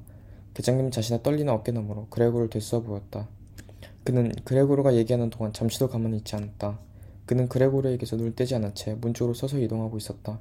계장님은 0.54 0.90
자신의 0.90 1.22
떨리는 1.22 1.52
어깨 1.52 1.72
너머로 1.72 2.06
그레고를 2.10 2.48
들써 2.50 2.82
보였다. 2.82 3.28
그는 4.04 4.32
그레고르가 4.44 4.94
얘기하는 4.94 5.30
동안 5.30 5.52
잠시도 5.52 5.88
가만히 5.88 6.18
있지 6.18 6.36
않았다. 6.36 6.78
그는 7.26 7.48
그레고르에게서 7.48 8.16
눈을 8.16 8.34
떼지 8.36 8.54
않은 8.54 8.74
채 8.74 8.94
문 8.94 9.14
쪽으로 9.14 9.34
서서 9.34 9.58
이동하고 9.58 9.96
있었다. 9.98 10.38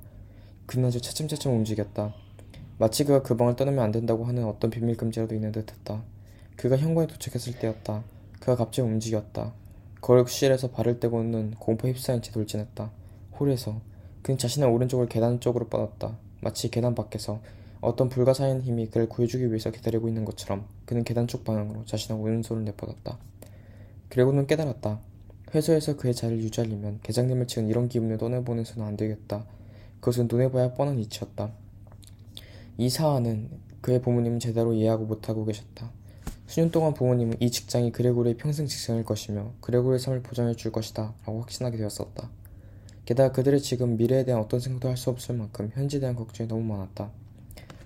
그는 0.66 0.88
아주 0.88 1.01
차츰차츰 1.01 1.51
움직였다. 1.51 2.14
마치 2.78 3.03
그가 3.03 3.24
그 3.24 3.36
방을 3.36 3.55
떠나면 3.55 3.84
안 3.84 3.91
된다고 3.91 4.26
하는 4.26 4.45
어떤 4.45 4.70
비밀 4.70 4.95
금지라도 4.95 5.34
있는 5.34 5.51
듯했다. 5.51 6.03
그가 6.58 6.76
현관에 6.76 7.08
도착했을 7.08 7.60
때였다. 7.60 8.03
그가 8.39 8.55
갑자기 8.55 8.88
움직였다. 8.89 9.53
거실에서 10.01 10.72
발을 10.72 10.99
떼고는 10.99 11.51
공포에 11.60 11.91
휩싸인 11.91 12.22
채 12.22 12.32
돌진했다. 12.32 12.91
홀에서 13.39 13.80
그는 14.24 14.39
자신의 14.39 14.68
오른쪽을 14.68 15.08
계단 15.08 15.39
쪽으로 15.39 15.68
뻗었다. 15.68 16.18
마치 16.41 16.70
계단 16.70 16.95
밖에서 16.95 17.39
어떤 17.80 18.10
불가사의한 18.10 18.62
힘이 18.62 18.88
그를 18.88 19.08
구해주기 19.08 19.47
위해서 19.47 19.70
기다리고 19.70 20.08
있는 20.08 20.26
것처럼 20.26 20.66
그는 20.86 21.03
계단 21.03 21.28
쪽 21.28 21.43
방향으로 21.43 21.86
자신의 21.86 22.20
오른손을 22.20 22.66
내뻗었다. 22.66 23.20
그리고는 24.10 24.47
깨달았다. 24.47 24.99
회사에서 25.53 25.95
그의 25.95 26.16
자리를 26.16 26.43
유지하려면 26.43 26.99
계장님을 27.03 27.45
지은 27.47 27.68
이런 27.68 27.88
기분을 27.88 28.18
떠내보내서는 28.18 28.86
안 28.86 28.97
되겠다. 28.97 29.45
그것은 29.99 30.28
눈에 30.30 30.51
봐야 30.51 30.74
뻔한 30.74 30.97
이치였다. 30.97 31.51
이 32.78 32.89
사안은 32.89 33.49
그의 33.82 34.01
부모님은 34.01 34.39
제대로 34.39 34.74
이해하고 34.74 35.05
못하고 35.05 35.45
계셨다. 35.45 35.91
수년 36.48 36.72
동안 36.72 36.93
부모님은 36.93 37.36
이 37.41 37.52
직장이 37.52 37.91
그레고르의 37.91 38.38
평생 38.38 38.68
직장일 38.68 39.04
것이며 39.04 39.52
그레고르의 39.60 40.00
삶을 40.00 40.24
보장해 40.24 40.56
줄 40.56 40.72
것이다 40.72 41.14
라고 41.26 41.41
확신하게 41.41 41.78
되었었다. 41.78 42.30
게다가 43.04 43.34
그들의 43.34 43.62
지금 43.62 43.98
미래에 43.98 44.24
대한 44.24 44.41
어떤 44.41 44.60
생각도 44.62 44.88
할 44.88 44.95
수 44.95 45.10
없을 45.10 45.36
만큼 45.36 45.70
현재에 45.74 46.00
대한 46.00 46.16
걱정이 46.16 46.48
너무 46.48 46.64
많았다. 46.64 47.12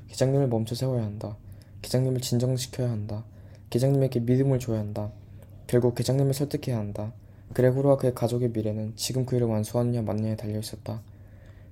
계장님을 0.09 0.47
멈춰 0.47 0.75
세워야 0.75 1.03
한다. 1.03 1.37
계장님을 1.81 2.21
진정시켜야 2.21 2.91
한다. 2.91 3.23
계장님에게 3.71 4.19
믿음을 4.21 4.59
줘야 4.59 4.79
한다. 4.79 5.11
결국 5.65 5.95
계장님을 5.95 6.33
설득해야 6.33 6.77
한다. 6.77 7.13
그레고르와 7.53 7.97
그의 7.97 8.13
가족의 8.13 8.49
미래는 8.49 8.93
지금 8.95 9.25
그 9.25 9.35
일을 9.35 9.47
완수하느냐 9.47 10.03
마느냐에 10.03 10.35
달려 10.35 10.59
있었다. 10.59 11.01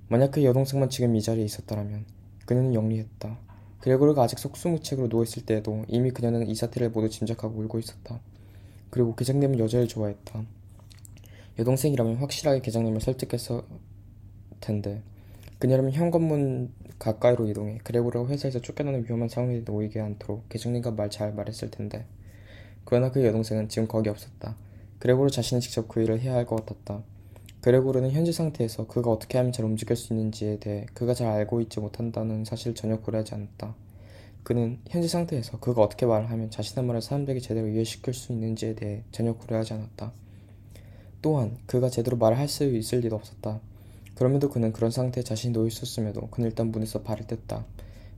만약 0.08 0.32
그의 0.32 0.46
여동생만 0.46 0.90
지금 0.90 1.14
이 1.14 1.22
자리에 1.22 1.44
있었다면 1.44 2.04
그녀는 2.46 2.74
영리했다. 2.74 3.38
그레고르가 3.80 4.22
아직 4.22 4.38
속수무책으로 4.38 5.08
누워있을 5.08 5.44
때에도 5.46 5.84
이미 5.88 6.10
그녀는 6.10 6.46
이 6.46 6.54
사태를 6.54 6.90
모두 6.90 7.08
짐작하고 7.08 7.58
울고 7.58 7.78
있었다. 7.78 8.20
그리고 8.90 9.14
계장님은 9.14 9.58
여자를 9.58 9.88
좋아했다. 9.88 10.44
여동생이라면 11.58 12.16
확실하게 12.16 12.60
계장님을 12.60 13.00
설득했을 13.00 13.62
텐데 14.60 15.02
그녀라면 15.58 15.92
현관문 15.92 16.72
가까이로 16.98 17.48
이동해 17.48 17.78
그레고르가 17.84 18.28
회사에서 18.28 18.60
쫓겨나는 18.60 19.04
위험한 19.04 19.28
상황에 19.28 19.62
놓이게 19.64 20.00
않도록 20.00 20.48
계장님과 20.48 20.92
말 20.92 21.10
잘 21.10 21.32
말했을 21.34 21.70
텐데 21.70 22.06
그러나 22.84 23.10
그 23.10 23.24
여동생은 23.24 23.68
지금 23.68 23.86
거기 23.88 24.08
없었다. 24.08 24.56
그레고르 24.98 25.30
자신이 25.30 25.60
직접 25.60 25.88
그 25.88 26.02
일을 26.02 26.20
해야 26.20 26.34
할 26.34 26.44
것 26.46 26.56
같았다. 26.66 27.02
그레고르는 27.60 28.10
현재 28.12 28.32
상태에서 28.32 28.86
그가 28.86 29.10
어떻게 29.10 29.36
하면 29.38 29.52
잘 29.52 29.66
움직일 29.66 29.96
수 29.96 30.12
있는지에 30.14 30.58
대해 30.60 30.86
그가 30.94 31.12
잘 31.14 31.28
알고 31.28 31.60
있지 31.62 31.78
못한다는 31.80 32.44
사실을 32.44 32.74
전혀 32.74 32.98
고려하지 32.98 33.34
않았다. 33.34 33.74
그는 34.42 34.78
현재 34.88 35.08
상태에서 35.08 35.60
그가 35.60 35.82
어떻게 35.82 36.06
말을 36.06 36.30
하면 36.30 36.50
자신의 36.50 36.86
말을 36.86 37.02
사람들에게 37.02 37.40
제대로 37.40 37.68
이해시킬 37.68 38.14
수 38.14 38.32
있는지에 38.32 38.74
대해 38.74 39.02
전혀 39.12 39.34
고려하지 39.34 39.74
않았다. 39.74 40.12
또한 41.20 41.58
그가 41.66 41.90
제대로 41.90 42.16
말을 42.16 42.38
할 42.38 42.48
수 42.48 42.64
있을 42.64 43.00
리도 43.00 43.16
없었다. 43.16 43.60
그럼에도 44.14 44.48
그는 44.48 44.72
그런 44.72 44.90
상태에 44.90 45.22
자신이 45.22 45.52
놓여 45.52 45.66
있었음에도 45.66 46.28
그는 46.28 46.48
일단 46.48 46.70
문에서 46.70 47.02
발을 47.02 47.26
뗐다. 47.26 47.64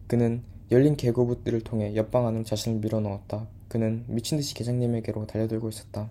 그는 0.06 0.42
열린 0.70 0.96
개구부들을 0.96 1.62
통해 1.62 1.94
옆방 1.96 2.26
안으로 2.26 2.44
자신을 2.44 2.78
밀어넣었다. 2.78 3.46
그는 3.68 4.04
미친 4.06 4.38
듯이 4.38 4.54
계장님에게로 4.54 5.26
달려들고 5.26 5.68
있었다. 5.68 6.10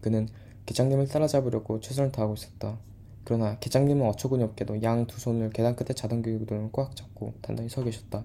그는 0.00 0.28
계장님을 0.66 1.08
따라잡으려고 1.08 1.80
최선을 1.80 2.12
다하고 2.12 2.34
있었다. 2.34 2.78
그러나 3.24 3.58
계장님은 3.58 4.06
어처구니 4.08 4.42
없게도 4.44 4.82
양 4.82 5.06
두 5.06 5.18
손을 5.20 5.50
계단 5.50 5.74
끝에 5.74 5.94
자던 5.94 6.22
교육을 6.22 6.70
꽉 6.72 6.94
잡고 6.94 7.34
단단히 7.40 7.68
서 7.68 7.82
계셨다. 7.82 8.24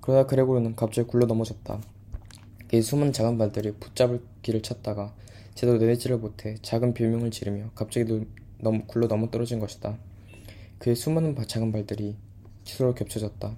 그러다 0.00 0.26
그레고르는 0.26 0.76
갑자기 0.76 1.08
굴러 1.08 1.26
넘어졌다. 1.26 1.80
그의 2.68 2.82
숨은 2.82 3.12
작은 3.12 3.36
발들이 3.38 3.72
붙잡을 3.74 4.22
길을 4.42 4.62
찾다가 4.62 5.14
제대로 5.54 5.78
내리지를 5.78 6.18
못해 6.18 6.56
작은 6.62 6.94
비명을 6.94 7.30
지르며 7.30 7.70
갑자기 7.74 8.26
넘, 8.60 8.86
굴러 8.86 9.06
넘어 9.06 9.30
떨어진 9.30 9.58
것이다. 9.58 9.98
그의 10.78 10.96
수많은 10.96 11.36
작은 11.46 11.70
발들이 11.70 12.16
서로 12.64 12.94
겹쳐졌다. 12.94 13.54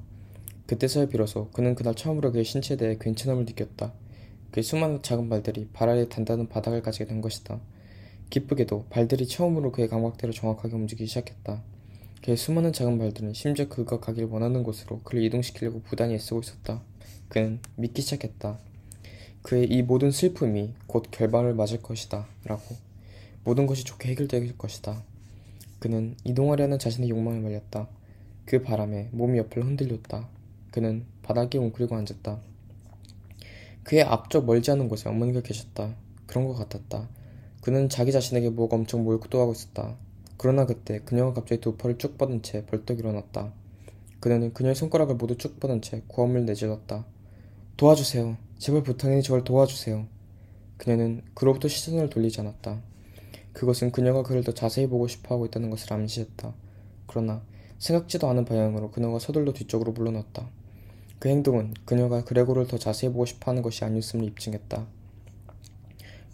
그때서야 0.67 1.07
비로소 1.07 1.51
그는 1.51 1.75
그날 1.75 1.95
처음으로 1.95 2.33
그의 2.33 2.45
신체에 2.45 2.77
대해 2.77 2.97
괜찮음을 2.99 3.45
느꼈다. 3.45 3.93
그의 4.51 4.65
수많은 4.65 5.03
작은 5.03 5.29
발들이 5.29 5.69
발 5.73 5.89
아래 5.89 6.09
단단한 6.09 6.49
바닥을 6.49 6.83
가지게 6.83 7.07
된 7.07 7.21
것이다. 7.21 7.61
기쁘게도 8.31 8.87
발들이 8.91 9.27
처음으로 9.27 9.73
그의 9.73 9.89
감각대로 9.89 10.33
정확하게 10.33 10.75
움직이기 10.75 11.07
시작했다. 11.07 11.63
그의 12.23 12.37
수많은 12.37 12.73
작은 12.73 12.99
발들은 12.99 13.35
심지어 13.35 13.69
그가 13.69 14.01
가길 14.01 14.25
원하는 14.25 14.63
곳으로 14.63 15.01
그를 15.05 15.23
이동시키려고 15.25 15.83
부단히 15.83 16.15
애쓰고 16.15 16.41
있었다. 16.41 16.83
그는 17.29 17.61
믿기 17.77 18.03
시작했다. 18.03 18.59
그의 19.43 19.67
이 19.67 19.83
모든 19.83 20.11
슬픔이 20.11 20.73
곧 20.87 21.05
결말을 21.11 21.55
맞을 21.55 21.83
것이다. 21.83 22.27
라고. 22.45 22.77
모든 23.45 23.67
것이 23.67 23.85
좋게 23.85 24.09
해결될 24.11 24.57
것이다. 24.57 25.03
그는 25.79 26.17
이동하려는 26.25 26.79
자신의 26.79 27.11
욕망에 27.11 27.41
말렸다. 27.41 27.89
그 28.47 28.63
바람에 28.63 29.11
몸이 29.13 29.39
옆을 29.39 29.63
흔들렸다. 29.63 30.29
그는 30.71 31.05
바닥에 31.23 31.59
웅크리고 31.59 31.95
앉았다. 31.95 32.41
그의 33.83 34.03
앞쪽 34.03 34.47
멀지 34.47 34.71
않은 34.71 34.89
곳에 34.89 35.11
어머니가 35.11 35.43
계셨다. 35.43 35.95
그런 36.27 36.47
것 36.47 36.55
같았다. 36.55 37.07
그는 37.65 37.89
자기 37.89 38.13
자신에게 38.13 38.51
뭐가 38.51 38.77
엄청 38.77 39.05
몰두하고 39.05 39.53
있었다. 39.53 39.97
그러나 40.37 40.67
그때 40.67 40.99
그녀가 40.99 41.33
갑자기 41.33 41.63
두 41.63 41.79
팔을 41.79 41.97
쭉 41.97 42.19
뻗은 42.19 42.43
채 42.43 42.67
벌떡 42.67 42.99
일어났다. 42.99 43.55
그녀는 44.21 44.53
그녀의 44.53 44.75
손가락을 44.75 45.15
모두 45.15 45.39
쭉 45.39 45.59
뻗은 45.61 45.81
채 45.81 46.03
구함을 46.07 46.45
내질렀다. 46.45 47.07
도와주세요. 47.79 48.37
제발 48.59 48.83
부탁이니 48.83 49.23
저를 49.23 49.45
도와주세요. 49.45 50.07
그녀는 50.77 51.23
그로부터 51.33 51.69
시선을 51.69 52.11
돌리지 52.11 52.39
않았다. 52.43 52.83
그것은 53.55 53.93
그녀가 53.93 54.23
그를 54.23 54.45
더 54.45 54.53
자세히 54.53 54.87
보고 54.87 55.09
싶어 55.09 55.35
하고 55.35 55.47
있다는 55.47 55.71
것을 55.71 55.91
암시했다. 55.91 56.53
그러나 57.07 57.41
생각지도 57.79 58.29
않은 58.29 58.45
방향으로 58.45 58.91
그녀가 58.91 59.19
서둘러 59.19 59.55
뒤쪽으로 59.55 59.93
물러났다. 59.93 60.51
그 61.19 61.31
행동은 61.31 61.73
그녀가 61.87 62.25
그레고를 62.25 62.67
더 62.67 62.77
자세히 62.77 63.11
보고 63.11 63.25
싶어 63.25 63.51
하는 63.51 63.63
것이 63.63 63.87
아니었음을 63.87 64.27
입증했다. 64.27 64.87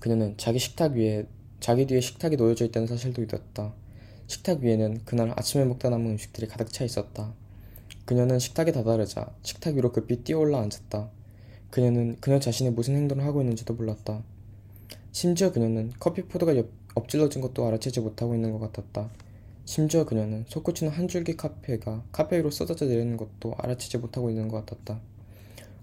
그녀는 0.01 0.35
자기 0.37 0.59
식탁 0.59 0.95
위에 0.95 1.27
자기 1.61 1.87
뒤에 1.87 2.01
식탁이 2.01 2.37
놓여져 2.37 2.65
있다는 2.67 2.89
사실도 2.89 3.21
믿었다. 3.21 3.75
식탁 4.27 4.61
위에는 4.61 5.03
그날 5.05 5.33
아침에 5.37 5.65
먹다 5.65 5.91
남은 5.91 6.13
음식들이 6.13 6.47
가득 6.49 6.73
차 6.73 6.85
있었다. 6.85 7.35
그녀는 8.07 8.39
식탁에 8.39 8.73
다다르자 8.73 9.31
식탁 9.43 9.77
위로 9.77 9.93
급히 9.93 10.17
뛰어올라 10.25 10.59
앉았다. 10.59 11.11
그녀는 11.71 12.17
그녀 12.21 12.41
자신이 12.41 12.71
무슨 12.71 12.97
행동을 12.97 13.25
하고 13.25 13.41
있는지도 13.43 13.75
몰랐다. 13.75 14.23
심지어 15.13 15.53
그녀는 15.53 15.93
커피 16.01 16.23
포도가 16.23 16.57
옆, 16.57 16.71
엎질러진 16.95 17.43
것도 17.43 17.67
알아채지 17.67 18.01
못하고 18.01 18.35
있는 18.35 18.53
것 18.53 18.59
같았다. 18.59 19.11
심지어 19.65 20.05
그녀는 20.05 20.45
솟구치는 20.49 20.93
한 20.93 21.09
줄기 21.09 21.37
카페가 21.37 22.05
카페 22.11 22.39
위로 22.39 22.51
쏟아져 22.51 22.87
내리는 22.87 23.17
것도 23.17 23.55
알아채지 23.59 23.99
못하고 23.99 24.31
있는 24.31 24.49
것 24.49 24.65
같았다. 24.65 25.01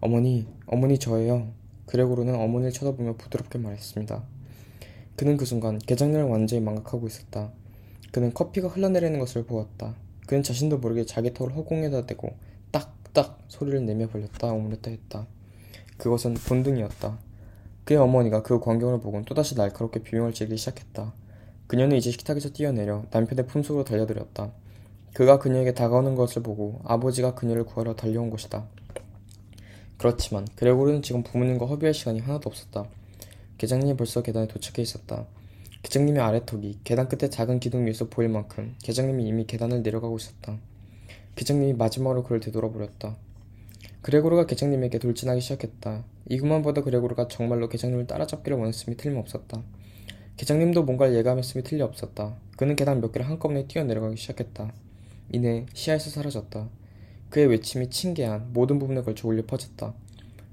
어머니, 0.01 0.47
어머니 0.65 0.97
저예요. 0.97 1.47
그레고르는 1.87 2.35
어머니를 2.35 2.71
쳐다보며 2.71 3.15
부드럽게 3.17 3.57
말했습니다. 3.57 4.23
그는 5.15 5.35
그 5.35 5.45
순간 5.45 5.79
개장면을 5.79 6.25
완전히 6.25 6.61
망각하고 6.61 7.07
있었다. 7.07 7.51
그는 8.11 8.33
커피가 8.33 8.67
흘러내리는 8.67 9.19
것을 9.19 9.45
보았다. 9.45 9.95
그는 10.27 10.43
자신도 10.43 10.77
모르게 10.77 11.05
자기 11.05 11.33
턱을 11.33 11.55
허공에다 11.55 12.05
대고 12.05 12.35
딱딱 12.71 13.39
소리를 13.47 13.85
내며 13.85 14.07
벌렸다 14.07 14.51
오므렸다 14.51 14.91
했다. 14.91 15.25
그것은 15.97 16.35
본등이었다. 16.35 17.17
그의 17.85 17.99
어머니가 17.99 18.43
그 18.43 18.59
광경을 18.59 18.99
보곤 18.99 19.23
또다시 19.25 19.55
날카롭게 19.55 20.03
비명을 20.03 20.33
지르기 20.33 20.57
시작했다. 20.57 21.13
그녀는 21.67 21.97
이제 21.97 22.11
식탁에서 22.11 22.49
뛰어내려 22.49 23.05
남편의 23.11 23.47
품속으로 23.47 23.85
달려들었다. 23.85 24.51
그가 25.13 25.39
그녀에게 25.39 25.73
다가오는 25.73 26.15
것을 26.15 26.43
보고 26.43 26.81
아버지가 26.83 27.33
그녀를 27.33 27.63
구하러 27.65 27.95
달려온 27.95 28.29
것이다. 28.29 28.67
그렇지만 29.97 30.47
그레고르는 30.55 31.01
지금 31.01 31.23
부모님과 31.23 31.65
허비할 31.65 31.93
시간이 31.93 32.19
하나도 32.19 32.49
없었다. 32.49 32.85
계장님이 33.57 33.97
벌써 33.97 34.21
계단에 34.21 34.47
도착해 34.47 34.81
있었다. 34.81 35.25
계장님의 35.81 36.21
아래턱이 36.21 36.79
계단 36.83 37.07
끝에 37.07 37.29
작은 37.29 37.59
기둥 37.59 37.85
위에서 37.85 38.07
보일 38.09 38.29
만큼 38.29 38.75
계장님이 38.83 39.27
이미 39.27 39.45
계단을 39.47 39.81
내려가고 39.81 40.17
있었다. 40.17 40.57
계장님이 41.35 41.73
마지막으로 41.73 42.23
그를 42.23 42.39
되돌아버렸다. 42.39 43.15
그레고르가 44.01 44.45
계장님에게 44.45 44.99
돌진하기 44.99 45.41
시작했다. 45.41 46.03
이것만 46.29 46.61
보다 46.61 46.81
그레고르가 46.81 47.27
정말로 47.27 47.67
계장님을 47.67 48.07
따라잡기를 48.07 48.57
원했음이 48.57 48.97
틀림없었다. 48.97 49.63
계장님도 50.37 50.83
뭔가를 50.83 51.15
예감했음이 51.15 51.63
틀림없었다. 51.63 52.35
그는 52.57 52.75
계단 52.75 53.01
몇 53.01 53.11
개를 53.11 53.27
한꺼번에 53.27 53.67
뛰어내려가기 53.67 54.17
시작했다. 54.17 54.71
이내 55.31 55.65
시야에서 55.73 56.09
사라졌다. 56.09 56.69
그의 57.29 57.47
외침이 57.47 57.89
칭개한 57.89 58.53
모든 58.53 58.79
부분에 58.79 59.01
걸쳐 59.01 59.27
울려 59.27 59.45
퍼졌다. 59.45 59.93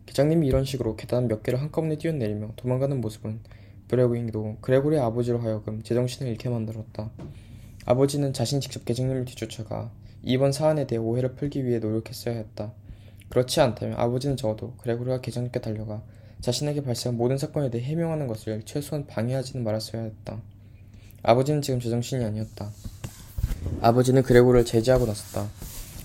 계장님이 0.06 0.46
이런 0.46 0.64
식으로 0.64 0.96
계단 0.96 1.28
몇 1.28 1.42
개를 1.42 1.60
한꺼번에 1.60 1.96
뛰어내리며 1.96 2.52
도망가는 2.56 3.00
모습은 3.00 3.40
브레고잉도 3.88 4.58
그레고리의 4.60 5.02
아버지로 5.02 5.40
하여금 5.40 5.82
제정신을 5.82 6.30
잃게 6.30 6.48
만들었다. 6.48 7.10
아버지는 7.86 8.32
자신 8.32 8.60
직접 8.60 8.84
계장님을 8.84 9.24
뒤쫓아가 9.24 9.90
이번 10.22 10.52
사안에 10.52 10.86
대해 10.86 10.98
오해를 10.98 11.34
풀기 11.34 11.64
위해 11.64 11.78
노력했어야 11.78 12.34
했다. 12.34 12.72
그렇지 13.28 13.60
않다면 13.60 13.98
아버지는 13.98 14.36
적어도 14.36 14.74
그레고리가 14.78 15.20
계장님께 15.20 15.60
달려가 15.60 16.02
자신에게 16.40 16.82
발생한 16.82 17.16
모든 17.16 17.38
사건에 17.38 17.70
대해 17.70 17.84
해명하는 17.84 18.26
것을 18.26 18.62
최소한 18.64 19.06
방해하지는 19.06 19.64
말았어야 19.64 20.02
했다. 20.02 20.40
아버지는 21.22 21.62
지금 21.62 21.80
제정신이 21.80 22.24
아니었다. 22.24 22.70
아버지는 23.80 24.22
그레고를 24.22 24.64
제지하고 24.64 25.06
나섰다. 25.06 25.48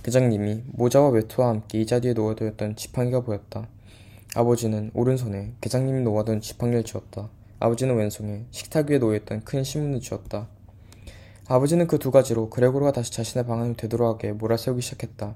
계장님이 0.10 0.64
모자와 0.72 1.10
외투와 1.10 1.50
함께 1.50 1.80
이자 1.80 2.00
뒤에 2.00 2.14
놓아두었던 2.14 2.76
지팡이가 2.76 3.20
보였다. 3.20 3.68
아버지는 4.34 4.90
오른손에 4.96 5.54
계장님이 5.62 6.02
놓아둔 6.02 6.42
지팡이를 6.42 6.84
쥐었다. 6.84 7.30
아버지는 7.60 7.96
왼손에 7.96 8.46
식탁 8.50 8.90
위에 8.90 8.98
놓여있던 8.98 9.42
큰 9.44 9.64
신문을 9.64 10.02
쥐었다. 10.02 10.48
아버지는 11.48 11.86
그 11.86 12.00
두 12.00 12.10
가지로 12.10 12.50
그레고르가 12.50 12.92
다시 12.92 13.12
자신의 13.12 13.46
방 13.46 13.60
안으로 13.60 13.76
되돌아가게 13.76 14.32
몰아세우기 14.32 14.82
시작했다. 14.82 15.36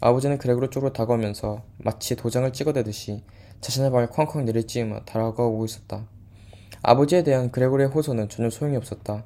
아버지는 0.00 0.38
그레고르 0.38 0.70
쪽으로 0.70 0.94
다가오면서 0.94 1.62
마치 1.76 2.16
도장을 2.16 2.50
찍어대듯이 2.50 3.22
자신의 3.60 3.90
발을 3.90 4.06
쾅쾅 4.06 4.46
내리찌으며 4.46 5.00
다가오고 5.04 5.66
있었다. 5.66 6.06
아버지에 6.80 7.24
대한 7.24 7.50
그레고르의 7.50 7.90
호소는 7.90 8.30
전혀 8.30 8.48
소용이 8.48 8.74
없었다. 8.78 9.24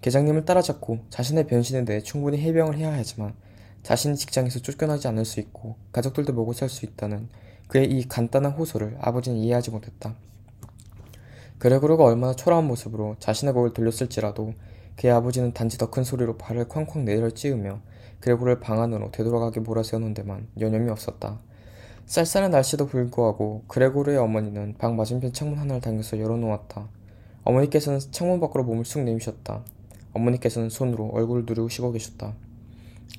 계장님을 0.00 0.46
따라잡고 0.46 1.00
자신의 1.10 1.48
변신에 1.48 1.84
대해 1.84 2.00
충분히 2.00 2.38
해명을 2.38 2.78
해야 2.78 2.94
하지만 2.94 3.34
자신이 3.82 4.16
직장에서 4.16 4.60
쫓겨나지 4.60 5.08
않을 5.08 5.24
수 5.24 5.40
있고 5.40 5.76
가족들도 5.92 6.32
먹고 6.32 6.52
살 6.52 6.68
수 6.68 6.84
있다는 6.86 7.28
그의 7.68 7.90
이 7.90 8.06
간단한 8.06 8.52
호소를 8.52 8.96
아버지는 9.00 9.38
이해하지 9.38 9.70
못했다. 9.70 10.14
그레고르가 11.58 12.04
얼마나 12.04 12.34
초라한 12.34 12.66
모습으로 12.66 13.16
자신의 13.18 13.54
목을 13.54 13.72
돌렸을지라도 13.72 14.54
그의 14.96 15.12
아버지는 15.12 15.52
단지 15.52 15.78
더 15.78 15.90
큰 15.90 16.04
소리로 16.04 16.36
발을 16.36 16.68
쾅쾅 16.68 17.04
내려 17.04 17.30
찌으며 17.30 17.80
그레고를 18.20 18.60
방 18.60 18.80
안으로 18.82 19.10
되돌아가게 19.10 19.60
몰아세우는 19.60 20.14
데만 20.14 20.48
여념이 20.60 20.90
없었다. 20.90 21.40
쌀쌀한 22.06 22.50
날씨도 22.50 22.86
불구하고 22.86 23.62
그레고르의 23.68 24.18
어머니는 24.18 24.74
방 24.78 24.96
맞은편 24.96 25.32
창문 25.32 25.58
하나를 25.58 25.80
당겨서 25.80 26.18
열어놓았다. 26.18 26.88
어머니께서는 27.44 28.00
창문 28.10 28.38
밖으로 28.40 28.64
몸을 28.64 28.84
쑥 28.84 29.00
내미셨다. 29.02 29.64
어머니께서는 30.12 30.68
손으로 30.68 31.10
얼굴을 31.14 31.44
누르고 31.46 31.68
쉬고 31.68 31.90
계셨다. 31.92 32.34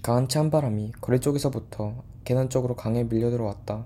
강한 0.02 0.28
찬바람이 0.28 0.94
거리 1.00 1.20
쪽에서부터 1.20 2.04
계단 2.26 2.50
쪽으로 2.50 2.76
강에 2.76 3.04
밀려 3.04 3.30
들어왔다. 3.30 3.86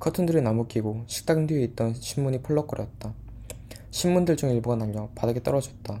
커튼들이 0.00 0.40
나무끼고 0.40 1.04
식당 1.06 1.46
뒤에 1.46 1.62
있던 1.62 1.94
신문이 1.94 2.42
펄럭거렸다. 2.42 3.14
신문들 3.90 4.36
중 4.36 4.50
일부가 4.50 4.76
날려 4.76 5.08
바닥에 5.14 5.42
떨어졌다. 5.42 6.00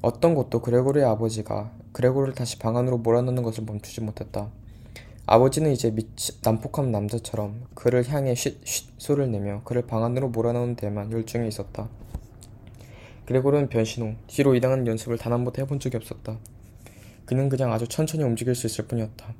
어떤 0.00 0.34
곳도 0.34 0.60
그레고르의 0.62 1.04
아버지가 1.04 1.72
그레고르를 1.92 2.34
다시 2.34 2.58
방 2.58 2.76
안으로 2.76 2.98
몰아넣는 2.98 3.42
것을 3.42 3.64
멈추지 3.64 4.00
못했다. 4.00 4.48
아버지는 5.26 5.72
이제 5.72 5.90
미치, 5.90 6.40
난폭한 6.42 6.90
남자처럼 6.90 7.66
그를 7.74 8.08
향해 8.08 8.34
쉿쉿 8.34 8.94
소리를 8.96 9.30
내며 9.30 9.60
그를 9.64 9.82
방 9.82 10.02
안으로 10.04 10.28
몰아넣는 10.28 10.76
데만 10.76 11.12
열중해 11.12 11.46
있었다. 11.48 11.88
그레고르는 13.26 13.68
변신 13.68 14.04
후 14.04 14.14
뒤로 14.26 14.54
이당하는 14.54 14.86
연습을 14.86 15.18
단 15.18 15.34
한 15.34 15.44
번도 15.44 15.60
해본 15.60 15.80
적이 15.80 15.98
없었다. 15.98 16.38
그는 17.28 17.50
그냥 17.50 17.74
아주 17.74 17.86
천천히 17.86 18.24
움직일 18.24 18.54
수 18.54 18.66
있을 18.66 18.86
뿐이었다. 18.86 19.34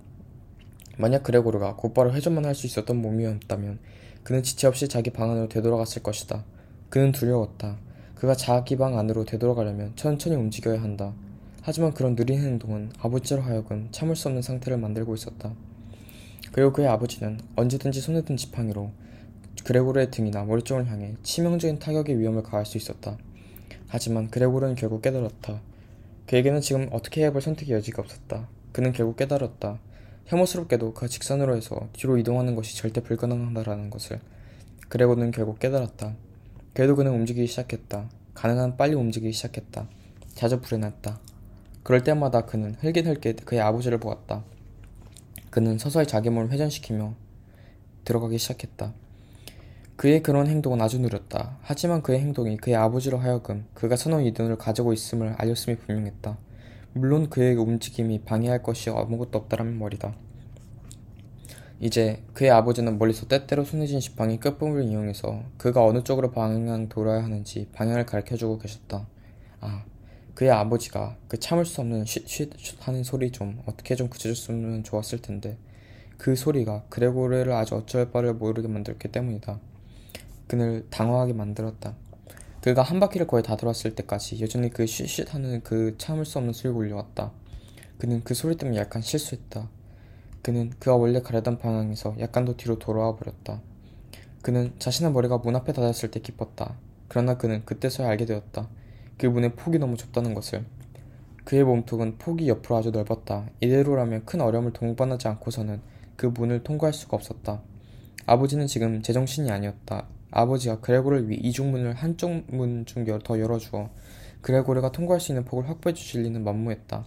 만약 0.99 1.22
그레고르가 1.22 1.76
곧바로 1.76 2.12
회전만 2.12 2.45
할 2.45 2.55
수 2.55 2.66
있었던 2.66 3.01
몸이었다면 3.01 3.78
그는 4.24 4.43
지체 4.43 4.66
없이 4.66 4.89
자기 4.89 5.09
방 5.09 5.30
안으로 5.30 5.49
되돌아갔을 5.49 6.03
것이다. 6.03 6.45
그는 6.91 7.12
두려웠다. 7.12 7.78
그가 8.14 8.34
자기 8.34 8.76
방 8.76 8.99
안으로 8.99 9.24
되돌아가려면 9.24 9.93
천천히 9.97 10.36
움직여야 10.36 10.82
한다. 10.82 11.14
하지만 11.62 11.95
그런 11.95 12.14
느린 12.14 12.39
행동은 12.39 12.93
아버지로 12.99 13.41
하여금 13.41 13.89
참을 13.91 14.16
수 14.16 14.28
없는 14.28 14.43
상태를 14.43 14.76
만들고 14.76 15.14
있었다. 15.14 15.55
그리고 16.53 16.74
그의 16.74 16.89
아버지는 16.89 17.41
언제든지 17.57 18.03
손에 18.03 18.20
든 18.20 18.36
지팡이로 18.36 18.91
그레고르의 19.64 20.11
등이나 20.11 20.45
머리 20.45 20.62
쪽을 20.62 20.86
향해 20.91 21.14
치명적인 21.22 21.78
타격의 21.78 22.18
위험을 22.18 22.43
가할 22.43 22.66
수 22.66 22.76
있었다. 22.76 23.16
하지만 23.86 24.28
그레고르는 24.28 24.74
결국 24.74 25.01
깨달았다. 25.01 25.62
그에게는 26.29 26.61
지금 26.61 26.89
어떻게 26.93 27.22
해야 27.22 27.33
할 27.33 27.41
선택의 27.41 27.74
여지가 27.74 28.03
없었다. 28.03 28.49
그는 28.72 28.93
결국 28.93 29.16
깨달았다. 29.16 29.79
혐오스럽게도 30.26 30.93
그 30.93 31.09
직선으로 31.09 31.57
해서 31.57 31.89
뒤로 31.95 32.18
이동하는 32.18 32.55
것이 32.55 32.76
절대 32.76 33.01
불가능하다라는 33.01 33.89
것을. 33.89 34.20
그레고는 34.91 35.31
결국 35.31 35.59
깨달았다. 35.59 36.14
그래도 36.74 36.97
그는 36.97 37.12
움직이기 37.12 37.47
시작했다. 37.47 38.11
가능한 38.35 38.76
빨리 38.76 38.95
움직이기 38.95 39.33
시작했다. 39.33 39.89
자주 40.35 40.61
불해났다. 40.61 41.18
그럴 41.83 42.05
때마다 42.05 42.43
그는 42.45 42.74
흘깃흘깃 42.81 43.47
그의 43.47 43.62
아버지를 43.62 43.99
보았다. 43.99 44.45
그는 45.49 45.79
서서히 45.79 46.07
자기 46.07 46.29
몸을 46.29 46.53
회전시키며 46.53 47.14
들어가기 48.05 48.37
시작했다. 48.37 48.93
그의 49.99 50.22
그런 50.22 50.46
행동은 50.46 50.80
아주 50.80 51.01
느렸다. 51.01 51.59
하지만 51.61 52.03
그의 52.03 52.20
행동이 52.20 52.57
그의 52.57 52.76
아버지로 52.76 53.18
하여금 53.18 53.66
그가 53.74 53.96
선호 53.96 54.20
이동을 54.20 54.57
가지고 54.57 54.92
있음을 54.92 55.34
알렸음이 55.36 55.76
분명했다. 55.76 56.38
물론 56.92 57.28
그의 57.28 57.57
움직임이 57.57 58.20
방해할 58.20 58.62
것이 58.62 58.90
아무것도 58.90 59.36
없다라는 59.36 59.76
말이다. 59.76 60.14
이제 61.80 62.22
그의 62.32 62.53
아버지는 62.53 62.96
멀리서 62.96 63.26
때때로 63.26 63.64
쥔 63.64 63.84
지팡이 63.99 64.38
끝부분을 64.38 64.84
이용해서 64.84 65.42
그가 65.57 65.84
어느 65.84 66.05
쪽으로 66.05 66.30
방향 66.30 66.88
돌아야 66.88 67.24
하는지 67.24 67.68
방향을 67.72 68.07
가르쳐주고 68.07 68.59
계셨다. 68.59 69.09
아, 69.61 69.84
그의 70.34 70.53
아버지가 70.53 71.16
그 71.26 71.40
참을 71.40 71.64
수 71.64 71.80
없는 71.80 72.05
쉿쉿 72.05 72.53
하는 72.86 73.03
소리 73.03 73.32
좀 73.32 73.61
어떻게 73.66 73.96
좀 73.96 74.09
그쳐줬으면 74.09 74.84
좋았을 74.84 75.22
텐데 75.22 75.59
그 76.18 76.36
소리가 76.36 76.84
그레고르를 76.88 77.53
아주 77.53 77.74
어쩔 77.74 78.12
바를 78.12 78.34
모르게 78.34 78.68
만들었기 78.68 79.09
때문이다. 79.09 79.59
그를 80.49 80.86
당황하게 80.90 81.34
만들었다. 81.34 81.94
그가 82.61 82.82
한 82.82 82.99
바퀴를 82.99 83.26
거의 83.26 83.42
다 83.42 83.57
돌았을 83.57 83.94
때까지 83.94 84.40
여전히 84.40 84.70
그 84.70 84.84
쉿쉿 84.84 85.32
하는 85.32 85.62
그 85.62 85.94
참을 85.96 86.24
수 86.24 86.38
없는 86.38 86.53
소리가 86.53 86.76
울려왔다. 86.76 87.30
그는 87.99 88.22
그 88.24 88.34
소리 88.34 88.57
때문에 88.57 88.78
약간 88.78 89.01
실수했다. 89.01 89.68
그는 90.42 90.70
그가 90.78 90.96
원래 90.96 91.20
가려던 91.20 91.59
방향에서 91.59 92.16
약간 92.20 92.44
더 92.44 92.55
뒤로 92.55 92.78
돌아와 92.78 93.16
버렸다. 93.16 93.61
그는 94.42 94.72
자신의 94.78 95.12
머리가 95.12 95.38
문 95.38 95.55
앞에 95.57 95.72
닿았을 95.72 96.11
때 96.11 96.20
기뻤다. 96.20 96.76
그러나 97.09 97.36
그는 97.36 97.64
그때서야 97.64 98.09
알게 98.09 98.24
되었다. 98.24 98.68
그 99.16 99.26
문의 99.26 99.55
폭이 99.55 99.78
너무 99.78 99.96
좁다는 99.96 100.34
것을. 100.34 100.64
그의 101.44 101.64
몸통은 101.64 102.18
폭이 102.18 102.49
옆으로 102.49 102.76
아주 102.76 102.90
넓었다. 102.90 103.49
이대로라면 103.61 104.26
큰 104.26 104.40
어려움을 104.40 104.72
동반하지 104.72 105.28
않고서는 105.28 105.80
그 106.16 106.26
문을 106.26 106.62
통과할 106.62 106.92
수가 106.92 107.16
없었다. 107.16 107.62
아버지는 108.26 108.66
지금 108.66 109.03
제정신이 109.03 109.51
아니었다. 109.51 110.07
아버지가 110.31 110.81
그레고를 110.81 111.29
위해 111.29 111.41
이중 111.43 111.70
문을 111.70 111.95
한쪽 111.95 112.45
문 112.49 112.85
중 112.87 113.05
더 113.24 113.39
열어주어 113.41 113.91
그레고르가 114.43 114.93
통과할 114.93 115.20
수 115.20 115.33
있는 115.33 115.45
폭을 115.45 115.68
확보해 115.68 115.95
주실 115.95 116.22
리는 116.22 116.43
만무했다. 116.45 117.05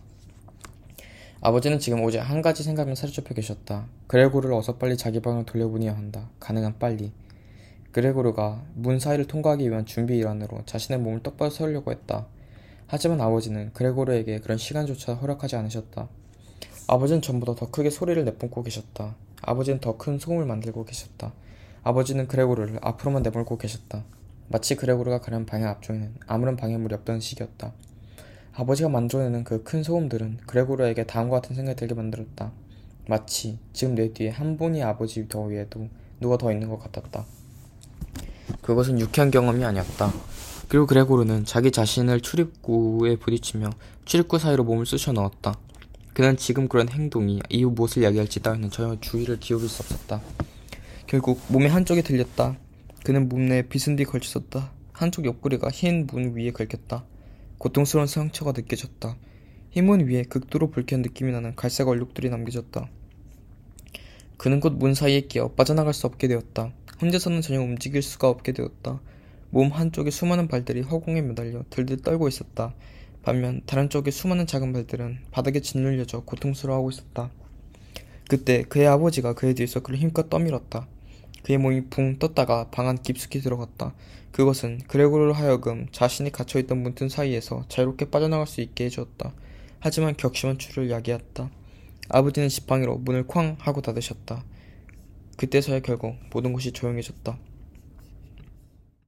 아버지는 1.41 1.79
지금 1.79 2.03
오직 2.03 2.19
한 2.19 2.41
가지 2.41 2.61
생각에 2.63 2.93
사로잡혀 2.93 3.33
계셨다. 3.33 3.87
그레고르를 4.07 4.53
어서 4.55 4.77
빨리 4.77 4.95
자기 4.97 5.19
방으로 5.21 5.45
돌려보내야 5.45 5.95
한다. 5.95 6.29
가능한 6.39 6.77
빨리. 6.77 7.11
그레고르가 7.91 8.63
문 8.75 8.99
사이를 8.99 9.25
통과하기 9.25 9.69
위한 9.69 9.85
준비 9.85 10.17
일환으로 10.17 10.63
자신의 10.65 10.99
몸을 11.01 11.23
똑바로 11.23 11.49
세우려고 11.49 11.91
했다. 11.91 12.27
하지만 12.87 13.21
아버지는 13.21 13.71
그레고르에게 13.73 14.39
그런 14.39 14.57
시간조차 14.57 15.15
허락하지 15.15 15.55
않으셨다. 15.55 16.09
아버지는 16.87 17.21
전보다 17.21 17.55
더 17.55 17.71
크게 17.71 17.89
소리를 17.89 18.23
내뿜고 18.25 18.63
계셨다. 18.63 19.15
아버지는 19.41 19.79
더 19.79 19.97
큰 19.97 20.19
소음을 20.19 20.45
만들고 20.45 20.85
계셨다. 20.85 21.33
아버지는 21.83 22.27
그레고르를 22.27 22.79
앞으로만 22.81 23.23
내몰고 23.23 23.57
계셨다. 23.57 24.03
마치 24.49 24.75
그레고르가 24.75 25.19
가려는 25.21 25.45
방향 25.45 25.69
앞쪽에는 25.69 26.13
아무런 26.27 26.55
방해물이 26.57 26.93
없던 26.95 27.19
시기였다. 27.19 27.73
아버지가 28.53 28.89
만들어내는 28.89 29.43
그 29.45 29.63
큰 29.63 29.81
소음들은 29.81 30.39
그레고르에게 30.45 31.05
다음과 31.05 31.41
같은 31.41 31.55
생각이 31.55 31.77
들게 31.77 31.93
만들었다. 31.95 32.51
마치 33.07 33.57
지금 33.73 33.95
내 33.95 34.13
뒤에 34.13 34.29
한 34.29 34.57
분이 34.57 34.83
아버지 34.83 35.27
더 35.27 35.41
위에도 35.43 35.87
누가 36.19 36.37
더 36.37 36.51
있는 36.51 36.69
것 36.69 36.77
같았다. 36.79 37.25
그것은 38.61 38.99
유쾌한 38.99 39.31
경험이 39.31 39.63
아니었다. 39.65 40.11
그리고 40.67 40.85
그레고르는 40.85 41.45
자기 41.45 41.71
자신을 41.71 42.21
출입구에 42.21 43.15
부딪히며 43.17 43.71
출입구 44.05 44.37
사이로 44.37 44.63
몸을 44.63 44.85
쑤셔 44.85 45.13
넣었다. 45.13 45.55
그는 46.13 46.37
지금 46.37 46.67
그런 46.67 46.89
행동이 46.89 47.41
이후 47.49 47.71
무엇을 47.71 48.03
이야기할지 48.03 48.41
따위는 48.41 48.69
전혀 48.69 48.99
주의를 48.99 49.39
기울일 49.39 49.67
수 49.69 49.81
없었다. 49.81 50.21
결국 51.11 51.41
몸의 51.49 51.67
한쪽이 51.67 52.03
들렸다. 52.03 52.57
그는 53.03 53.27
몸 53.27 53.45
내에 53.45 53.63
빛은 53.63 53.97
뒤 53.97 54.05
걸쳤었다. 54.05 54.71
한쪽 54.93 55.25
옆구리가 55.25 55.69
흰 55.69 56.07
문 56.09 56.37
위에 56.37 56.51
걸렸다. 56.51 57.03
고통스러운 57.57 58.07
상처가 58.07 58.53
느껴졌다. 58.53 59.17
흰문 59.71 60.07
위에 60.07 60.23
극도로 60.23 60.71
불쾌한 60.71 61.01
느낌이 61.01 61.33
나는 61.33 61.53
갈색 61.57 61.89
얼룩들이 61.89 62.29
남겨졌다. 62.29 62.89
그는 64.37 64.61
곧 64.61 64.71
문 64.71 64.93
사이에 64.93 65.19
끼어 65.19 65.49
빠져나갈 65.49 65.93
수 65.93 66.07
없게 66.07 66.29
되었다. 66.29 66.71
혼자서는 67.01 67.41
전혀 67.41 67.59
움직일 67.59 68.01
수가 68.01 68.29
없게 68.29 68.53
되었다. 68.53 69.01
몸 69.49 69.67
한쪽에 69.67 70.11
수많은 70.11 70.47
발들이 70.47 70.79
허공에 70.79 71.23
매달려 71.23 71.65
들들 71.69 72.03
떨고 72.03 72.29
있었다. 72.29 72.73
반면 73.21 73.59
다른 73.65 73.89
쪽에 73.89 74.11
수많은 74.11 74.47
작은 74.47 74.71
발들은 74.71 75.17
바닥에 75.31 75.59
짓눌려져 75.59 76.21
고통스러워하고 76.21 76.89
있었다. 76.89 77.31
그때 78.29 78.63
그의 78.63 78.87
아버지가 78.87 79.33
그에 79.33 79.53
뒤에서 79.53 79.81
그를 79.81 79.99
힘껏 79.99 80.29
떠밀었다. 80.29 80.87
그의 81.43 81.57
몸이 81.57 81.85
붕 81.89 82.19
떴다가 82.19 82.69
방 82.71 82.87
안 82.87 83.01
깊숙이 83.01 83.39
들어갔다. 83.41 83.93
그것은 84.31 84.79
그레고르를 84.87 85.33
하여금 85.33 85.87
자신이 85.91 86.31
갇혀있던 86.31 86.81
문틈 86.81 87.09
사이에서 87.09 87.65
자유롭게 87.67 88.09
빠져나갈 88.09 88.47
수 88.47 88.61
있게 88.61 88.85
해주었다. 88.85 89.33
하지만 89.79 90.15
격심한 90.15 90.57
추를 90.57 90.89
야기했다. 90.89 91.49
아버지는 92.09 92.49
지팡이로 92.49 92.97
문을 92.97 93.27
쾅 93.27 93.55
하고 93.59 93.81
닫으셨다. 93.81 94.43
그때서야 95.37 95.79
결국 95.81 96.15
모든 96.31 96.53
것이 96.53 96.71
조용해졌다. 96.71 97.37